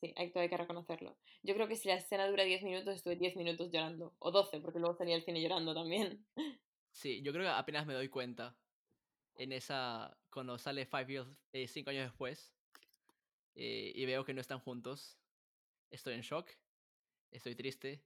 sí, 0.00 0.12
hay, 0.16 0.32
hay 0.34 0.48
que 0.48 0.56
reconocerlo. 0.56 1.18
Yo 1.42 1.54
creo 1.54 1.68
que 1.68 1.76
si 1.76 1.88
la 1.88 1.94
escena 1.96 2.28
dura 2.28 2.44
10 2.44 2.62
minutos, 2.62 2.94
estuve 2.94 3.16
10 3.16 3.36
minutos 3.36 3.70
llorando, 3.72 4.14
o 4.18 4.30
12, 4.30 4.60
porque 4.60 4.78
luego 4.78 4.94
salía 4.96 5.16
al 5.16 5.22
cine 5.22 5.42
llorando 5.42 5.74
también. 5.74 6.26
Sí, 6.90 7.22
yo 7.22 7.32
creo 7.32 7.44
que 7.44 7.50
apenas 7.50 7.86
me 7.86 7.94
doy 7.94 8.08
cuenta 8.08 8.58
en 9.36 9.52
esa. 9.52 10.17
Cuando 10.30 10.58
sale 10.58 10.86
Five 10.86 11.06
Years, 11.06 11.28
eh, 11.52 11.68
cinco 11.68 11.90
años 11.90 12.04
después 12.04 12.52
eh, 13.54 13.92
y 13.94 14.06
veo 14.06 14.24
que 14.24 14.34
no 14.34 14.40
están 14.40 14.60
juntos. 14.60 15.18
Estoy 15.90 16.14
en 16.14 16.20
shock, 16.20 16.48
estoy 17.30 17.54
triste. 17.54 18.04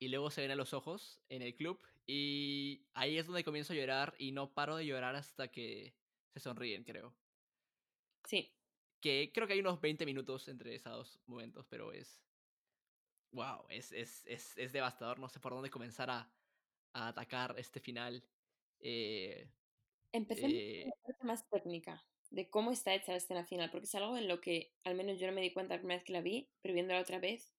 Y 0.00 0.08
luego 0.08 0.30
se 0.30 0.42
ven 0.42 0.50
a 0.50 0.56
los 0.56 0.74
ojos 0.74 1.20
en 1.28 1.42
el 1.42 1.54
club 1.56 1.80
y 2.06 2.86
ahí 2.94 3.18
es 3.18 3.26
donde 3.26 3.44
comienzo 3.44 3.72
a 3.72 3.76
llorar 3.76 4.14
y 4.18 4.32
no 4.32 4.54
paro 4.54 4.76
de 4.76 4.86
llorar 4.86 5.16
hasta 5.16 5.48
que 5.48 5.94
se 6.32 6.40
sonríen, 6.40 6.84
creo. 6.84 7.14
Sí, 8.24 8.54
Que 9.00 9.30
creo 9.32 9.46
que 9.46 9.54
hay 9.54 9.60
unos 9.60 9.80
20 9.80 10.06
minutos 10.06 10.48
entre 10.48 10.74
esos 10.74 10.92
dos 10.92 11.20
momentos, 11.26 11.66
pero 11.68 11.92
es... 11.92 12.22
Wow, 13.32 13.66
es, 13.68 13.92
es, 13.92 14.24
es, 14.26 14.56
es 14.56 14.72
devastador. 14.72 15.18
No 15.18 15.28
sé 15.28 15.38
por 15.38 15.52
dónde 15.52 15.70
comenzar 15.70 16.10
a, 16.10 16.32
a 16.94 17.08
atacar 17.08 17.54
este 17.58 17.80
final. 17.80 18.24
Eh, 18.80 19.48
empecemos 20.12 20.52
eh, 20.52 20.84
la 20.86 21.02
parte 21.02 21.26
más 21.26 21.48
técnica 21.48 22.04
de 22.30 22.50
cómo 22.50 22.72
está 22.72 22.94
hecha 22.94 23.12
la 23.12 23.18
escena 23.18 23.44
final, 23.44 23.70
porque 23.70 23.86
es 23.86 23.94
algo 23.94 24.16
en 24.16 24.28
lo 24.28 24.40
que 24.40 24.74
al 24.84 24.94
menos 24.94 25.18
yo 25.18 25.26
no 25.26 25.32
me 25.32 25.40
di 25.40 25.52
cuenta 25.52 25.74
la 25.74 25.80
primera 25.80 25.98
vez 25.98 26.04
que 26.04 26.12
la 26.12 26.20
vi, 26.20 26.50
pero 26.60 26.74
viéndola 26.74 27.00
otra 27.00 27.18
vez, 27.18 27.54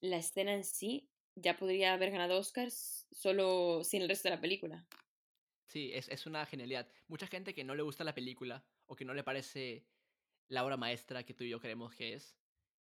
la 0.00 0.16
escena 0.16 0.54
en 0.54 0.64
sí 0.64 1.08
ya 1.34 1.56
podría 1.56 1.94
haber 1.94 2.10
ganado 2.10 2.38
Oscars 2.38 3.06
solo 3.10 3.82
sin 3.84 4.02
el 4.02 4.08
resto 4.08 4.28
de 4.28 4.34
la 4.34 4.40
película. 4.40 4.86
Sí, 5.66 5.90
es, 5.94 6.08
es 6.08 6.26
una 6.26 6.44
genialidad. 6.46 6.88
Mucha 7.08 7.26
gente 7.26 7.54
que 7.54 7.64
no 7.64 7.74
le 7.74 7.82
gusta 7.82 8.04
la 8.04 8.14
película 8.14 8.64
o 8.86 8.94
que 8.94 9.04
no 9.04 9.14
le 9.14 9.24
parece 9.24 9.86
la 10.48 10.64
obra 10.64 10.76
maestra 10.76 11.24
que 11.24 11.34
tú 11.34 11.44
y 11.44 11.48
yo 11.48 11.60
creemos 11.60 11.94
que 11.94 12.12
es, 12.12 12.36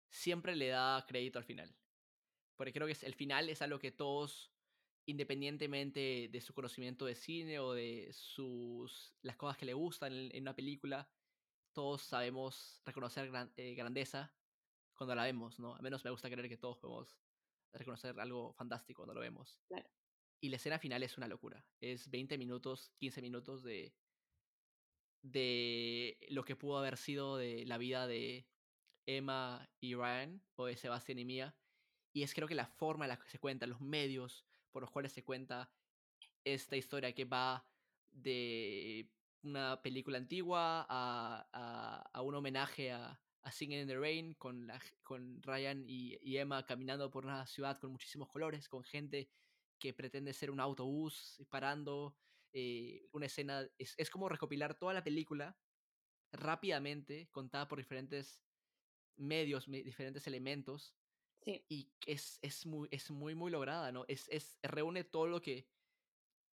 siempre 0.09 0.57
le 0.57 0.69
da 0.69 1.05
crédito 1.07 1.39
al 1.39 1.45
final. 1.45 1.77
Porque 2.57 2.73
creo 2.73 2.87
que 2.87 2.97
el 3.07 3.15
final 3.15 3.49
es 3.49 3.63
algo 3.63 3.79
que 3.79 3.91
todos, 3.91 4.50
independientemente 5.11 6.29
de 6.31 6.41
su 6.41 6.55
conocimiento 6.55 7.07
de 7.07 7.15
cine 7.15 7.59
o 7.61 7.73
de 7.73 8.11
sus 8.13 9.17
las 9.23 9.37
cosas 9.37 9.59
que 9.59 9.67
le 9.67 9.75
gustan 9.75 10.13
en, 10.13 10.35
en 10.35 10.43
una 10.43 10.57
película, 10.57 11.13
todos 11.75 12.03
sabemos 12.03 12.83
reconocer 12.85 13.29
gran- 13.31 13.53
eh, 13.57 13.75
grandeza 13.75 14.37
cuando 14.97 15.15
la 15.15 15.25
vemos, 15.25 15.59
¿no? 15.59 15.75
A 15.75 15.81
menos 15.83 16.05
me 16.05 16.11
gusta 16.11 16.31
creer 16.31 16.49
que 16.49 16.59
todos 16.59 16.79
podemos 16.79 17.19
reconocer 17.73 18.19
algo 18.21 18.53
fantástico 18.55 19.03
cuando 19.03 19.15
lo 19.15 19.21
vemos. 19.21 19.61
Claro. 19.69 19.89
Y 20.43 20.49
la 20.49 20.57
escena 20.57 20.79
final 20.79 21.03
es 21.03 21.17
una 21.19 21.29
locura. 21.29 21.69
Es 21.81 22.11
20 22.11 22.39
minutos, 22.39 22.91
15 22.99 23.23
minutos 23.23 23.63
de, 23.63 23.97
de 25.23 26.19
lo 26.31 26.45
que 26.45 26.57
pudo 26.57 26.79
haber 26.79 26.97
sido 26.97 27.37
de 27.37 27.65
la 27.67 27.79
vida 27.79 28.07
de 28.07 28.51
Emma 29.07 29.71
y 29.81 29.95
Ryan, 29.95 30.43
o 30.57 30.67
de 30.67 30.77
Sebastián 30.77 31.19
y 31.19 31.25
Mia. 31.25 31.59
Y 32.13 32.23
es 32.23 32.35
creo 32.35 32.49
que 32.49 32.55
la 32.55 32.67
forma 32.67 33.05
en 33.05 33.11
la 33.11 33.19
que 33.19 33.29
se 33.29 33.39
cuenta, 33.39 33.67
los 33.67 33.81
medios 33.81 34.50
por 34.73 34.83
los 34.83 34.91
cuales 34.91 35.13
se 35.13 35.25
cuenta 35.25 35.71
esta 36.45 36.77
historia 36.77 37.15
que 37.15 37.25
va 37.25 37.67
de 38.11 39.11
una 39.43 39.81
película 39.83 40.19
antigua 40.19 40.87
a, 40.89 42.09
a, 42.13 42.23
un 42.23 42.35
homenaje 42.35 42.93
a, 42.93 43.21
a, 43.43 43.53
Singing 43.53 43.81
in 43.81 43.89
the 43.89 43.99
Rain 43.99 44.35
con, 44.35 44.67
la, 44.67 44.81
con 45.03 45.43
Ryan 45.43 45.85
y, 45.87 46.19
y, 46.21 46.37
Emma 46.37 46.67
caminando 46.67 47.11
por 47.11 47.25
una 47.25 47.47
ciudad 47.47 47.79
con 47.79 47.93
muchísimos 47.93 48.29
colores, 48.29 48.69
con 48.69 48.85
gente 48.85 49.31
que 49.79 49.95
pretende 49.95 50.33
ser 50.33 50.51
un 50.51 50.61
autobús 50.61 51.43
parando, 51.49 52.17
eh, 52.53 53.09
una 53.13 53.27
escena, 53.27 53.67
es, 53.79 53.95
es, 53.97 54.11
como 54.11 54.29
recopilar 54.29 54.79
toda 54.79 54.93
la 54.93 55.03
película 55.03 55.57
rápidamente, 56.33 57.29
contada 57.33 57.67
por 57.67 57.79
diferentes 57.79 58.43
medios, 59.17 59.69
me, 59.69 59.83
diferentes 59.83 60.27
elementos. 60.27 60.95
Sí. 61.43 61.65
Y 61.69 61.89
es, 62.07 62.39
es, 62.43 62.67
muy, 62.67 62.89
es 62.91 63.11
muy, 63.11 63.35
muy 63.35 63.51
lograda, 63.51 63.93
¿no? 63.93 64.05
Es, 64.09 64.29
es, 64.29 64.59
reúne 64.63 65.05
todo 65.05 65.27
lo 65.27 65.41
que 65.41 65.69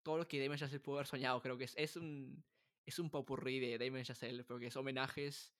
todo 0.03 0.18
lo 0.18 0.29
que 0.29 0.38
Damien 0.38 0.59
Chazelle 0.59 0.81
pudo 0.81 0.97
haber 0.97 1.07
soñado. 1.07 1.40
Creo 1.40 1.57
que 1.57 1.64
es, 1.64 1.75
es 1.77 1.97
un 1.97 2.44
es 2.87 2.99
un 2.99 3.11
popurrí 3.11 3.61
de 3.61 3.79
Damien 3.79 4.05
Chazelle, 4.05 4.44
porque 4.44 4.66
es 4.66 4.77
homenajes, 4.77 5.55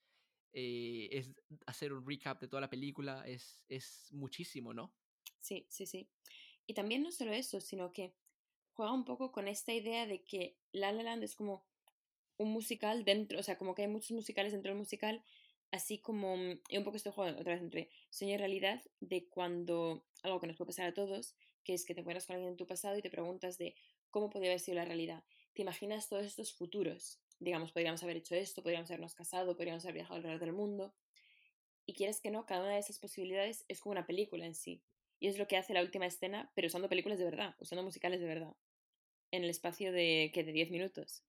eh, 0.53 1.09
es 1.11 1.31
hacer 1.67 1.93
un 1.93 2.07
recap 2.07 2.41
de 2.41 2.49
toda 2.49 2.61
la 2.61 2.71
película, 2.71 3.25
es, 3.27 3.63
es 3.69 4.09
muchísimo, 4.13 4.75
¿no? 4.75 4.95
Sí, 5.41 5.67
sí, 5.69 5.87
sí. 5.87 6.09
Y 6.67 6.75
también 6.75 7.03
no 7.03 7.11
solo 7.13 7.33
eso, 7.33 7.61
sino 7.61 7.93
que 7.93 8.15
juega 8.73 8.93
un 8.93 9.05
poco 9.05 9.33
con 9.33 9.49
esta 9.49 9.73
idea 9.73 10.07
de 10.07 10.23
que 10.23 10.59
La 10.73 10.93
La 10.93 11.03
Land 11.03 11.25
es 11.25 11.35
como 11.35 11.67
un 12.37 12.51
musical 12.51 13.05
dentro, 13.05 13.39
o 13.39 13.43
sea, 13.43 13.57
como 13.57 13.75
que 13.75 13.83
hay 13.83 13.89
muchos 13.89 14.11
musicales 14.11 14.53
dentro 14.53 14.71
del 14.71 14.79
musical, 14.79 15.25
así 15.75 15.99
como, 15.99 16.37
y 16.69 16.79
un 16.79 16.85
poco 16.85 16.97
estoy 16.97 17.11
jugando 17.11 17.41
otra 17.41 17.55
vez 17.55 17.63
entre 17.63 17.91
sueño 18.09 18.35
y 18.35 18.37
realidad, 18.37 18.81
de 19.01 19.29
cuando, 19.29 20.07
algo 20.23 20.41
que 20.41 20.47
nos 20.47 20.57
puede 20.57 20.69
pasar 20.69 20.87
a 20.87 20.95
todos, 20.95 21.35
que 21.65 21.75
es 21.75 21.85
que 21.85 21.95
te 21.95 22.01
encuentras 22.01 22.27
con 22.27 22.37
alguien 22.37 22.53
en 22.53 22.57
tu 22.57 22.67
pasado 22.67 22.97
y 22.97 23.03
te 23.03 23.11
preguntas 23.11 23.59
de 23.59 23.75
cómo 24.11 24.31
podría 24.31 24.53
haber 24.53 24.61
sido 24.61 24.77
la 24.77 24.85
realidad. 24.85 25.25
Te 25.53 25.63
imaginas 25.63 26.09
todos 26.09 26.25
estos 26.25 26.53
futuros, 26.53 27.19
digamos, 27.41 27.73
podríamos 27.73 28.05
haber 28.05 28.19
hecho 28.19 28.37
esto, 28.37 28.63
podríamos 28.63 28.89
habernos 28.91 29.17
casado, 29.17 29.57
podríamos 29.57 29.85
haber 29.85 29.95
viajado 29.95 30.15
alrededor 30.17 30.41
del 30.41 30.53
mundo, 30.53 30.95
y 31.87 31.95
quieres 31.95 32.21
que 32.21 32.31
no, 32.31 32.47
cada 32.47 32.63
una 32.63 32.75
de 32.75 32.79
esas 32.79 33.01
posibilidades 33.01 33.65
es 33.67 33.81
como 33.81 33.93
una 33.93 34.07
película 34.07 34.47
en 34.47 34.55
sí. 34.55 34.81
Y 35.19 35.27
es 35.27 35.39
lo 35.39 35.49
que 35.49 35.57
hace 35.57 35.75
la 35.75 35.83
última 35.83 36.07
escena, 36.07 36.53
pero 36.55 36.69
usando 36.69 36.89
películas 36.89 37.19
de 37.19 37.25
verdad, 37.25 37.57
usando 37.59 37.83
musicales 37.83 38.21
de 38.21 38.27
verdad, 38.27 38.55
en 39.33 39.43
el 39.43 39.51
espacio 39.51 39.91
de, 39.93 40.31
que 40.33 40.45
de 40.45 40.53
10 40.53 40.71
minutos. 40.71 41.25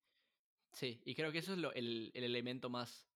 Sí, 0.71 1.01
y 1.03 1.15
creo 1.15 1.31
que 1.31 1.39
eso 1.39 1.53
es 1.53 1.60
lo, 1.60 1.73
el, 1.73 2.12
el, 2.13 2.23
elemento 2.23 2.69
más, 2.69 3.08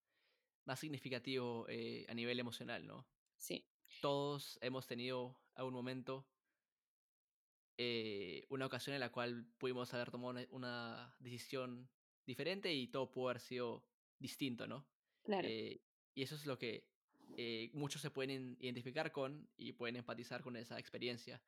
más 0.69 0.79
significativo 0.79 1.65
eh, 1.67 2.05
a 2.07 2.13
nivel 2.13 2.39
emocional, 2.39 2.85
¿no? 2.85 3.07
Sí. 3.37 3.65
Todos 4.01 4.59
hemos 4.61 4.85
tenido 4.85 5.41
algún 5.55 5.73
momento, 5.73 6.27
eh, 7.75 8.45
una 8.49 8.67
ocasión 8.67 8.93
en 8.93 8.99
la 8.99 9.11
cual 9.11 9.47
pudimos 9.57 9.91
haber 9.95 10.11
tomado 10.11 10.29
una, 10.29 10.45
una, 10.51 11.15
decisión 11.17 11.89
diferente 12.23 12.71
y 12.71 12.87
todo 12.87 13.09
pudo 13.09 13.29
haber 13.29 13.41
sido 13.41 13.83
distinto, 14.19 14.67
¿no? 14.67 14.87
Claro. 15.23 15.47
Eh, 15.47 15.81
y 16.13 16.21
eso 16.21 16.35
es 16.35 16.45
lo 16.45 16.59
que 16.59 16.87
eh, 17.35 17.71
muchos 17.73 18.03
se 18.03 18.11
pueden 18.11 18.55
identificar 18.59 19.11
con 19.11 19.49
y 19.57 19.73
pueden 19.73 19.95
empatizar 19.95 20.43
con 20.43 20.55
esa 20.55 20.77
experiencia. 20.77 21.41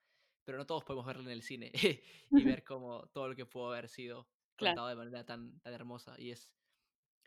Pero 0.45 0.57
no 0.57 0.65
todos 0.65 0.83
podemos 0.83 1.05
verlo 1.05 1.21
en 1.21 1.29
el 1.29 1.43
cine 1.43 1.71
y 2.31 2.31
ver 2.59 2.63
como 2.63 3.07
todo 3.09 3.27
lo 3.27 3.35
que 3.35 3.45
pudo 3.45 3.71
haber 3.71 3.87
sido 3.87 4.27
contado 4.57 4.87
claro. 4.87 4.89
de 4.89 4.95
manera 4.95 5.25
tan, 5.27 5.59
tan 5.59 5.73
hermosa. 5.73 6.15
Y 6.17 6.31
es, 6.31 6.49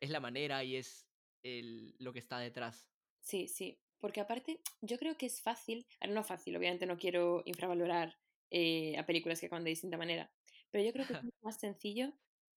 es 0.00 0.10
la 0.10 0.18
manera 0.18 0.64
y 0.64 0.74
es 0.74 1.06
el, 1.44 1.94
lo 1.98 2.12
que 2.12 2.18
está 2.18 2.38
detrás. 2.40 2.88
Sí, 3.20 3.46
sí. 3.46 3.78
Porque 4.00 4.20
aparte, 4.20 4.60
yo 4.82 4.98
creo 4.98 5.16
que 5.16 5.26
es 5.26 5.40
fácil, 5.40 5.86
no 6.08 6.24
fácil, 6.24 6.56
obviamente 6.56 6.84
no 6.84 6.98
quiero 6.98 7.42
infravalorar 7.46 8.18
eh, 8.50 8.98
a 8.98 9.06
películas 9.06 9.40
que 9.40 9.46
acaban 9.46 9.64
de 9.64 9.70
distinta 9.70 9.96
manera, 9.96 10.30
pero 10.70 10.84
yo 10.84 10.92
creo 10.92 11.06
que 11.06 11.14
es 11.14 11.20
más 11.42 11.58
sencillo 11.58 12.12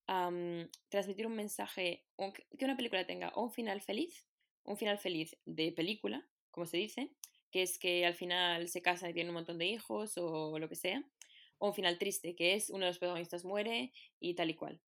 um, 0.09 0.67
transmitir 0.89 1.27
un 1.27 1.35
mensaje, 1.35 2.05
que 2.57 2.65
una 2.65 2.75
película 2.75 3.05
tenga 3.05 3.29
o 3.29 3.43
un 3.43 3.51
final 3.51 3.81
feliz, 3.81 4.27
un 4.63 4.77
final 4.77 4.97
feliz 4.97 5.38
de 5.45 5.71
película, 5.71 6.27
como 6.51 6.65
se 6.65 6.77
dice, 6.77 7.11
que 7.51 7.61
es 7.61 7.79
que 7.79 8.05
al 8.05 8.15
final 8.15 8.67
se 8.67 8.81
casan 8.81 9.11
y 9.11 9.13
tienen 9.13 9.29
un 9.29 9.35
montón 9.35 9.57
de 9.57 9.67
hijos 9.67 10.17
o 10.17 10.59
lo 10.59 10.67
que 10.67 10.75
sea, 10.75 11.03
o 11.59 11.67
un 11.67 11.73
final 11.73 11.97
triste, 11.97 12.35
que 12.35 12.55
es 12.55 12.69
uno 12.69 12.85
de 12.85 12.91
los 12.91 12.99
protagonistas 12.99 13.45
muere 13.45 13.93
y 14.19 14.33
tal 14.35 14.49
y 14.49 14.55
cual. 14.55 14.81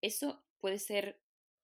Eso 0.00 0.42
puede 0.58 0.78
ser, 0.78 1.20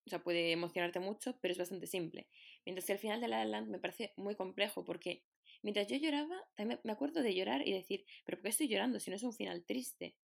o 0.07 0.11
sea, 0.11 0.23
puede 0.23 0.53
emocionarte 0.53 1.01
mucho, 1.01 1.39
pero 1.41 1.53
es 1.53 1.59
bastante 1.59 1.87
simple. 1.87 2.29
Mientras 2.65 2.87
que 2.87 2.93
al 2.93 2.99
final 2.99 3.21
de 3.21 3.29
La 3.29 3.39
La 3.39 3.45
Land 3.45 3.69
me 3.69 3.79
parece 3.79 4.13
muy 4.17 4.37
complejo 4.37 4.85
porque 4.85 5.25
mientras 5.63 5.89
yo 5.89 5.97
lloraba, 5.97 6.37
también 6.55 6.81
me 6.85 6.93
acuerdo 6.93 7.23
de 7.23 7.35
llorar 7.35 7.67
y 7.67 7.73
decir, 7.73 8.07
pero 8.25 8.39
¿por 8.39 8.45
qué 8.45 8.51
estoy 8.51 8.69
llorando 8.69 9.01
si 9.01 9.11
no 9.11 9.17
es 9.17 9.23
un 9.23 9.33
final 9.33 9.65
triste? 9.65 10.17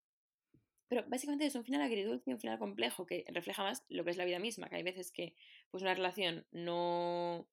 pero 0.93 1.09
básicamente 1.09 1.47
es 1.47 1.55
un 1.55 1.65
final 1.65 1.81
agridulce 1.81 2.29
y 2.29 2.35
un 2.35 2.39
final 2.39 2.59
complejo 2.59 3.07
que 3.07 3.25
refleja 3.29 3.63
más 3.63 3.83
lo 3.89 4.05
que 4.05 4.11
es 4.11 4.19
la 4.19 4.27
vida 4.27 4.39
misma, 4.39 4.69
que 4.69 4.77
hay 4.77 4.83
veces 4.83 5.11
que 5.11 5.35
pues 5.71 5.83
una 5.83 5.95
relación 5.95 6.47
no, 6.51 7.49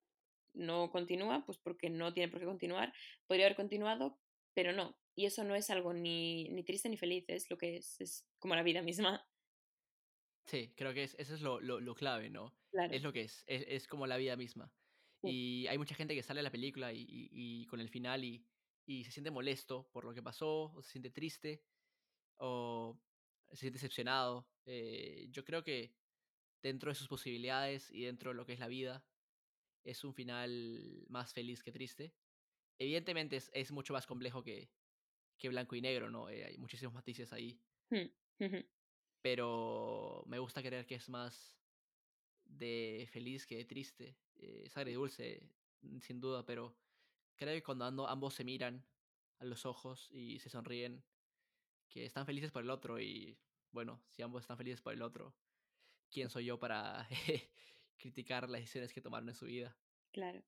no 0.53 0.91
continúa, 0.91 1.45
pues 1.45 1.57
porque 1.57 1.89
no 1.89 2.13
tiene 2.13 2.29
por 2.29 2.41
qué 2.41 2.45
continuar, 2.45 2.91
podría 3.27 3.45
haber 3.45 3.55
continuado, 3.55 4.19
pero 4.53 4.73
no. 4.73 4.97
Y 5.15 5.25
eso 5.25 5.45
no 5.45 5.55
es 5.55 5.69
algo 5.69 5.93
ni, 5.93 6.49
ni 6.49 6.65
triste 6.65 6.89
ni 6.89 6.97
feliz, 6.97 7.23
es 7.29 7.49
lo 7.49 7.57
que 7.57 7.77
es, 7.77 8.01
es 8.01 8.25
como 8.39 8.55
la 8.55 8.63
vida 8.63 8.81
misma. 8.81 9.25
Sí, 10.49 10.73
creo 10.75 10.93
que 10.93 11.03
es, 11.03 11.15
eso 11.19 11.35
es 11.35 11.41
lo, 11.41 11.59
lo, 11.59 11.79
lo 11.79 11.95
clave, 11.95 12.29
¿no? 12.29 12.57
Claro. 12.71 12.95
Es 12.95 13.03
lo 13.03 13.13
que 13.13 13.21
es, 13.21 13.43
es, 13.47 13.65
es 13.67 13.87
como 13.87 14.07
la 14.07 14.17
vida 14.17 14.35
misma. 14.35 14.73
Sí. 15.21 15.33
Y 15.33 15.67
hay 15.67 15.77
mucha 15.77 15.95
gente 15.95 16.15
que 16.15 16.23
sale 16.23 16.39
a 16.39 16.43
la 16.43 16.51
película 16.51 16.91
y, 16.93 17.01
y- 17.01 17.29
y 17.63 17.65
con 17.67 17.79
el 17.79 17.89
final 17.89 18.23
y, 18.23 18.47
y 18.85 19.03
se 19.03 19.11
siente 19.11 19.31
molesto 19.31 19.89
por 19.91 20.05
lo 20.05 20.13
que 20.13 20.23
pasó, 20.23 20.71
o 20.73 20.81
se 20.81 20.91
siente 20.91 21.11
triste, 21.11 21.65
o 22.37 23.01
se 23.51 23.57
siente 23.57 23.77
decepcionado. 23.77 24.51
Eh, 24.65 25.27
yo 25.31 25.45
creo 25.45 25.63
que 25.63 25.97
dentro 26.63 26.91
de 26.91 26.95
sus 26.95 27.07
posibilidades 27.09 27.91
y 27.91 28.05
dentro 28.05 28.31
de 28.31 28.35
lo 28.37 28.45
que 28.45 28.53
es 28.53 28.59
la 28.59 28.67
vida, 28.69 29.07
es 29.83 30.03
un 30.05 30.13
final 30.15 31.05
más 31.09 31.33
feliz 31.33 31.63
que 31.63 31.71
triste. 31.73 32.17
Evidentemente 32.79 33.37
es, 33.37 33.51
es 33.53 33.71
mucho 33.71 33.93
más 33.93 34.07
complejo 34.07 34.43
que, 34.43 34.73
que 35.37 35.49
blanco 35.49 35.75
y 35.75 35.81
negro, 35.81 36.09
¿no? 36.11 36.29
Eh, 36.29 36.45
hay 36.45 36.57
muchísimos 36.59 36.93
matices 36.95 37.33
ahí, 37.33 37.63
Hmm, 37.91 38.09
ujú, 38.39 38.59
pero 39.21 40.23
me 40.27 40.39
gusta 40.39 40.61
creer 40.63 40.85
que 40.87 40.95
es 40.95 41.09
más 41.09 41.59
de 42.45 43.07
feliz 43.11 43.45
que 43.47 43.57
de 43.57 43.65
triste. 43.65 44.17
Eh, 44.37 44.63
es 44.65 44.77
agridulce, 44.77 45.49
mm, 45.81 45.99
sin 46.01 46.21
duda, 46.21 46.45
pero 46.45 46.77
creo 47.35 47.53
que 47.55 47.63
cuando 47.63 47.85
ando- 47.85 48.07
ambos 48.09 48.35
se 48.35 48.43
miran 48.45 48.85
a 49.39 49.45
los 49.45 49.65
ojos 49.65 50.09
y 50.11 50.39
se 50.39 50.49
sonríen, 50.49 51.05
que 51.89 52.05
están 52.05 52.25
felices 52.25 52.51
por 52.51 52.63
el 52.63 52.69
otro 52.69 52.99
y 52.99 53.39
bueno, 53.71 54.03
si 54.09 54.21
ambos 54.21 54.41
están 54.43 54.57
felices 54.57 54.81
por 54.81 54.93
el 54.93 55.01
otro, 55.01 55.35
¿quién 56.11 56.29
soy 56.29 56.45
yo 56.45 56.59
para 56.59 57.07
criticar 57.97 58.49
las 58.49 58.61
decisiones 58.61 58.93
que 58.93 59.01
tomaron 59.01 59.29
en 59.29 59.35
su 59.35 59.45
vida? 59.47 59.79
Claro. 60.11 60.43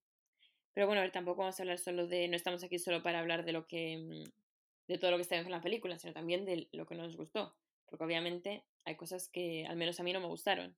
Pero 0.74 0.88
bueno, 0.88 1.02
a 1.02 1.04
ver, 1.06 1.12
tampoco 1.14 1.42
vamos 1.42 1.60
a 1.60 1.64
hablar 1.64 1.80
solo 1.80 2.08
de. 2.08 2.28
No 2.30 2.36
estamos 2.38 2.64
aquí 2.64 2.80
solo 2.80 3.04
para 3.04 3.20
hablar 3.20 3.46
de 3.46 3.54
lo 3.54 3.68
que. 3.68 3.98
mm, 3.98 4.24
de 4.88 4.98
todo 5.00 5.12
lo 5.12 5.18
que 5.18 5.24
está 5.24 5.42
con 5.44 5.52
la 5.52 5.62
película, 5.62 5.98
sino 6.00 6.14
también 6.14 6.46
de 6.46 6.70
lo 6.74 6.86
que 6.88 6.96
nos 6.96 7.18
gustó. 7.18 7.56
Porque 7.92 8.06
obviamente 8.06 8.66
hay 8.86 8.96
cosas 8.96 9.28
que 9.28 9.68
al 9.68 9.76
menos 9.76 10.00
a 10.00 10.04
mí 10.04 10.14
no 10.14 10.22
me 10.22 10.28
gustaron. 10.28 10.76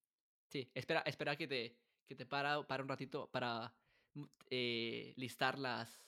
Sí, 0.49 0.69
espera, 0.73 1.01
espera 1.05 1.35
que 1.37 1.47
te, 1.47 1.77
que 2.07 2.15
te 2.15 2.25
para, 2.25 2.65
para 2.65 2.81
un 2.81 2.89
ratito 2.89 3.29
para 3.31 3.73
mm, 4.15 4.25
eh, 4.49 5.13
listar 5.15 5.59
las, 5.59 6.03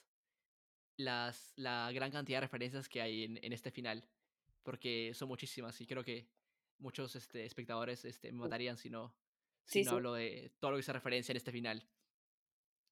las, 0.96 1.52
la 1.56 1.92
gran 1.92 2.10
cantidad 2.10 2.38
de 2.38 2.46
referencias 2.46 2.88
que 2.88 3.00
hay 3.00 3.22
en, 3.22 3.38
en 3.42 3.52
este 3.52 3.70
final, 3.70 4.04
porque 4.64 5.12
son 5.14 5.28
muchísimas 5.28 5.80
y 5.80 5.86
creo 5.86 6.02
que 6.02 6.28
muchos 6.78 7.14
este, 7.14 7.44
espectadores 7.46 8.04
este, 8.04 8.32
me 8.32 8.40
matarían 8.40 8.76
si 8.76 8.90
no, 8.90 9.14
si 9.64 9.80
Sí, 9.80 9.84
no 9.84 9.90
sí. 9.90 9.96
hablo 9.96 10.12
de 10.14 10.52
todo 10.58 10.72
lo 10.72 10.76
que 10.76 10.82
se 10.82 10.92
referencia 10.92 11.32
en 11.32 11.36
este 11.36 11.52
final. 11.52 11.88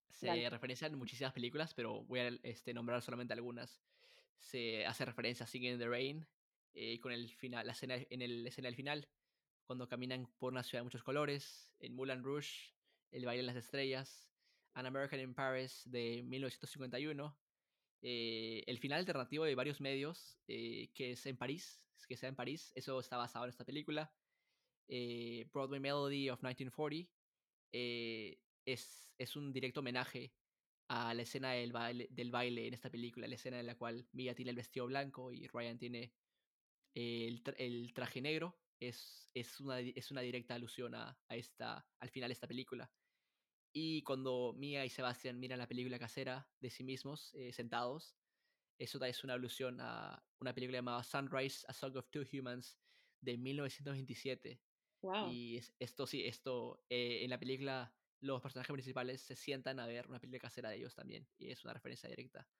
Se 0.08 0.26
Dale. 0.28 0.48
referencian 0.50 0.96
muchísimas 0.96 1.32
películas, 1.32 1.74
pero 1.74 2.04
voy 2.04 2.20
a 2.20 2.28
este, 2.44 2.72
nombrar 2.72 3.02
solamente 3.02 3.34
algunas. 3.34 3.82
Se 4.38 4.86
hace 4.86 5.04
referencia 5.04 5.42
a 5.44 5.46
Singing 5.48 5.72
in 5.72 5.78
the 5.80 5.88
Rain, 5.88 6.26
eh, 6.74 7.00
con 7.00 7.12
el 7.12 7.30
final, 7.36 7.66
la 7.66 7.72
escena, 7.72 7.96
en 7.96 8.22
el 8.22 8.46
escena 8.46 8.68
del 8.68 8.76
final, 8.76 9.08
cuando 9.66 9.88
caminan 9.88 10.26
por 10.38 10.52
una 10.52 10.62
ciudad 10.62 10.80
de 10.80 10.84
muchos 10.84 11.02
colores, 11.02 11.72
en 11.80 11.94
Moulin 11.94 12.22
Rouge, 12.22 12.74
El 13.10 13.24
baile 13.24 13.42
de 13.42 13.46
las 13.46 13.56
estrellas, 13.56 14.28
An 14.74 14.86
American 14.86 15.20
in 15.20 15.34
Paris 15.34 15.82
de 15.86 16.22
1951, 16.24 17.38
eh, 18.02 18.64
el 18.66 18.78
final 18.78 18.98
alternativo 18.98 19.44
de 19.44 19.54
varios 19.54 19.80
medios, 19.80 20.38
eh, 20.48 20.90
que 20.94 21.12
es 21.12 21.24
en 21.26 21.36
París, 21.36 21.80
que 22.06 22.16
sea 22.16 22.28
en 22.28 22.36
París, 22.36 22.72
eso 22.74 23.00
está 23.00 23.16
basado 23.16 23.44
en 23.46 23.50
esta 23.50 23.64
película, 23.64 24.12
eh, 24.88 25.48
Broadway 25.52 25.80
Melody 25.80 26.28
of 26.30 26.42
1940, 26.42 27.10
eh, 27.72 28.38
es, 28.66 29.10
es 29.18 29.36
un 29.36 29.52
directo 29.52 29.80
homenaje 29.80 30.34
a 30.88 31.14
la 31.14 31.22
escena 31.22 31.52
del 31.52 31.72
baile, 31.72 32.08
del 32.10 32.30
baile 32.30 32.66
en 32.66 32.74
esta 32.74 32.90
película, 32.90 33.26
la 33.26 33.34
escena 33.36 33.58
en 33.60 33.66
la 33.66 33.76
cual 33.76 34.06
Mia 34.12 34.34
tiene 34.34 34.50
el 34.50 34.56
vestido 34.56 34.86
blanco 34.86 35.32
y 35.32 35.46
Ryan 35.46 35.78
tiene 35.78 36.12
el, 36.94 37.42
tra- 37.44 37.56
el 37.58 37.92
traje 37.94 38.20
negro, 38.20 38.62
es, 38.80 39.30
es, 39.34 39.60
una, 39.60 39.78
di- 39.78 39.94
es 39.96 40.10
una 40.10 40.20
directa 40.22 40.54
alusión 40.54 40.94
a, 40.94 41.22
a 41.28 41.36
esta, 41.36 41.90
al 42.00 42.10
final 42.10 42.28
de 42.28 42.34
esta 42.34 42.48
película. 42.48 42.92
Y 43.72 44.02
cuando 44.04 44.54
Mia 44.56 44.84
y 44.84 44.90
Sebastian 44.90 45.40
miran 45.40 45.58
la 45.58 45.68
película 45.68 45.98
casera 45.98 46.54
de 46.60 46.70
sí 46.70 46.84
mismos, 46.84 47.34
eh, 47.34 47.52
sentados, 47.52 48.18
eso 48.78 49.02
es 49.04 49.24
una 49.24 49.34
alusión 49.34 49.78
a 49.80 50.28
una 50.40 50.54
película 50.54 50.78
llamada 50.78 51.02
Sunrise, 51.04 51.64
A 51.68 51.74
Song 51.74 51.96
of 51.96 52.10
Two 52.10 52.24
Humans, 52.32 52.80
de 53.20 53.36
1927. 53.38 54.64
Wow. 55.02 55.30
Y 55.32 55.56
es- 55.58 55.74
esto 55.78 56.06
sí, 56.06 56.24
esto 56.24 56.84
eh, 56.88 57.24
en 57.24 57.30
la 57.30 57.38
película 57.38 57.96
los 58.20 58.40
personajes 58.40 58.72
principales 58.72 59.20
se 59.20 59.36
sientan 59.36 59.78
a 59.80 59.86
ver 59.86 60.08
una 60.08 60.18
película 60.20 60.40
casera 60.40 60.70
de 60.70 60.76
ellos 60.76 60.94
también. 60.94 61.28
Y 61.36 61.50
es 61.50 61.64
una 61.64 61.74
referencia 61.74 62.08
directa 62.08 62.50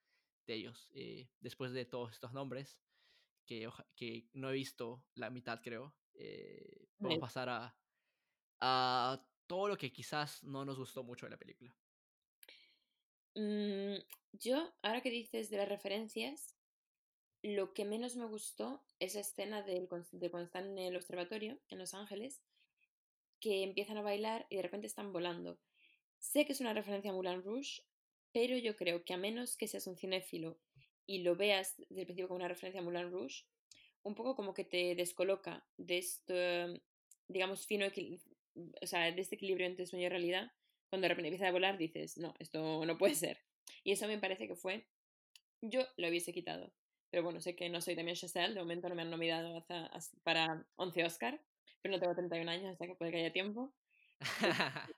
de 0.47 0.55
ellos. 0.55 0.91
Eh, 0.95 1.31
después 1.41 1.73
de 1.73 1.87
todos 1.87 2.13
estos 2.13 2.33
nombres, 2.33 2.81
que, 3.45 3.69
no 4.33 4.51
he 4.51 4.55
visto 4.55 5.05
la 5.15 5.31
mitad 5.31 5.61
creo, 5.63 5.95
eh, 6.15 6.89
vamos 6.99 7.19
a 7.19 7.21
pasar 7.21 7.49
a, 7.49 7.77
a 8.61 9.29
todo 9.47 9.69
lo 9.69 9.77
que 9.77 9.93
quizás 9.93 10.43
no 10.45 10.65
nos 10.65 10.79
gustó 10.79 11.03
mucho 11.05 11.27
de 11.27 11.31
la 11.31 11.39
película. 11.39 11.77
Mm, 13.35 13.97
yo, 14.33 14.73
ahora 14.83 15.01
que 15.01 15.11
dices 15.11 15.51
de 15.51 15.57
las 15.57 15.69
referencias, 15.69 16.55
lo 17.43 17.75
que 17.75 17.85
menos 17.85 18.17
me 18.17 18.27
gustó 18.27 18.87
es 19.01 19.15
la 19.15 19.21
escena 19.21 19.67
cons- 19.67 20.11
de 20.13 20.31
cuando 20.31 20.47
están 20.47 20.79
en 20.79 20.79
el 20.79 20.97
observatorio, 20.97 21.59
en 21.69 21.79
Los 21.79 21.93
Ángeles, 21.95 22.41
que 23.41 23.63
empiezan 23.63 23.99
a 23.99 24.03
bailar 24.03 24.47
y 24.49 24.57
de 24.57 24.63
repente 24.63 24.87
están 24.87 25.13
volando. 25.13 25.59
Sé 26.19 26.47
que 26.47 26.53
es 26.53 26.61
una 26.61 26.73
referencia 26.73 27.11
a 27.11 27.15
Moulin 27.15 27.43
Rouge, 27.43 27.83
pero 28.33 28.57
yo 28.57 28.77
creo 28.77 29.05
que 29.05 29.13
a 29.13 29.19
menos 29.19 29.57
que 29.57 29.69
seas 29.69 29.87
un 29.87 29.97
cinéfilo 29.97 30.59
y 31.07 31.23
lo 31.23 31.37
veas 31.37 31.77
desde 31.79 32.01
el 32.03 32.07
principio 32.07 32.29
como 32.29 32.37
una 32.39 32.49
referencia 32.49 32.81
a 32.81 32.85
Moulin 32.85 33.11
Rouge, 33.11 33.45
un 34.03 34.15
poco 34.15 34.37
como 34.37 34.55
que 34.55 34.65
te 34.65 34.95
descoloca 34.95 35.67
de 35.77 35.99
este, 35.99 36.83
digamos, 37.29 37.67
fino 37.67 37.87
o 38.83 38.87
sea, 38.87 39.11
de 39.13 39.21
este 39.21 39.35
equilibrio 39.37 39.67
entre 39.67 39.87
sueño 39.87 40.07
y 40.07 40.09
realidad. 40.09 40.53
Cuando 40.89 41.05
de 41.07 41.09
repente 41.11 41.29
empieza 41.29 41.49
a 41.49 41.53
volar, 41.53 41.79
dices, 41.79 42.19
no, 42.19 42.35
esto 42.39 42.85
no 42.85 42.99
puede 42.99 43.15
ser. 43.15 43.39
Y 43.83 43.93
eso 43.93 44.07
me 44.07 44.19
parece 44.19 44.47
que 44.47 44.55
fue, 44.57 44.87
yo 45.61 45.83
lo 45.97 46.09
hubiese 46.09 46.33
quitado. 46.33 46.73
Pero 47.11 47.23
bueno, 47.23 47.41
sé 47.41 47.57
que 47.57 47.69
no 47.71 47.81
soy 47.81 47.95
Damien 47.95 48.17
Chazelle, 48.17 48.55
de 48.55 48.61
momento 48.61 48.89
no 48.89 48.95
me 48.95 49.03
han 49.03 49.11
nominado 49.11 49.57
hasta- 49.57 49.87
hasta- 49.87 50.19
para 50.23 50.67
11 50.77 51.05
Oscar, 51.05 51.41
pero 51.83 51.95
no 51.95 52.01
tengo 52.01 52.15
31 52.15 52.49
años, 52.49 52.73
hasta 52.73 52.87
que 52.87 52.95
puede 52.97 53.13
que 53.13 53.19
haya 53.19 53.33
tiempo. 53.33 53.75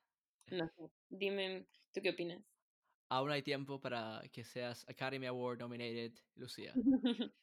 No 0.51 0.69
sé, 0.69 0.91
dime, 1.09 1.67
¿tú 1.93 2.01
qué 2.03 2.11
opinas? 2.11 2.56
Aún 3.09 3.31
hay 3.31 3.43
tiempo 3.43 3.81
para 3.81 4.23
que 4.33 4.45
seas 4.45 4.85
Academy 4.89 5.27
Award 5.27 5.61
nominated, 5.61 6.13
Lucía. 6.35 6.73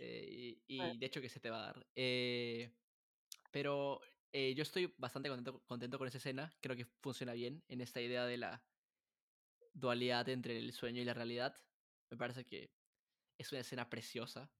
Eh, 0.00 0.58
y, 0.66 0.98
de 0.98 1.06
hecho 1.06 1.20
que 1.20 1.28
se 1.28 1.38
te 1.38 1.48
va 1.48 1.58
a 1.58 1.66
dar. 1.66 1.86
Eh, 1.94 2.72
pero 3.52 4.00
eh, 4.32 4.52
yo 4.54 4.62
estoy 4.62 4.92
bastante 4.98 5.28
contento, 5.28 5.62
contento 5.64 5.96
con 5.96 6.08
esa 6.08 6.18
escena. 6.18 6.52
Creo 6.60 6.76
que 6.76 6.84
funciona 6.84 7.32
bien 7.34 7.62
en 7.68 7.80
esta 7.80 8.00
idea 8.00 8.26
de 8.26 8.36
la 8.36 8.64
dualidad 9.72 10.28
entre 10.28 10.58
el 10.58 10.72
sueño 10.72 11.00
y 11.00 11.04
la 11.04 11.14
realidad. 11.14 11.54
Me 12.10 12.16
parece 12.16 12.44
que 12.44 12.70
es 13.38 13.52
una 13.52 13.60
escena 13.60 13.88
preciosa. 13.88 14.50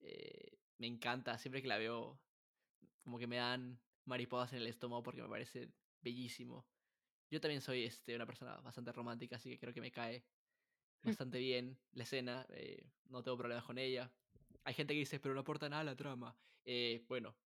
Eh, 0.00 0.58
me 0.78 0.86
encanta. 0.86 1.38
Siempre 1.38 1.62
que 1.62 1.68
la 1.68 1.78
veo, 1.78 2.20
como 3.02 3.18
que 3.18 3.26
me 3.26 3.36
dan 3.36 3.80
mariposas 4.04 4.52
en 4.52 4.58
el 4.58 4.66
estómago 4.66 5.02
porque 5.02 5.22
me 5.22 5.28
parece 5.28 5.70
bellísimo. 6.02 6.66
Yo 7.36 7.40
también 7.42 7.60
soy 7.60 7.84
este, 7.84 8.16
una 8.16 8.24
persona 8.26 8.56
bastante 8.62 8.92
romántica, 8.92 9.36
así 9.36 9.50
que 9.50 9.58
creo 9.58 9.74
que 9.74 9.82
me 9.82 9.92
cae 9.92 10.26
bastante 11.02 11.38
bien 11.38 11.82
la 11.92 12.04
escena. 12.04 12.46
eh, 12.48 12.94
no 13.04 13.22
tengo 13.22 13.36
problemas 13.36 13.66
con 13.66 13.76
ella. 13.78 14.16
Hay 14.64 14.72
gente 14.72 14.94
que 14.94 15.00
dice, 15.00 15.20
pero 15.20 15.34
no 15.34 15.42
aporta 15.42 15.68
nada 15.68 15.82
a 15.82 15.84
la 15.84 15.96
trama. 15.96 16.40
Eh, 16.64 17.04
bueno, 17.08 17.38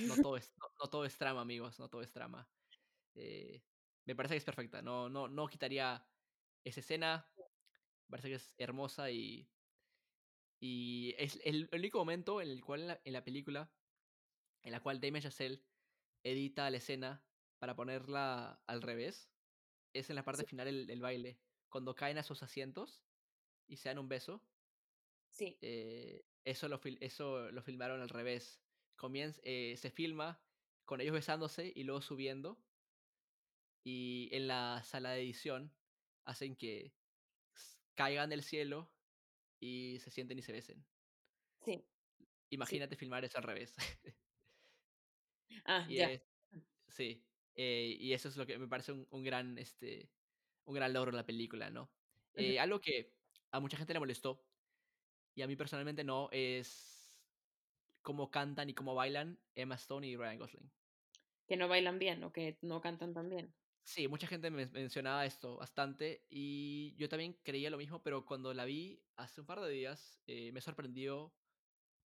no 0.00 0.16
todo, 0.16 0.38
es, 0.38 0.54
no, 0.56 0.66
no 0.82 0.88
todo 0.90 1.04
es 1.04 1.18
trama, 1.18 1.42
amigos, 1.42 1.78
no 1.78 1.90
todo 1.90 2.00
es 2.00 2.10
trama. 2.10 2.50
Eh, 3.14 3.66
me 4.06 4.16
parece 4.16 4.34
que 4.34 4.38
es 4.38 4.46
perfecta. 4.46 4.80
No, 4.82 5.10
no, 5.10 5.28
no 5.28 5.46
quitaría 5.48 6.10
esa 6.64 6.80
escena. 6.80 7.30
Me 7.36 8.12
parece 8.12 8.30
que 8.30 8.36
es 8.36 8.54
hermosa 8.58 9.10
y. 9.10 9.52
Y 10.58 11.14
es 11.18 11.38
el 11.44 11.68
único 11.74 11.98
momento 11.98 12.40
en 12.40 12.48
el 12.48 12.64
cual 12.64 12.80
en 12.82 12.88
la, 12.88 13.02
en 13.04 13.12
la 13.12 13.24
película, 13.24 13.76
en 14.62 14.72
la 14.72 14.80
cual 14.80 15.00
Damien 15.00 15.22
Chazelle 15.22 15.66
edita 16.22 16.70
la 16.70 16.78
escena 16.78 17.28
para 17.58 17.76
ponerla 17.76 18.62
al 18.66 18.82
revés, 18.82 19.33
es 19.94 20.10
en 20.10 20.16
la 20.16 20.24
parte 20.24 20.44
Sí. 20.44 20.46
final 20.46 20.86
del 20.86 21.00
baile. 21.02 21.40
Cuando 21.70 21.94
caen 21.96 22.18
a 22.18 22.24
sus 22.24 22.42
asientos 22.42 23.06
y 23.66 23.78
se 23.78 23.90
dan 23.90 23.98
un 24.00 24.08
beso, 24.08 24.48
Sí, 25.28 25.60
eh, 25.60 26.26
eso, 26.44 26.68
lo, 26.68 26.80
eso 27.00 27.50
lo 27.50 27.62
filmaron 27.62 28.00
al 28.00 28.08
revés. 28.08 28.62
Comienza, 28.96 29.40
eh, 29.44 29.76
se 29.76 29.90
filma 29.90 30.44
con 30.84 31.00
ellos 31.00 31.14
besándose 31.14 31.72
y 31.74 31.84
luego 31.84 32.02
subiendo. 32.02 32.64
Y 33.84 34.28
en 34.32 34.48
la 34.48 34.82
sala 34.84 35.10
de 35.12 35.22
edición 35.22 35.76
hacen 36.24 36.56
que 36.56 36.96
caigan 37.94 38.30
del 38.30 38.42
cielo 38.42 38.94
y 39.60 39.98
se 40.00 40.10
sienten 40.10 40.38
y 40.38 40.42
se 40.42 40.52
besen. 40.52 40.86
sí, 41.64 41.84
Imagínate 42.50 42.96
filmar 42.96 43.24
eso 43.24 43.36
al 43.38 43.44
revés. 43.44 43.74
Ah, 45.66 45.86
y 45.86 45.98
ya. 45.98 46.10
es, 46.12 46.22
sí, 46.88 47.26
eh, 47.54 47.96
y 47.98 48.12
eso 48.12 48.28
es 48.28 48.36
lo 48.36 48.46
que 48.46 48.58
me 48.58 48.68
parece 48.68 48.92
un, 48.92 49.06
un 49.10 49.22
gran, 49.22 49.58
este, 49.58 50.10
un 50.64 50.74
gran 50.74 50.92
logro 50.92 51.10
de 51.10 51.16
la 51.16 51.26
película, 51.26 51.70
¿no? 51.70 51.90
Eh, 52.34 52.58
algo 52.58 52.80
que 52.80 53.14
a 53.52 53.60
mucha 53.60 53.76
gente 53.76 53.92
le 53.92 54.00
molestó 54.00 54.40
y 55.34 55.42
a 55.42 55.46
mí 55.46 55.56
personalmente 55.56 56.04
no 56.04 56.28
es 56.32 57.30
cómo 58.02 58.30
cantan 58.30 58.68
y 58.70 58.74
cómo 58.74 58.94
bailan 58.94 59.38
Emma 59.54 59.76
Stone 59.76 60.06
y 60.06 60.16
Ryan 60.16 60.38
Gosling. 60.38 60.72
Que 61.46 61.56
no 61.56 61.68
bailan 61.68 61.98
bien 61.98 62.24
o 62.24 62.32
que 62.32 62.58
no 62.62 62.80
cantan 62.80 63.14
tan 63.14 63.28
bien. 63.28 63.54
Sí, 63.82 64.08
mucha 64.08 64.26
gente 64.26 64.50
me 64.50 64.66
mencionaba 64.66 65.26
esto 65.26 65.56
bastante 65.56 66.26
y 66.30 66.94
yo 66.96 67.08
también 67.08 67.34
creía 67.44 67.70
lo 67.70 67.76
mismo, 67.76 68.02
pero 68.02 68.24
cuando 68.24 68.54
la 68.54 68.64
vi 68.64 68.98
hace 69.16 69.42
un 69.42 69.46
par 69.46 69.60
de 69.60 69.70
días 69.70 70.22
eh, 70.26 70.52
me 70.52 70.60
sorprendió 70.60 71.36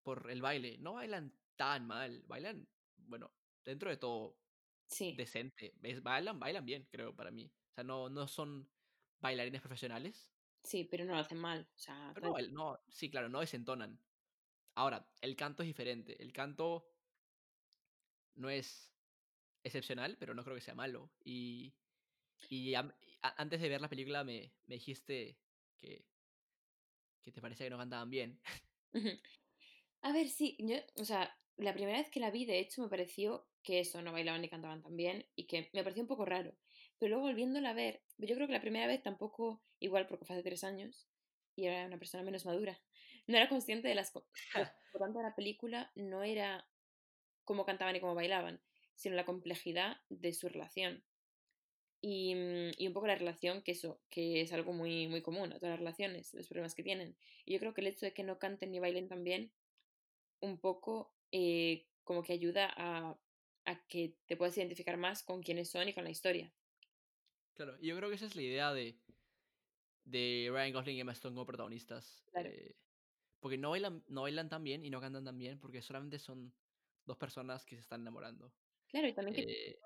por 0.03 0.29
el 0.29 0.41
baile. 0.41 0.77
No 0.79 0.93
bailan 0.93 1.39
tan 1.55 1.87
mal, 1.87 2.23
bailan, 2.27 2.67
bueno, 2.97 3.31
dentro 3.63 3.89
de 3.89 3.97
todo 3.97 4.41
Sí, 4.89 5.15
decente. 5.15 5.73
Es- 5.83 6.03
bailan, 6.03 6.39
bailan 6.39 6.65
bien, 6.65 6.87
creo, 6.91 7.15
para 7.15 7.31
mí. 7.31 7.53
O 7.71 7.73
sea, 7.75 7.83
no, 7.83 8.09
no 8.09 8.27
son 8.27 8.71
bailarines 9.19 9.61
profesionales, 9.61 10.35
sí, 10.63 10.85
pero 10.85 11.05
no 11.05 11.13
lo 11.13 11.19
hacen 11.19 11.37
mal. 11.39 11.69
O 11.75 11.77
sea, 11.77 12.13
pero 12.13 12.27
no, 12.27 12.33
bail- 12.33 12.53
no, 12.53 12.79
sí, 12.89 13.09
claro, 13.09 13.29
no 13.29 13.39
desentonan. 13.39 14.03
Ahora, 14.75 15.13
el 15.21 15.35
canto 15.35 15.63
es 15.63 15.67
diferente. 15.67 16.21
El 16.23 16.33
canto 16.33 16.85
no 18.35 18.49
es 18.49 18.95
excepcional, 19.63 20.17
pero 20.19 20.33
no 20.33 20.43
creo 20.43 20.55
que 20.55 20.61
sea 20.61 20.75
malo. 20.75 21.15
Y, 21.23 21.79
y 22.49 22.75
a- 22.75 22.95
antes 23.21 23.61
de 23.61 23.69
ver 23.69 23.81
la 23.81 23.89
película 23.89 24.23
me, 24.23 24.57
me 24.67 24.75
dijiste 24.75 25.43
que, 25.77 26.09
que 27.21 27.31
te 27.31 27.41
parecía 27.41 27.65
que 27.65 27.69
no 27.71 27.77
cantaban 27.77 28.09
bien. 28.09 28.41
A 30.01 30.13
ver, 30.13 30.29
sí, 30.29 30.57
yo, 30.59 30.77
o 30.95 31.05
sea, 31.05 31.37
la 31.57 31.73
primera 31.73 31.97
vez 31.99 32.09
que 32.09 32.19
la 32.19 32.31
vi, 32.31 32.45
de 32.45 32.59
hecho, 32.59 32.81
me 32.81 32.89
pareció 32.89 33.48
que 33.63 33.79
eso, 33.79 34.01
no 34.01 34.11
bailaban 34.11 34.41
ni 34.41 34.49
cantaban 34.49 34.81
tan 34.81 34.95
bien 34.95 35.25
y 35.35 35.45
que 35.45 35.69
me 35.73 35.83
pareció 35.83 36.03
un 36.03 36.07
poco 36.07 36.25
raro. 36.25 36.53
Pero 36.97 37.11
luego 37.11 37.25
volviéndola 37.27 37.71
a 37.71 37.73
ver, 37.73 38.01
yo 38.17 38.35
creo 38.35 38.47
que 38.47 38.53
la 38.53 38.61
primera 38.61 38.87
vez 38.87 39.01
tampoco, 39.03 39.61
igual 39.79 40.07
porque 40.07 40.25
fue 40.25 40.35
hace 40.35 40.43
tres 40.43 40.63
años 40.63 41.07
y 41.55 41.65
era 41.65 41.85
una 41.85 41.97
persona 41.99 42.23
menos 42.23 42.45
madura, 42.45 42.79
no 43.27 43.37
era 43.37 43.49
consciente 43.49 43.87
de 43.87 43.95
las... 43.95 44.11
co- 44.11 44.25
Lo 44.55 44.61
importante 44.93 45.19
de 45.19 45.23
la 45.23 45.35
película 45.35 45.91
no 45.95 46.23
era 46.23 46.67
cómo 47.45 47.65
cantaban 47.65 47.95
y 47.95 47.99
cómo 47.99 48.15
bailaban, 48.15 48.61
sino 48.95 49.15
la 49.15 49.25
complejidad 49.25 49.97
de 50.09 50.33
su 50.33 50.49
relación. 50.49 51.03
Y, 52.01 52.35
mm, 52.35 52.71
y 52.77 52.87
un 52.87 52.93
poco 52.93 53.07
la 53.07 53.15
relación, 53.15 53.61
que 53.61 53.73
eso, 53.73 53.99
que 54.09 54.41
es 54.41 54.53
algo 54.53 54.71
muy, 54.73 55.07
muy 55.07 55.21
común 55.21 55.51
a 55.51 55.55
todas 55.59 55.71
las 55.71 55.79
relaciones, 55.79 56.33
los 56.33 56.47
problemas 56.47 56.75
que 56.75 56.83
tienen. 56.83 57.17
Y 57.45 57.53
yo 57.53 57.59
creo 57.59 57.73
que 57.73 57.81
el 57.81 57.87
hecho 57.87 58.05
de 58.05 58.13
que 58.13 58.23
no 58.23 58.39
canten 58.39 58.71
ni 58.71 58.79
bailen 58.79 59.07
tan 59.09 59.23
bien, 59.23 59.51
un 60.41 60.59
poco 60.59 61.13
eh, 61.31 61.87
como 62.03 62.23
que 62.23 62.33
ayuda 62.33 62.71
a, 62.77 63.17
a 63.69 63.87
que 63.87 64.15
te 64.25 64.35
puedas 64.35 64.57
identificar 64.57 64.97
más 64.97 65.23
con 65.23 65.43
quiénes 65.43 65.69
son 65.69 65.87
y 65.87 65.93
con 65.93 66.03
la 66.03 66.09
historia. 66.09 66.51
Claro, 67.53 67.77
y 67.79 67.87
yo 67.87 67.95
creo 67.97 68.09
que 68.09 68.15
esa 68.15 68.25
es 68.25 68.35
la 68.35 68.41
idea 68.41 68.73
de, 68.73 68.95
de 70.05 70.49
Ryan 70.51 70.73
Gosling 70.73 70.97
y 70.97 71.01
Emma 71.01 71.11
Stone 71.11 71.35
como 71.35 71.45
protagonistas. 71.45 72.23
Claro. 72.31 72.49
eh, 72.49 72.75
porque 73.39 73.57
no 73.57 73.69
bailan, 73.69 74.03
no 74.07 74.23
bailan 74.23 74.49
tan 74.49 74.63
bien 74.63 74.83
y 74.83 74.89
no 74.89 74.99
cantan 74.99 75.23
tan 75.23 75.37
bien 75.37 75.59
porque 75.59 75.81
solamente 75.81 76.19
son 76.19 76.51
dos 77.05 77.17
personas 77.17 77.65
que 77.65 77.75
se 77.75 77.81
están 77.81 78.01
enamorando. 78.01 78.51
Claro, 78.89 79.07
y 79.07 79.13
también 79.13 79.35
que 79.35 79.45
Eh, 79.51 79.79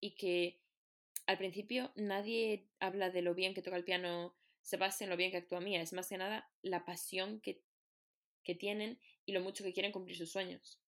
y 0.00 0.10
que 0.12 0.56
al 1.26 1.38
principio 1.38 1.92
nadie 1.96 2.64
habla 2.80 3.10
de 3.10 3.22
lo 3.22 3.34
bien 3.34 3.54
que 3.54 3.62
toca 3.62 3.76
el 3.76 3.84
piano 3.84 4.34
Sebastián, 4.62 5.10
lo 5.10 5.16
bien 5.16 5.30
que 5.30 5.36
actúa 5.38 5.60
Mía, 5.60 5.82
es 5.82 5.92
más 5.92 6.08
que 6.08 6.18
nada 6.18 6.48
la 6.62 6.84
pasión 6.84 7.40
que, 7.40 7.60
que 8.42 8.54
tienen 8.54 8.98
y 9.26 9.32
lo 9.32 9.40
mucho 9.40 9.64
que 9.64 9.72
quieren 9.72 9.92
cumplir 9.92 10.16
sus 10.16 10.30
sueños. 10.30 10.78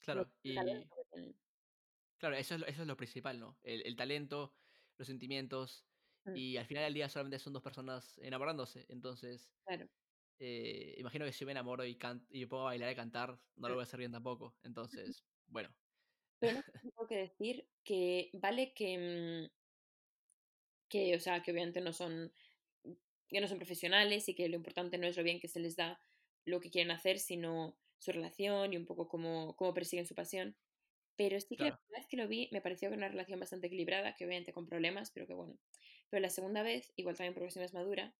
Claro, 0.00 0.30
y 0.42 0.54
talento 0.54 0.94
que 0.96 1.04
tienen. 1.12 1.47
Claro, 2.18 2.36
eso 2.36 2.54
es, 2.54 2.60
lo- 2.60 2.66
eso 2.66 2.82
es 2.82 2.88
lo 2.88 2.96
principal, 2.96 3.38
¿no? 3.40 3.58
El, 3.62 3.86
el 3.86 3.96
talento, 3.96 4.56
los 4.96 5.06
sentimientos, 5.08 5.86
Mm. 6.26 6.38
y 6.38 6.56
al 6.56 6.66
final 6.66 6.84
del 6.84 6.94
día 6.94 7.08
solamente 7.08 7.38
son 7.38 7.52
dos 7.52 7.62
personas 7.62 8.18
enamorándose. 8.18 8.86
Entonces, 8.88 9.54
Claro. 9.64 9.88
eh, 10.38 10.96
imagino 10.98 11.24
que 11.26 11.32
si 11.32 11.44
me 11.46 11.52
enamoro 11.52 11.84
y, 11.86 11.98
y 12.30 12.40
me 12.42 12.48
pongo 12.48 12.62
a 12.64 12.66
bailar 12.66 12.92
y 12.92 12.96
cantar, 12.96 13.42
no 13.56 13.68
lo 13.70 13.74
Mm. 13.74 13.76
voy 13.76 13.82
a 13.82 13.84
hacer 13.84 13.98
bien 14.00 14.12
tampoco. 14.12 14.58
Entonces, 14.62 15.26
bueno, 15.46 15.74
Pero 16.40 16.60
tengo 16.80 17.06
que 17.08 17.16
decir 17.16 17.70
que 17.84 18.30
vale 18.34 18.72
que, 18.74 18.90
mm, 18.98 19.54
que, 20.88 21.14
o 21.16 21.20
sea, 21.20 21.42
que 21.42 21.52
obviamente 21.52 21.80
no 21.80 21.92
son, 21.92 22.32
que 23.28 23.40
no 23.40 23.48
son 23.48 23.58
profesionales 23.58 24.28
y 24.28 24.34
que 24.34 24.48
lo 24.48 24.56
importante 24.56 24.98
no 24.98 25.06
es 25.06 25.16
lo 25.16 25.22
bien 25.24 25.40
que 25.40 25.48
se 25.48 25.60
les 25.60 25.76
da 25.76 26.00
lo 26.44 26.60
que 26.60 26.70
quieren 26.70 26.90
hacer, 26.92 27.18
sino 27.18 27.78
su 27.98 28.12
relación 28.12 28.72
y 28.72 28.76
un 28.76 28.86
poco 28.86 29.08
cómo, 29.08 29.56
cómo 29.56 29.74
persiguen 29.74 30.06
su 30.06 30.14
pasión. 30.14 30.56
Pero 31.18 31.40
sí 31.40 31.56
que 31.56 31.64
la 31.64 31.76
primera 31.76 31.98
vez 31.98 32.06
que 32.06 32.16
lo 32.16 32.28
vi 32.28 32.48
me 32.52 32.60
pareció 32.60 32.88
que 32.88 32.94
era 32.94 32.98
una 32.98 33.08
relación 33.08 33.40
bastante 33.40 33.66
equilibrada, 33.66 34.14
que 34.14 34.24
obviamente 34.24 34.52
con 34.52 34.66
problemas, 34.66 35.10
pero 35.10 35.26
que 35.26 35.34
bueno. 35.34 35.58
Pero 36.08 36.20
la 36.20 36.30
segunda 36.30 36.62
vez, 36.62 36.92
igual 36.94 37.16
también 37.16 37.34
porque 37.34 37.50
soy 37.50 37.62
más 37.62 37.74
madura, 37.74 38.14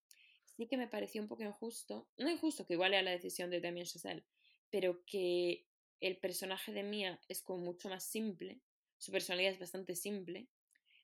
sí 0.45 0.67
que 0.67 0.77
me 0.77 0.89
pareció 0.89 1.23
un 1.23 1.29
poco 1.29 1.45
injusto, 1.45 2.09
no 2.17 2.29
injusto, 2.29 2.67
que 2.67 2.73
igual 2.75 2.95
era 2.95 3.03
la 3.03 3.13
decisión 3.13 3.51
de 3.51 3.61
Damien 3.61 3.87
Chazelle, 3.87 4.25
pero 4.69 5.05
que 5.07 5.65
el 6.01 6.19
personaje 6.19 6.73
de 6.73 6.83
Mia 6.83 7.21
es 7.29 7.41
como 7.41 7.65
mucho 7.65 7.89
más 7.89 8.03
simple, 8.03 8.61
su 8.99 9.13
personalidad 9.13 9.53
es 9.53 9.61
bastante 9.61 9.95
simple, 9.95 10.49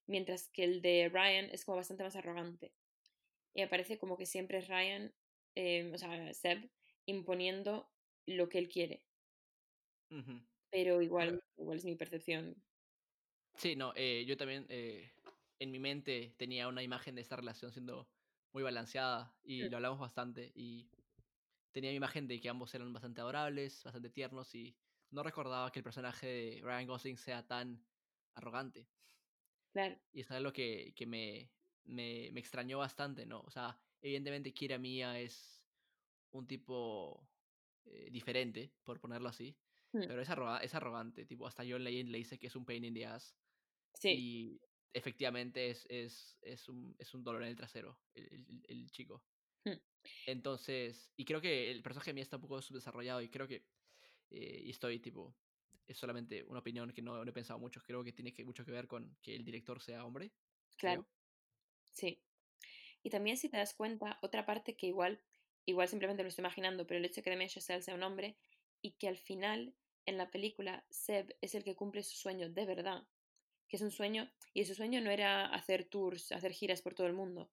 mientras 0.08 0.48
que 0.48 0.64
el 0.64 0.82
de 0.82 1.08
Ryan 1.12 1.48
es 1.52 1.64
como 1.64 1.76
bastante 1.76 2.02
más 2.02 2.16
arrogante. 2.16 2.72
Y 3.54 3.60
me 3.60 3.68
parece 3.68 3.98
como 3.98 4.16
que 4.16 4.26
siempre 4.26 4.58
es 4.58 4.66
Ryan, 4.66 5.14
eh, 5.54 5.92
o 5.94 5.96
sea, 5.96 6.34
Seb, 6.34 6.68
imponiendo 7.06 7.88
lo 8.26 8.48
que 8.48 8.58
él 8.58 8.68
quiere. 8.68 9.04
Pero 10.74 11.00
igual, 11.00 11.42
igual 11.56 11.78
es 11.78 11.84
mi 11.86 11.96
percepción. 11.96 12.62
Sí, 13.56 13.76
no, 13.76 13.92
eh, 13.96 14.24
yo 14.26 14.36
también 14.36 14.66
eh, 14.68 15.12
en 15.58 15.70
mi 15.70 15.78
mente 15.78 16.34
tenía 16.38 16.68
una 16.68 16.82
imagen 16.82 17.14
de 17.14 17.22
esta 17.22 17.36
relación 17.36 17.72
siendo 17.72 18.10
muy 18.52 18.62
balanceada 18.62 19.38
y 19.42 19.68
Mm. 19.68 19.68
lo 19.68 19.76
hablamos 19.76 20.00
bastante 20.00 20.50
y 20.54 20.90
tenía 21.72 21.90
mi 21.90 21.96
imagen 21.98 22.28
de 22.28 22.40
que 22.40 22.48
ambos 22.48 22.74
eran 22.74 22.92
bastante 22.92 23.20
adorables, 23.22 23.84
bastante 23.84 24.10
tiernos 24.10 24.54
y 24.54 24.78
no 25.10 25.22
recordaba 25.22 25.72
que 25.72 25.80
el 25.80 25.84
personaje 25.84 26.26
de 26.28 26.60
Ryan 26.62 26.86
Gosling 26.88 27.18
sea 27.18 27.46
tan 27.46 27.88
arrogante. 28.34 28.90
Claro, 29.72 30.00
Y 30.12 30.20
es 30.20 30.30
algo 30.30 30.52
que, 30.52 30.94
que 30.96 31.06
me, 31.06 31.54
me, 31.84 32.30
me 32.32 32.40
extrañó 32.40 32.78
bastante, 32.78 33.26
¿no? 33.26 33.40
O 33.42 33.50
sea, 33.50 33.82
evidentemente 34.00 34.54
Kira 34.54 34.78
Mia 34.78 35.18
es 35.20 35.68
un 36.30 36.46
tipo 36.46 37.32
eh, 37.84 38.10
diferente, 38.12 38.78
por 38.84 39.00
ponerlo 39.00 39.28
así, 39.30 39.63
Pero 40.06 40.22
es, 40.22 40.28
arroga- 40.30 40.60
es 40.62 40.74
arrogante, 40.74 41.26
tipo, 41.26 41.46
hasta 41.46 41.64
John 41.68 41.84
Legend 41.84 42.10
le 42.10 42.18
dice 42.18 42.38
que 42.38 42.48
es 42.48 42.56
un 42.56 42.66
pain 42.66 42.84
in 42.84 42.94
the 42.94 43.06
ass. 43.06 43.36
sí, 43.94 44.20
Y 44.20 44.62
efectivamente 44.94 45.70
es, 45.70 45.86
es, 45.90 46.38
es, 46.42 46.68
un, 46.68 46.96
es 46.98 47.14
un 47.14 47.24
dolor 47.24 47.42
en 47.44 47.50
el 47.50 47.56
trasero, 47.56 48.02
el, 48.14 48.46
el- 48.48 48.62
el 48.68 48.90
chico. 48.92 49.26
Entonces, 50.26 51.12
y 51.16 51.24
creo 51.24 51.40
que 51.40 51.70
el 51.70 51.82
personaje 51.82 52.10
de 52.10 52.14
mí 52.14 52.20
está 52.20 52.36
un 52.36 52.42
poco 52.42 52.62
subdesarrollado 52.62 53.20
y 53.22 53.30
creo 53.30 53.46
que, 53.48 53.68
eh, 54.30 54.62
y 54.64 54.70
estoy 54.70 55.00
tipo, 55.00 55.38
es 55.86 55.98
solamente 55.98 56.44
una 56.44 56.60
opinión 56.60 56.92
que 56.92 57.02
no, 57.02 57.24
no 57.24 57.30
he 57.30 57.34
pensado 57.34 57.58
mucho, 57.60 57.82
creo 57.82 58.04
que 58.04 58.12
tiene 58.12 58.34
que, 58.34 58.44
mucho 58.44 58.64
que 58.64 58.72
ver 58.72 58.88
con 58.88 59.16
que 59.22 59.36
el 59.36 59.44
director 59.44 59.80
sea 59.82 60.04
hombre, 60.06 60.34
claro, 60.76 61.02
creo. 61.02 61.08
sí. 61.92 62.24
Y 63.02 63.10
también 63.10 63.36
si 63.38 63.50
te 63.50 63.56
das 63.58 63.74
cuenta, 63.74 64.18
otra 64.22 64.46
parte 64.46 64.76
que 64.76 64.88
igual, 64.88 65.24
igual 65.66 65.88
simplemente 65.88 66.22
lo 66.24 66.30
estoy 66.30 66.42
imaginando, 66.44 66.86
pero 66.86 66.98
el 66.98 67.06
hecho 67.06 67.16
de 67.16 67.24
que 67.24 67.30
Damien 67.30 67.50
Chazelle 67.50 67.82
sea 67.82 67.94
un 67.96 68.04
hombre 68.04 68.38
y 68.82 68.92
que 68.98 69.08
al 69.08 69.18
final 69.18 69.76
en 70.06 70.18
la 70.18 70.30
película 70.30 70.84
Seb 70.90 71.36
es 71.40 71.54
el 71.54 71.64
que 71.64 71.76
cumple 71.76 72.02
su 72.02 72.16
sueño 72.16 72.50
de 72.50 72.66
verdad, 72.66 73.06
que 73.68 73.76
es 73.76 73.82
un 73.82 73.90
sueño, 73.90 74.30
y 74.52 74.64
su 74.64 74.74
sueño 74.74 75.00
no 75.00 75.10
era 75.10 75.46
hacer 75.46 75.84
tours, 75.84 76.32
hacer 76.32 76.52
giras 76.52 76.82
por 76.82 76.94
todo 76.94 77.06
el 77.06 77.14
mundo, 77.14 77.50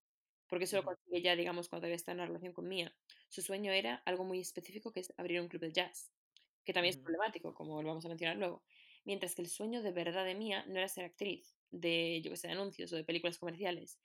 porque 0.48 0.64
eso 0.64 0.76
lo 0.76 0.84
consigue 0.84 1.22
ya, 1.22 1.36
digamos, 1.36 1.68
cuando 1.68 1.82
todavía 1.82 1.96
está 1.96 2.12
en 2.12 2.18
una 2.18 2.26
relación 2.26 2.52
con 2.52 2.68
Mia. 2.68 2.94
Su 3.28 3.42
sueño 3.42 3.72
era 3.72 3.96
algo 4.04 4.24
muy 4.24 4.40
específico 4.40 4.92
que 4.92 5.00
es 5.00 5.12
abrir 5.16 5.40
un 5.40 5.48
club 5.48 5.62
de 5.62 5.72
jazz, 5.72 6.12
que 6.64 6.72
también 6.72 6.94
es 6.94 7.00
problemático, 7.00 7.54
como 7.54 7.82
lo 7.82 7.88
vamos 7.88 8.04
a 8.04 8.08
mencionar 8.08 8.36
luego. 8.36 8.64
Mientras 9.04 9.34
que 9.34 9.42
el 9.42 9.48
sueño 9.48 9.82
de 9.82 9.92
verdad 9.92 10.24
de 10.24 10.34
Mia 10.34 10.64
no 10.66 10.78
era 10.78 10.88
ser 10.88 11.04
actriz 11.04 11.56
de, 11.70 12.20
yo 12.22 12.30
que 12.30 12.36
sé, 12.36 12.48
de 12.48 12.52
anuncios 12.52 12.92
o 12.92 12.96
de 12.96 13.04
películas 13.04 13.38
comerciales, 13.38 13.98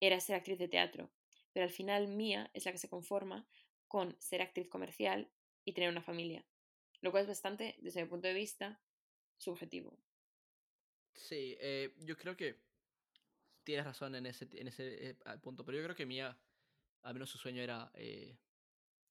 era 0.00 0.18
ser 0.20 0.36
actriz 0.36 0.58
de 0.58 0.68
teatro. 0.68 1.12
Pero 1.52 1.64
al 1.64 1.70
final 1.70 2.08
Mia 2.08 2.50
es 2.54 2.64
la 2.64 2.72
que 2.72 2.78
se 2.78 2.88
conforma 2.88 3.46
con 3.86 4.16
ser 4.18 4.42
actriz 4.42 4.68
comercial 4.68 5.30
y 5.64 5.74
tener 5.74 5.90
una 5.90 6.02
familia. 6.02 6.44
Lo 7.02 7.10
cual 7.10 7.24
es 7.24 7.28
bastante, 7.28 7.76
desde 7.82 8.02
mi 8.02 8.08
punto 8.08 8.28
de 8.28 8.34
vista, 8.34 8.80
subjetivo. 9.36 9.98
Sí, 11.14 11.56
eh, 11.60 11.94
yo 12.00 12.16
creo 12.16 12.36
que 12.36 12.64
tienes 13.64 13.84
razón 13.84 14.14
en 14.14 14.26
ese, 14.26 14.48
en 14.52 14.68
ese 14.68 15.10
eh, 15.10 15.14
punto, 15.42 15.64
pero 15.64 15.78
yo 15.78 15.84
creo 15.84 15.96
que 15.96 16.06
Mia, 16.06 16.38
al 17.02 17.14
menos 17.14 17.30
su 17.30 17.38
sueño 17.38 17.62
era 17.62 17.92
eh, 17.94 18.38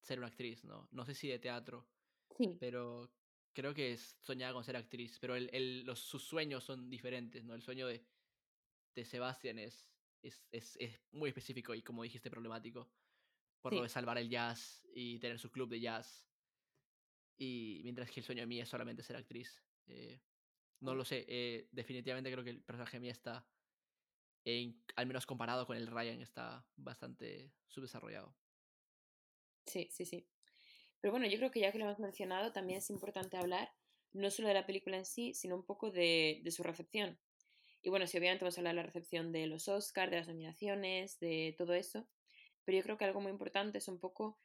ser 0.02 0.20
una 0.20 0.28
actriz, 0.28 0.66
¿no? 0.66 0.90
No 0.92 1.06
sé 1.06 1.16
si 1.16 1.28
de 1.30 1.40
teatro, 1.40 1.90
Sí, 2.38 2.60
pero 2.60 3.16
creo 3.54 3.74
que 3.76 3.98
soñaba 3.98 4.54
con 4.54 4.64
ser 4.66 4.78
actriz, 4.78 5.20
pero 5.20 5.36
el, 5.36 5.50
el- 5.54 5.84
los, 5.86 6.00
sus 6.02 6.24
sueños 6.26 6.64
son 6.66 6.90
diferentes, 6.90 7.46
¿no? 7.46 7.56
El 7.56 7.62
sueño 7.64 7.88
de, 7.88 8.06
de 8.96 9.06
Sebastián 9.06 9.60
es, 9.60 9.92
es, 10.24 10.48
es, 10.52 10.78
es 10.82 11.02
muy 11.12 11.30
específico 11.30 11.76
y, 11.76 11.84
como 11.84 12.04
dijiste, 12.04 12.32
problemático, 12.32 12.94
por 13.62 13.74
lo 13.74 13.84
de 13.84 13.90
salvar 13.90 14.18
el 14.20 14.30
jazz 14.30 14.88
y 14.96 15.20
tener 15.20 15.40
su 15.40 15.52
club 15.52 15.70
de 15.70 15.82
jazz. 15.82 16.31
Y 17.44 17.82
mientras 17.84 18.12
que 18.12 18.20
el 18.20 18.26
sueño 18.26 18.42
de 18.42 18.48
Mia 18.48 18.64
es 18.64 18.70
solamente 18.70 19.02
ser 19.02 19.16
actriz. 19.18 19.64
Eh, 19.88 20.22
no 20.82 20.94
Mm. 20.94 20.98
lo 20.98 21.06
sé. 21.06 21.26
eh, 21.28 21.70
definitivamente 21.72 22.32
creo 22.32 22.44
que 22.44 22.52
el 22.52 22.64
personaje 22.64 23.00
de 23.00 23.10
está, 23.10 23.50
en- 24.46 24.84
al 24.96 25.08
menos 25.08 25.26
comparado 25.26 25.68
con 25.68 25.78
el 25.78 25.88
Ryan, 25.88 26.22
está 26.22 26.70
bastante 26.76 27.56
subdesarrollado. 27.68 28.38
Sí, 29.66 29.88
sí, 29.92 30.06
sí. 30.06 30.30
Pero 31.02 31.12
bueno, 31.14 31.28
yo 31.28 31.38
creo 31.38 31.52
que 31.52 31.62
ya 31.62 31.72
que 31.72 31.80
lo 31.80 31.86
hemos 31.86 32.00
mencionado, 32.00 32.54
también 32.54 32.80
es 32.80 32.90
importante 32.90 33.38
hablar 33.38 33.74
no 34.14 34.32
solo 34.32 34.50
de 34.50 34.56
la 34.56 34.66
película 34.68 34.98
en 34.98 35.06
sí, 35.06 35.34
sino 35.34 35.56
un 35.56 35.66
poco 35.66 35.92
de, 35.92 36.42
de 36.44 36.52
su 36.52 36.64
recepción. 36.64 37.22
Y 37.82 37.90
bueno, 37.90 38.08
sí, 38.08 38.18
obviamente 38.18 38.46
vamos 38.46 38.58
a 38.58 38.62
hablar 38.62 38.76
de 38.76 38.82
la 38.82 38.88
recepción 38.88 39.32
de 39.32 39.48
los 39.48 39.68
Oscars, 39.68 40.12
de 40.12 40.18
las 40.20 40.28
nominaciones, 40.28 41.20
de 41.20 41.56
todo 41.58 41.74
eso. 41.74 42.10
Pero 42.66 42.78
yo 42.80 42.84
creo 42.84 42.98
que 42.98 43.06
algo 43.06 43.22
muy 43.22 43.32
importante 43.32 43.80
es 43.80 43.88
un 43.88 44.00
poco 44.00 44.40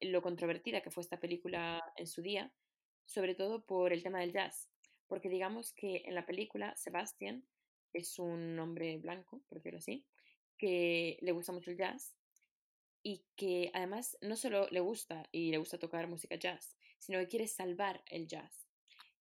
lo 0.00 0.22
controvertida 0.22 0.80
que 0.82 0.90
fue 0.90 1.02
esta 1.02 1.20
película 1.20 1.82
en 1.96 2.06
su 2.06 2.22
día, 2.22 2.52
sobre 3.04 3.34
todo 3.34 3.64
por 3.64 3.92
el 3.92 4.02
tema 4.02 4.20
del 4.20 4.32
jazz. 4.32 4.70
Porque 5.06 5.28
digamos 5.28 5.72
que 5.72 6.02
en 6.06 6.14
la 6.14 6.26
película 6.26 6.76
Sebastian 6.76 7.44
es 7.92 8.18
un 8.18 8.58
hombre 8.58 8.98
blanco, 8.98 9.42
por 9.48 9.58
decirlo 9.58 9.78
así, 9.78 10.06
que 10.56 11.18
le 11.20 11.32
gusta 11.32 11.52
mucho 11.52 11.70
el 11.70 11.76
jazz 11.76 12.14
y 13.02 13.24
que 13.36 13.70
además 13.74 14.16
no 14.20 14.36
solo 14.36 14.68
le 14.70 14.80
gusta 14.80 15.28
y 15.32 15.50
le 15.50 15.58
gusta 15.58 15.78
tocar 15.78 16.06
música 16.06 16.36
jazz, 16.36 16.76
sino 16.98 17.18
que 17.18 17.28
quiere 17.28 17.48
salvar 17.48 18.02
el 18.06 18.28
jazz. 18.28 18.66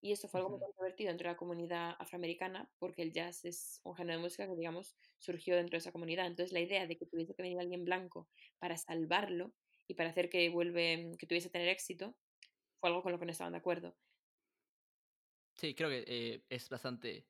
Y 0.01 0.13
eso 0.13 0.29
fue 0.29 0.39
algo 0.39 0.51
muy 0.51 0.59
controvertido 0.59 1.11
entre 1.11 1.27
la 1.27 1.35
comunidad 1.35 1.95
afroamericana 1.99 2.69
porque 2.79 3.01
el 3.01 3.11
jazz 3.11 3.43
es 3.43 3.81
un 3.83 3.95
género 3.95 4.17
de 4.17 4.23
música 4.23 4.47
que, 4.47 4.55
digamos, 4.55 4.95
surgió 5.17 5.55
dentro 5.55 5.71
de 5.71 5.79
esa 5.79 5.91
comunidad. 5.91 6.27
Entonces 6.27 6.53
la 6.53 6.61
idea 6.61 6.87
de 6.87 6.97
que 6.97 7.05
tuviese 7.05 7.35
que 7.35 7.41
venir 7.41 7.59
alguien 7.59 7.83
blanco 7.83 8.29
para 8.59 8.77
salvarlo 8.77 9.53
y 9.89 9.95
para 9.95 10.11
hacer 10.11 10.29
que 10.29 10.49
vuelve, 10.49 11.11
que 11.19 11.27
tuviese 11.27 11.49
tener 11.51 11.69
éxito, 11.69 12.17
fue 12.79 12.89
algo 12.89 13.03
con 13.03 13.11
lo 13.13 13.19
que 13.19 13.25
no 13.25 13.31
estaban 13.33 13.53
de 13.53 13.59
acuerdo. 13.59 13.97
Sí, 15.55 15.75
creo 15.75 15.89
que 15.89 16.03
eh, 16.07 16.45
es 16.49 16.69
bastante... 16.69 17.29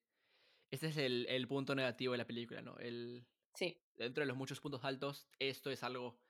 Este 0.71 0.87
es 0.89 0.97
el, 0.97 1.27
el 1.29 1.47
punto 1.47 1.75
negativo 1.75 2.13
de 2.13 2.19
la 2.19 2.27
película, 2.27 2.61
¿no? 2.61 2.77
El, 2.77 3.27
Sí, 3.53 3.83
dentro 3.97 4.21
de 4.23 4.27
los 4.27 4.37
muchos 4.37 4.61
puntos 4.61 4.85
altos, 4.85 5.29
esto 5.39 5.71
es 5.71 5.83
algo 5.83 6.21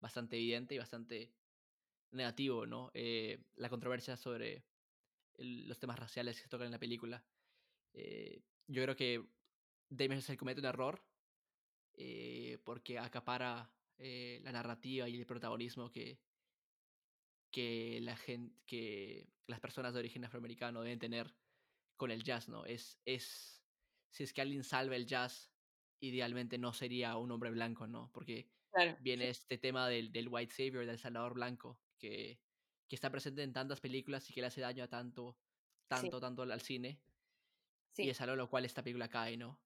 bastante 0.00 0.36
evidente 0.36 0.74
y 0.74 0.78
bastante 0.78 1.36
negativo, 2.12 2.66
¿no? 2.66 2.90
Eh, 2.94 3.46
la 3.56 3.70
controversia 3.70 4.16
sobre 4.16 4.68
el- 5.34 5.68
los 5.68 5.78
temas 5.80 5.98
raciales 5.98 6.36
que 6.38 6.44
se 6.44 6.48
tocan 6.50 6.66
en 6.68 6.72
la 6.72 6.80
película. 6.80 7.26
Eh, 7.94 8.44
yo 8.68 8.82
creo 8.84 8.96
que 8.96 9.28
Damien 9.90 10.20
Chazelle 10.20 10.38
comete 10.38 10.60
un 10.60 10.66
error 10.66 11.08
eh, 11.94 12.58
porque 12.64 12.98
acapara 12.98 13.77
eh, 13.98 14.40
la 14.42 14.52
narrativa 14.52 15.08
y 15.08 15.16
el 15.16 15.26
protagonismo 15.26 15.90
que, 15.90 16.20
que, 17.50 18.00
la 18.00 18.16
gente, 18.16 18.54
que 18.66 19.28
las 19.46 19.60
personas 19.60 19.94
de 19.94 20.00
origen 20.00 20.24
afroamericano 20.24 20.82
deben 20.82 20.98
tener 20.98 21.34
con 21.96 22.10
el 22.10 22.22
jazz, 22.22 22.48
¿no? 22.48 22.64
Es, 22.64 23.00
es, 23.04 23.64
si 24.10 24.22
es 24.22 24.32
que 24.32 24.40
alguien 24.40 24.62
salva 24.62 24.96
el 24.96 25.06
jazz, 25.06 25.52
idealmente 26.00 26.58
no 26.58 26.72
sería 26.72 27.16
un 27.16 27.30
hombre 27.32 27.50
blanco, 27.50 27.86
¿no? 27.86 28.10
Porque 28.12 28.48
claro. 28.70 28.96
viene 29.00 29.28
este 29.28 29.58
tema 29.58 29.88
del, 29.88 30.12
del 30.12 30.28
white 30.28 30.54
savior, 30.54 30.86
del 30.86 30.98
salvador 30.98 31.34
blanco, 31.34 31.80
que, 31.98 32.40
que 32.88 32.94
está 32.94 33.10
presente 33.10 33.42
en 33.42 33.52
tantas 33.52 33.80
películas 33.80 34.30
y 34.30 34.32
que 34.32 34.40
le 34.40 34.46
hace 34.46 34.60
daño 34.60 34.84
a 34.84 34.88
tanto, 34.88 35.36
tanto, 35.88 36.20
tanto 36.20 36.42
al, 36.42 36.52
al 36.52 36.60
cine. 36.60 37.00
Sí. 37.92 38.04
Y 38.04 38.10
es 38.10 38.20
algo 38.20 38.34
en 38.34 38.38
lo 38.38 38.48
cual 38.48 38.64
esta 38.64 38.82
película 38.82 39.08
cae, 39.08 39.36
¿no? 39.36 39.60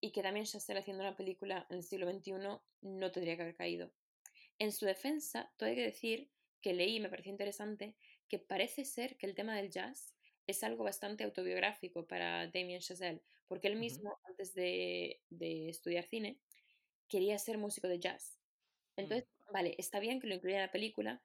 Y 0.00 0.12
que 0.12 0.22
también 0.22 0.46
Chazelle 0.46 0.80
haciendo 0.80 1.02
una 1.02 1.16
película 1.16 1.66
en 1.70 1.78
el 1.78 1.82
siglo 1.82 2.10
XXI 2.10 2.32
no 2.82 3.12
tendría 3.12 3.36
que 3.36 3.42
haber 3.42 3.56
caído. 3.56 3.92
En 4.58 4.72
su 4.72 4.86
defensa, 4.86 5.52
todo 5.56 5.68
hay 5.68 5.76
que 5.76 5.82
decir 5.82 6.30
que 6.60 6.74
leí 6.74 6.96
y 6.96 7.00
me 7.00 7.08
pareció 7.08 7.32
interesante 7.32 7.96
que 8.28 8.38
parece 8.38 8.84
ser 8.84 9.16
que 9.16 9.26
el 9.26 9.34
tema 9.34 9.56
del 9.56 9.70
jazz 9.70 10.14
es 10.46 10.62
algo 10.64 10.84
bastante 10.84 11.24
autobiográfico 11.24 12.06
para 12.06 12.46
Damien 12.48 12.80
Chazelle, 12.80 13.22
porque 13.46 13.68
él 13.68 13.76
mismo, 13.76 14.18
antes 14.24 14.54
de, 14.54 15.22
de 15.30 15.68
estudiar 15.68 16.04
cine, 16.04 16.40
quería 17.08 17.38
ser 17.38 17.58
músico 17.58 17.88
de 17.88 17.98
jazz. 17.98 18.40
Entonces, 18.96 19.28
vale, 19.52 19.74
está 19.78 20.00
bien 20.00 20.20
que 20.20 20.26
lo 20.26 20.34
incluya 20.34 20.56
en 20.56 20.62
la 20.62 20.72
película, 20.72 21.22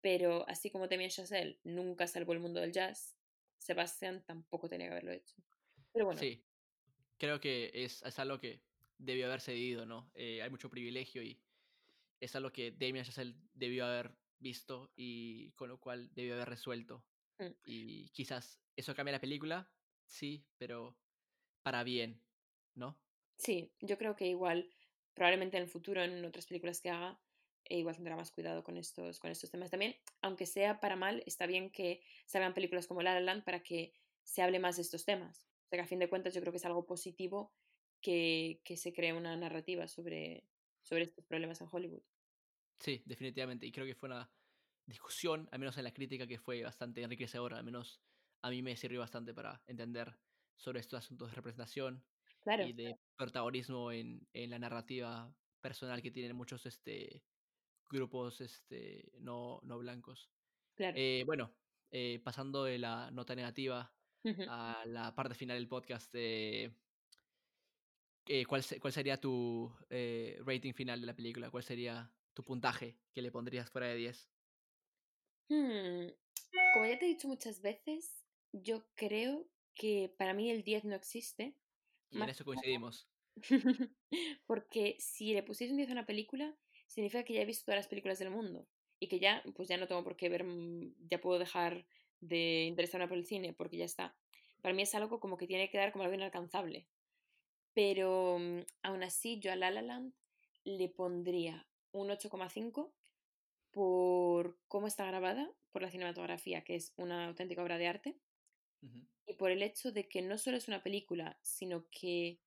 pero 0.00 0.48
así 0.48 0.70
como 0.70 0.88
Damien 0.88 1.10
Chazelle 1.10 1.58
nunca 1.64 2.06
salvó 2.06 2.32
el 2.32 2.40
mundo 2.40 2.60
del 2.60 2.72
jazz, 2.72 3.16
Sebastian 3.58 4.24
tampoco 4.24 4.68
tenía 4.68 4.86
que 4.86 4.92
haberlo 4.92 5.12
hecho. 5.12 5.36
Pero 5.92 6.06
bueno, 6.06 6.20
Sí, 6.20 6.45
creo 7.18 7.40
que 7.40 7.70
es, 7.72 8.02
es 8.02 8.18
algo 8.18 8.38
que 8.38 8.62
debió 8.98 9.26
haber 9.26 9.40
cedido, 9.40 9.86
¿no? 9.86 10.10
Eh, 10.14 10.42
hay 10.42 10.50
mucho 10.50 10.70
privilegio 10.70 11.22
y 11.22 11.40
es 12.20 12.34
algo 12.34 12.52
que 12.52 12.72
Damien 12.72 13.04
Chazelle 13.04 13.36
debió 13.52 13.86
haber 13.86 14.16
visto 14.38 14.92
y 14.96 15.52
con 15.52 15.68
lo 15.68 15.78
cual 15.78 16.12
debió 16.14 16.34
haber 16.34 16.48
resuelto. 16.48 17.04
Mm. 17.38 17.52
Y 17.64 18.08
quizás 18.10 18.60
eso 18.76 18.94
cambia 18.94 19.12
la 19.12 19.20
película, 19.20 19.70
sí, 20.06 20.46
pero 20.58 20.96
para 21.62 21.84
bien, 21.84 22.22
¿no? 22.74 22.98
Sí, 23.36 23.70
yo 23.80 23.98
creo 23.98 24.16
que 24.16 24.26
igual, 24.26 24.70
probablemente 25.14 25.56
en 25.56 25.64
el 25.64 25.68
futuro, 25.68 26.02
en 26.02 26.24
otras 26.24 26.46
películas 26.46 26.80
que 26.80 26.90
haga, 26.90 27.20
eh, 27.64 27.78
igual 27.78 27.96
tendrá 27.96 28.16
más 28.16 28.30
cuidado 28.30 28.62
con 28.62 28.76
estos, 28.76 29.18
con 29.18 29.30
estos 29.30 29.50
temas 29.50 29.70
también. 29.70 29.96
Aunque 30.22 30.46
sea 30.46 30.80
para 30.80 30.96
mal, 30.96 31.22
está 31.26 31.46
bien 31.46 31.70
que 31.70 32.02
salgan 32.24 32.54
películas 32.54 32.86
como 32.86 33.02
La 33.02 33.14
La 33.14 33.20
Land 33.20 33.44
para 33.44 33.62
que 33.62 33.92
se 34.22 34.42
hable 34.42 34.58
más 34.58 34.76
de 34.76 34.82
estos 34.82 35.04
temas. 35.04 35.46
O 35.66 35.68
sea 35.68 35.78
que 35.78 35.82
a 35.82 35.86
fin 35.86 35.98
de 35.98 36.08
cuentas 36.08 36.34
yo 36.34 36.40
creo 36.40 36.52
que 36.52 36.58
es 36.58 36.64
algo 36.64 36.86
positivo 36.86 37.54
que, 38.00 38.60
que 38.64 38.76
se 38.76 38.92
cree 38.92 39.12
una 39.12 39.36
narrativa 39.36 39.88
sobre, 39.88 40.48
sobre 40.82 41.04
estos 41.04 41.24
problemas 41.26 41.60
en 41.60 41.68
Hollywood. 41.70 42.02
Sí, 42.78 43.02
definitivamente. 43.06 43.66
Y 43.66 43.72
creo 43.72 43.86
que 43.86 43.94
fue 43.94 44.08
una 44.08 44.32
discusión, 44.86 45.48
al 45.52 45.58
menos 45.58 45.76
en 45.78 45.84
la 45.84 45.92
crítica, 45.92 46.26
que 46.26 46.38
fue 46.38 46.62
bastante 46.62 47.02
enriquecedora. 47.02 47.58
Al 47.58 47.64
menos 47.64 48.02
a 48.42 48.50
mí 48.50 48.62
me 48.62 48.76
sirvió 48.76 49.00
bastante 49.00 49.34
para 49.34 49.62
entender 49.66 50.18
sobre 50.56 50.80
estos 50.80 50.98
asuntos 51.00 51.30
de 51.30 51.36
representación 51.36 52.06
Claro, 52.42 52.64
y 52.64 52.72
de 52.74 52.94
protagonismo 53.16 53.92
en, 53.92 54.28
en 54.32 54.50
la 54.50 54.58
narrativa 54.58 55.34
personal 55.60 56.02
que 56.02 56.10
tienen 56.12 56.36
muchos 56.36 56.66
este, 56.66 57.24
grupos 57.90 58.40
este, 58.40 59.12
no, 59.20 59.60
no 59.64 59.78
blancos. 59.78 60.32
claro. 60.74 60.96
Eh, 60.96 61.24
bueno, 61.26 61.56
eh, 61.90 62.20
pasando 62.24 62.64
de 62.64 62.78
la 62.78 63.10
nota 63.10 63.34
negativa 63.34 63.95
A 64.48 64.84
la 64.86 65.14
parte 65.14 65.34
final 65.34 65.56
del 65.56 65.68
podcast, 65.68 66.10
eh, 66.14 66.70
eh, 68.26 68.44
¿cuál, 68.44 68.64
¿cuál 68.80 68.92
sería 68.92 69.20
tu 69.20 69.72
eh, 69.88 70.40
rating 70.44 70.72
final 70.72 71.00
de 71.00 71.06
la 71.06 71.14
película? 71.14 71.50
¿Cuál 71.50 71.62
sería 71.62 72.10
tu 72.34 72.42
puntaje 72.42 72.96
que 73.12 73.22
le 73.22 73.30
pondrías 73.30 73.70
fuera 73.70 73.86
de 73.86 73.96
10? 73.96 74.28
Hmm, 75.48 76.08
Como 76.74 76.86
ya 76.86 76.98
te 76.98 77.04
he 77.06 77.08
dicho 77.08 77.28
muchas 77.28 77.62
veces, 77.62 78.24
yo 78.52 78.84
creo 78.96 79.46
que 79.74 80.12
para 80.18 80.34
mí 80.34 80.50
el 80.50 80.64
10 80.64 80.84
no 80.84 80.96
existe. 80.96 81.54
Y 82.10 82.20
en 82.20 82.28
eso 82.28 82.44
coincidimos. 82.44 83.08
Porque 84.46 84.96
si 84.98 85.34
le 85.34 85.42
pusiese 85.42 85.72
un 85.72 85.76
10 85.76 85.90
a 85.90 85.92
una 85.92 86.06
película, 86.06 86.56
significa 86.86 87.22
que 87.22 87.34
ya 87.34 87.42
he 87.42 87.46
visto 87.46 87.66
todas 87.66 87.78
las 87.78 87.88
películas 87.88 88.18
del 88.18 88.30
mundo. 88.30 88.66
Y 88.98 89.08
que 89.08 89.20
ya, 89.20 89.42
pues 89.54 89.68
ya 89.68 89.76
no 89.76 89.86
tengo 89.86 90.02
por 90.02 90.16
qué 90.16 90.28
ver, 90.28 90.44
mm, 90.44 90.94
ya 91.08 91.20
puedo 91.20 91.38
dejar 91.38 91.86
de 92.20 92.64
interesarme 92.64 93.08
por 93.08 93.16
el 93.16 93.26
cine, 93.26 93.52
porque 93.52 93.76
ya 93.76 93.84
está. 93.84 94.16
Para 94.62 94.74
mí 94.74 94.82
es 94.82 94.94
algo 94.94 95.20
como 95.20 95.36
que 95.36 95.46
tiene 95.46 95.70
que 95.70 95.78
dar 95.78 95.92
como 95.92 96.04
algo 96.04 96.16
inalcanzable. 96.16 96.86
Pero 97.74 98.38
mm, 98.38 98.60
aún 98.82 99.02
así, 99.02 99.38
yo 99.38 99.52
a 99.52 99.56
La 99.56 99.70
La 99.70 99.82
Land 99.82 100.14
le 100.64 100.88
pondría 100.88 101.68
un 101.92 102.08
8,5 102.08 102.92
por 103.70 104.58
cómo 104.68 104.86
está 104.86 105.04
grabada, 105.04 105.50
por 105.70 105.82
la 105.82 105.90
cinematografía, 105.90 106.64
que 106.64 106.74
es 106.74 106.94
una 106.96 107.26
auténtica 107.26 107.62
obra 107.62 107.78
de 107.78 107.86
arte, 107.86 108.18
y 109.26 109.34
por 109.34 109.50
el 109.50 109.62
hecho 109.62 109.92
de 109.92 110.08
que 110.08 110.22
no 110.22 110.38
solo 110.38 110.56
es 110.56 110.68
una 110.68 110.82
película, 110.82 111.38
sino 111.42 111.86
que 111.90 112.40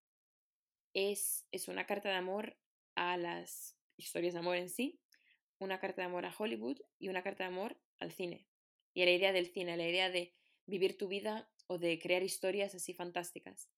es, 0.93 1.45
es 1.51 1.67
una 1.67 1.85
carta 1.85 2.09
de 2.09 2.15
amor 2.15 2.57
a 2.95 3.17
las 3.17 3.77
historias 3.97 4.33
de 4.33 4.39
amor 4.39 4.55
en 4.55 4.69
sí, 4.69 4.99
una 5.59 5.79
carta 5.79 6.01
de 6.01 6.07
amor 6.07 6.25
a 6.25 6.33
Hollywood 6.35 6.79
y 6.97 7.09
una 7.09 7.21
carta 7.21 7.43
de 7.43 7.49
amor 7.49 7.77
al 7.99 8.11
cine. 8.11 8.48
Y 8.99 9.01
a 9.01 9.05
la 9.05 9.11
idea 9.11 9.31
del 9.31 9.47
cine, 9.47 9.71
a 9.71 9.77
la 9.77 9.87
idea 9.87 10.09
de 10.09 10.33
vivir 10.65 10.97
tu 10.97 11.07
vida 11.07 11.49
o 11.67 11.77
de 11.77 11.97
crear 11.99 12.21
historias 12.21 12.75
así 12.75 12.93
fantásticas. 12.93 13.69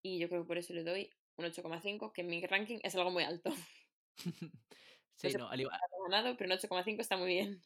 Y 0.00 0.20
yo 0.20 0.28
creo 0.28 0.42
que 0.42 0.46
por 0.46 0.58
eso 0.58 0.72
le 0.72 0.84
doy 0.84 1.10
un 1.34 1.46
8,5, 1.46 2.12
que 2.12 2.20
en 2.20 2.28
mi 2.28 2.40
ranking 2.46 2.78
es 2.84 2.94
algo 2.94 3.10
muy 3.10 3.24
alto. 3.24 3.50
sí, 5.16 5.32
no, 5.36 5.48
al 5.48 5.60
igual, 5.60 5.80
ganado, 6.08 6.36
pero 6.36 6.54
un 6.54 6.56
8,5 6.56 7.00
está 7.00 7.16
muy 7.16 7.30
bien. 7.30 7.60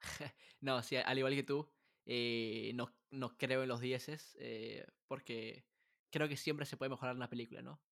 no, 0.60 0.80
sí, 0.84 0.94
al 0.94 1.18
igual 1.18 1.34
que 1.34 1.42
tú, 1.42 1.68
eh, 2.06 2.70
no, 2.76 2.94
no 3.10 3.36
creo 3.36 3.64
en 3.64 3.68
los 3.68 3.80
dieces, 3.80 4.36
eh, 4.38 4.86
porque 5.08 5.64
creo 6.12 6.28
que 6.28 6.36
siempre 6.36 6.64
se 6.64 6.76
puede 6.76 6.90
mejorar 6.90 7.16
una 7.16 7.28
película, 7.28 7.60
¿no? 7.60 7.82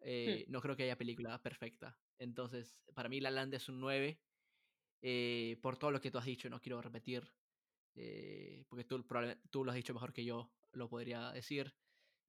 Eh, 0.00 0.46
No 0.48 0.60
creo 0.60 0.74
que 0.74 0.82
haya 0.82 0.98
película 0.98 1.40
perfecta. 1.40 1.96
Entonces, 2.18 2.76
para 2.92 3.08
mí 3.08 3.20
La 3.20 3.30
Land 3.30 3.54
es 3.54 3.68
un 3.68 3.78
9, 3.78 4.20
eh, 5.02 5.58
por 5.62 5.78
todo 5.78 5.90
lo 5.90 6.00
que 6.00 6.10
tú 6.10 6.18
has 6.18 6.24
dicho, 6.24 6.50
no 6.50 6.60
quiero 6.60 6.80
repetir, 6.82 7.34
eh, 7.94 8.64
porque 8.68 8.84
tú, 8.84 9.04
tú 9.50 9.64
lo 9.64 9.70
has 9.72 9.76
dicho 9.76 9.94
mejor 9.94 10.12
que 10.12 10.24
yo 10.24 10.54
lo 10.72 10.88
podría 10.88 11.32
decir. 11.32 11.76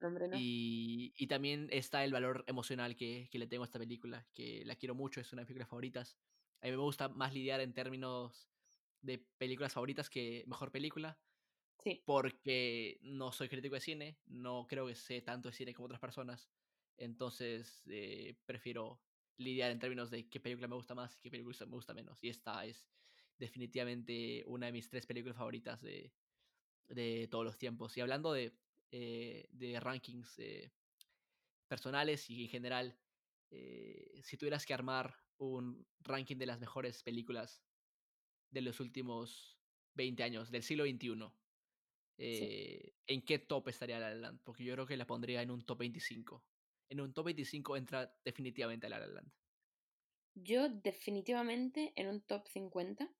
Hombre, 0.02 0.28
no. 0.28 0.38
Y, 0.38 1.14
y 1.16 1.26
también 1.26 1.68
está 1.70 2.04
el 2.04 2.12
valor 2.12 2.44
emocional 2.46 2.96
que, 2.96 3.28
que 3.30 3.38
le 3.38 3.46
tengo 3.46 3.64
a 3.64 3.66
esta 3.66 3.78
película, 3.78 4.28
que 4.32 4.64
la 4.64 4.76
quiero 4.76 4.94
mucho, 4.94 5.20
es 5.20 5.32
una 5.32 5.40
de 5.40 5.44
mis 5.44 5.48
películas 5.48 5.68
favoritas. 5.68 6.18
A 6.62 6.66
mí 6.66 6.72
me 6.72 6.78
gusta 6.78 7.08
más 7.08 7.34
lidiar 7.34 7.60
en 7.60 7.74
términos 7.74 8.50
de 9.02 9.18
películas 9.38 9.72
favoritas 9.74 10.08
que 10.10 10.44
mejor 10.46 10.72
película, 10.72 11.20
Sí, 11.84 12.02
porque 12.04 12.98
no 13.02 13.32
soy 13.32 13.48
crítico 13.48 13.74
de 13.74 13.80
cine, 13.80 14.20
no 14.26 14.66
creo 14.68 14.86
que 14.86 14.94
sé 14.94 15.22
tanto 15.22 15.48
de 15.48 15.54
cine 15.54 15.74
como 15.74 15.86
otras 15.86 16.00
personas, 16.00 16.50
entonces 16.96 17.82
eh, 17.88 18.38
prefiero 18.44 19.02
lidiar 19.42 19.70
en 19.70 19.78
términos 19.78 20.10
de 20.10 20.28
qué 20.28 20.40
película 20.40 20.68
me 20.68 20.76
gusta 20.76 20.94
más 20.94 21.16
y 21.16 21.20
qué 21.20 21.30
película 21.30 21.56
me 21.66 21.72
gusta 21.72 21.94
menos. 21.94 22.22
Y 22.22 22.28
esta 22.28 22.64
es 22.64 22.90
definitivamente 23.38 24.44
una 24.46 24.66
de 24.66 24.72
mis 24.72 24.88
tres 24.88 25.06
películas 25.06 25.36
favoritas 25.36 25.80
de, 25.82 26.14
de 26.88 27.28
todos 27.30 27.44
los 27.44 27.58
tiempos. 27.58 27.96
Y 27.96 28.00
hablando 28.00 28.32
de, 28.32 28.60
eh, 28.90 29.48
de 29.50 29.80
rankings 29.80 30.38
eh, 30.38 30.72
personales 31.68 32.28
y 32.30 32.44
en 32.44 32.48
general, 32.50 33.00
eh, 33.50 34.20
si 34.22 34.36
tuvieras 34.36 34.66
que 34.66 34.74
armar 34.74 35.14
un 35.38 35.88
ranking 36.00 36.36
de 36.36 36.46
las 36.46 36.60
mejores 36.60 37.02
películas 37.02 37.64
de 38.50 38.60
los 38.62 38.80
últimos 38.80 39.60
20 39.94 40.22
años, 40.22 40.50
del 40.50 40.62
siglo 40.62 40.84
XXI, 40.84 41.32
sí. 42.18 42.92
¿en 43.06 43.22
qué 43.24 43.38
top 43.38 43.68
estaría 43.68 43.98
La 43.98 44.10
La 44.10 44.16
Land? 44.16 44.42
Porque 44.44 44.64
yo 44.64 44.74
creo 44.74 44.86
que 44.86 44.96
la 44.96 45.06
pondría 45.06 45.42
en 45.42 45.50
un 45.50 45.64
top 45.64 45.78
25. 45.78 46.51
En 46.92 47.00
un 47.00 47.12
top 47.12 47.24
25 47.26 47.76
entra 47.76 48.00
definitivamente 48.24 48.88
La 48.88 49.00
La 49.00 49.06
Land. 49.08 49.32
Yo 50.34 50.68
definitivamente 50.68 51.94
en 51.96 52.06
un 52.08 52.20
top 52.20 52.46
50 52.46 53.14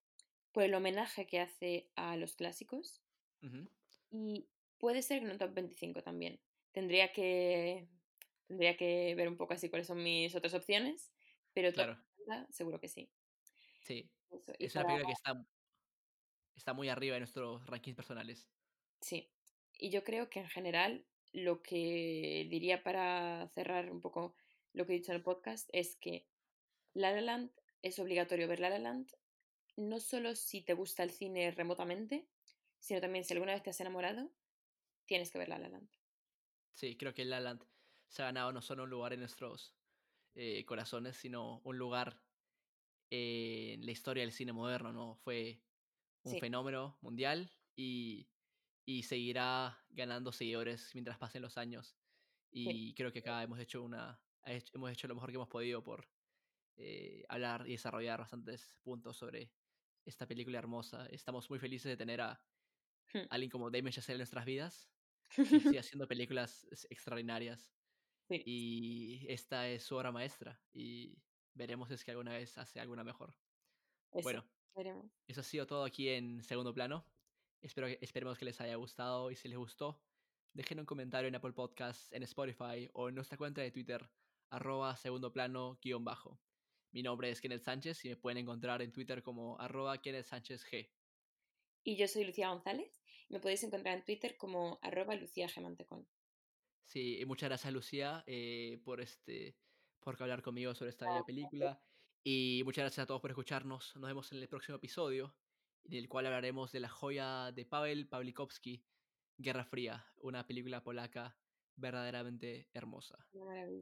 por 0.53 0.63
el 0.63 0.75
homenaje 0.75 1.27
que 1.27 1.41
hace 1.41 1.91
a 1.97 2.17
los 2.19 2.37
clásicos 2.37 3.03
y 4.11 4.49
puede 4.79 5.03
ser 5.03 5.21
que 5.21 5.27
en 5.27 5.33
un 5.33 5.39
top 5.39 5.55
25 5.55 6.03
también. 6.03 6.43
Tendría 6.73 7.13
que 7.13 7.89
tendría 8.47 8.77
que 8.77 9.15
ver 9.15 9.29
un 9.29 9.37
poco 9.37 9.55
así 9.55 9.71
cuáles 9.71 9.87
son 9.87 10.03
mis 10.03 10.35
otras 10.35 10.55
opciones, 10.55 11.13
pero 11.53 11.75
top 11.75 11.87
Claro, 11.87 11.97
50 12.17 12.53
seguro 12.53 12.81
que 12.81 12.89
sí. 12.89 13.13
sí. 13.81 14.11
Eso. 14.31 14.53
Es 14.61 14.75
una 14.77 14.85
película 14.85 15.07
que 15.07 15.13
está, 15.13 15.47
está 16.55 16.73
muy 16.73 16.89
arriba 16.89 17.13
de 17.15 17.21
nuestros 17.21 17.67
rankings 17.67 17.95
personales. 17.97 18.49
sí. 19.01 19.35
Y 19.79 19.91
yo 19.91 20.05
creo 20.05 20.31
que 20.31 20.41
en 20.41 20.49
general 20.49 21.07
lo 21.33 21.63
que 21.63 22.47
diría 22.51 22.83
para 22.83 23.49
cerrar 23.49 23.91
un 23.91 24.01
poco 24.01 24.37
lo 24.73 24.87
que 24.87 24.95
he 24.95 24.99
dicho 24.99 25.13
en 25.13 25.17
el 25.19 25.23
podcast 25.25 25.69
es 25.73 25.97
que 25.97 26.29
La 26.95 27.13
La 27.13 27.21
Land 27.23 27.53
es 27.83 27.99
obligatorio 27.99 28.49
ver 28.49 28.61
La 28.61 28.71
La 28.71 28.79
Land 28.79 29.13
no 29.77 30.01
solo 30.01 30.35
si 30.37 30.63
te 30.63 30.75
gusta 30.75 31.03
el 31.05 31.11
cine 31.13 31.51
remotamente, 31.53 32.31
sino 32.79 33.01
también 33.01 33.25
si 33.25 33.35
alguna 33.35 33.55
vez 33.55 33.63
te 33.63 33.71
has 33.71 33.81
enamorado, 33.81 34.33
tienes 35.07 35.31
que 35.31 35.39
ver 35.39 35.49
La 35.51 35.59
La 35.59 35.69
Land. 35.71 35.91
Sí, 36.75 36.97
creo 36.97 37.15
que 37.15 37.25
La 37.25 37.41
La 37.41 37.51
Land 37.51 37.69
se 38.09 38.23
ha 38.23 38.27
ganado 38.27 38.53
no 38.53 38.63
solo 38.63 38.85
un 38.85 38.91
lugar 38.91 39.13
en 39.13 39.21
nuestros 39.21 39.79
eh, 40.35 40.65
corazones, 40.67 41.17
sino 41.17 41.61
un 41.65 41.79
lugar 41.79 42.25
en 43.11 43.85
la 43.87 43.93
historia 43.93 44.23
del 44.25 44.33
cine 44.33 44.53
moderno, 44.55 44.93
¿no? 44.93 45.17
Fue 45.17 45.67
un 46.25 46.37
Sí, 46.37 46.39
fenómeno 46.39 46.99
mundial 47.03 47.53
y, 47.77 48.32
y 48.85 49.05
seguirá 49.05 49.85
ganando 49.91 50.33
seguidores 50.33 50.91
mientras 50.95 51.19
pasen 51.19 51.43
los 51.43 51.59
años. 51.59 51.99
sí, 52.65 52.73
Y 52.73 52.95
creo 52.95 53.13
que 53.13 53.21
acá 53.21 53.43
hemos 53.43 53.59
hecho 53.61 53.83
una 53.83 54.23
hemos 54.45 54.91
hecho 54.93 55.09
lo 55.09 55.15
mejor 55.15 55.31
que 55.31 55.37
hemos 55.37 55.49
podido 55.49 55.83
por 55.85 56.11
eh, 56.77 57.25
hablar 57.29 57.67
y 57.69 57.73
desarrollar 57.73 58.21
bastantes 58.21 58.77
puntos 58.83 59.17
sobre 59.19 59.55
esta 60.07 60.27
película 60.29 60.59
hermosa. 60.59 61.07
Estamos 61.07 61.51
muy 61.51 61.59
felices 61.61 61.91
de 61.91 61.97
tener 61.97 62.21
a 62.23 62.45
Hmm. 63.15 63.29
alguien 63.29 63.51
como 63.51 63.71
Damien 63.71 63.93
Chazelle 63.93 64.17
en 64.17 64.21
nuestras 64.21 64.45
vidas, 64.47 64.93
que 65.43 65.49
sigue 65.51 65.79
haciendo 65.81 66.09
películas 66.09 66.67
extraordinarias. 66.91 67.75
sí, 68.29 68.45
Y 68.45 69.27
esta 69.31 69.69
es 69.71 69.85
su 69.85 69.97
obra 69.97 70.13
maestra. 70.13 70.65
Y 70.73 71.25
veremos 71.55 71.89
si 71.89 71.95
es 71.97 72.05
que 72.05 72.13
alguna 72.13 72.35
vez 72.35 72.59
hace 72.59 72.81
alguna 72.81 73.05
mejor. 73.05 73.37
eso, 74.13 74.37
Bueno, 74.37 74.47
veremos. 74.75 75.13
eso 75.29 75.41
ha 75.43 75.45
sido 75.45 75.67
todo 75.67 75.85
aquí 75.85 76.09
en 76.11 76.43
segundo 76.45 76.75
plano. 76.75 77.07
Espero 77.63 77.87
que, 77.87 77.99
esperemos 78.01 78.39
que 78.39 78.45
les 78.45 78.61
haya 78.61 78.75
gustado 78.77 79.31
y 79.31 79.37
si 79.37 79.49
les 79.49 79.57
gustó, 79.57 80.03
dejen 80.53 80.81
un 80.81 80.87
comentario 80.87 81.29
en 81.29 81.35
Apple 81.35 81.53
Podcasts, 81.53 82.13
en 82.13 82.23
Spotify 82.25 82.91
o 82.93 83.09
en 83.09 83.15
nuestra 83.15 83.39
cuenta 83.39 83.61
de 83.63 83.71
Twitter, 83.71 84.11
arroba 84.51 84.97
segundo 84.97 85.33
plano 85.33 85.79
guion 85.81 86.05
bajo. 86.05 86.41
Mi 86.91 87.03
nombre 87.03 87.31
es 87.31 87.41
Kenneth 87.41 87.63
Sánchez 87.63 88.05
y 88.05 88.11
me 88.11 88.17
pueden 88.17 88.39
encontrar 88.39 88.83
en 88.83 88.93
Twitter 88.93 89.23
como 89.23 89.59
arroba 89.61 90.03
Kenneth 90.03 90.27
Sánchez 90.27 90.65
G. 90.71 90.91
Y 91.85 91.97
yo 91.97 92.07
soy 92.07 92.25
Lucía 92.25 92.49
González. 92.49 93.03
Me 93.29 93.41
podéis 93.41 93.63
encontrar 93.65 93.97
en 93.97 94.05
Twitter 94.05 94.37
como 94.37 94.79
arroba 94.83 95.15
Lucía 95.15 95.49
Gemantecón. 95.49 96.07
Sí, 96.85 97.19
y 97.21 97.25
muchas 97.25 97.49
gracias 97.49 97.73
Lucía 97.73 98.23
eh, 98.27 98.81
por 98.85 99.01
este 99.01 99.57
por 100.01 100.21
hablar 100.21 100.43
conmigo 100.43 100.75
sobre 100.75 100.91
esta 100.91 101.09
bella 101.09 101.25
película 101.25 101.81
y 102.25 102.63
muchas 102.65 102.83
gracias 102.83 103.05
a 103.05 103.07
todos 103.07 103.21
por 103.21 103.31
escucharnos. 103.31 103.95
Nos 103.97 104.09
vemos 104.09 104.33
en 104.33 104.39
el 104.39 104.49
próximo 104.49 104.77
episodio 104.77 105.35
en 105.85 105.95
el 105.95 106.09
cual 106.09 106.27
hablaremos 106.27 106.73
de 106.73 106.81
la 106.81 106.89
joya 106.89 107.53
de 107.53 107.67
Paweł 107.67 108.09
Pawlikowski, 108.09 108.85
Guerra 109.39 109.65
Fría, 109.65 110.07
una 110.19 110.47
película 110.47 110.83
polaca 110.83 111.37
verdaderamente 111.77 112.69
hermosa. 112.73 113.27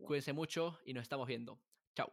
Cuídense 0.07 0.33
mucho 0.33 0.79
y 0.85 0.95
nos 0.95 1.03
estamos 1.03 1.27
viendo. 1.27 1.61
Chao. 1.95 2.13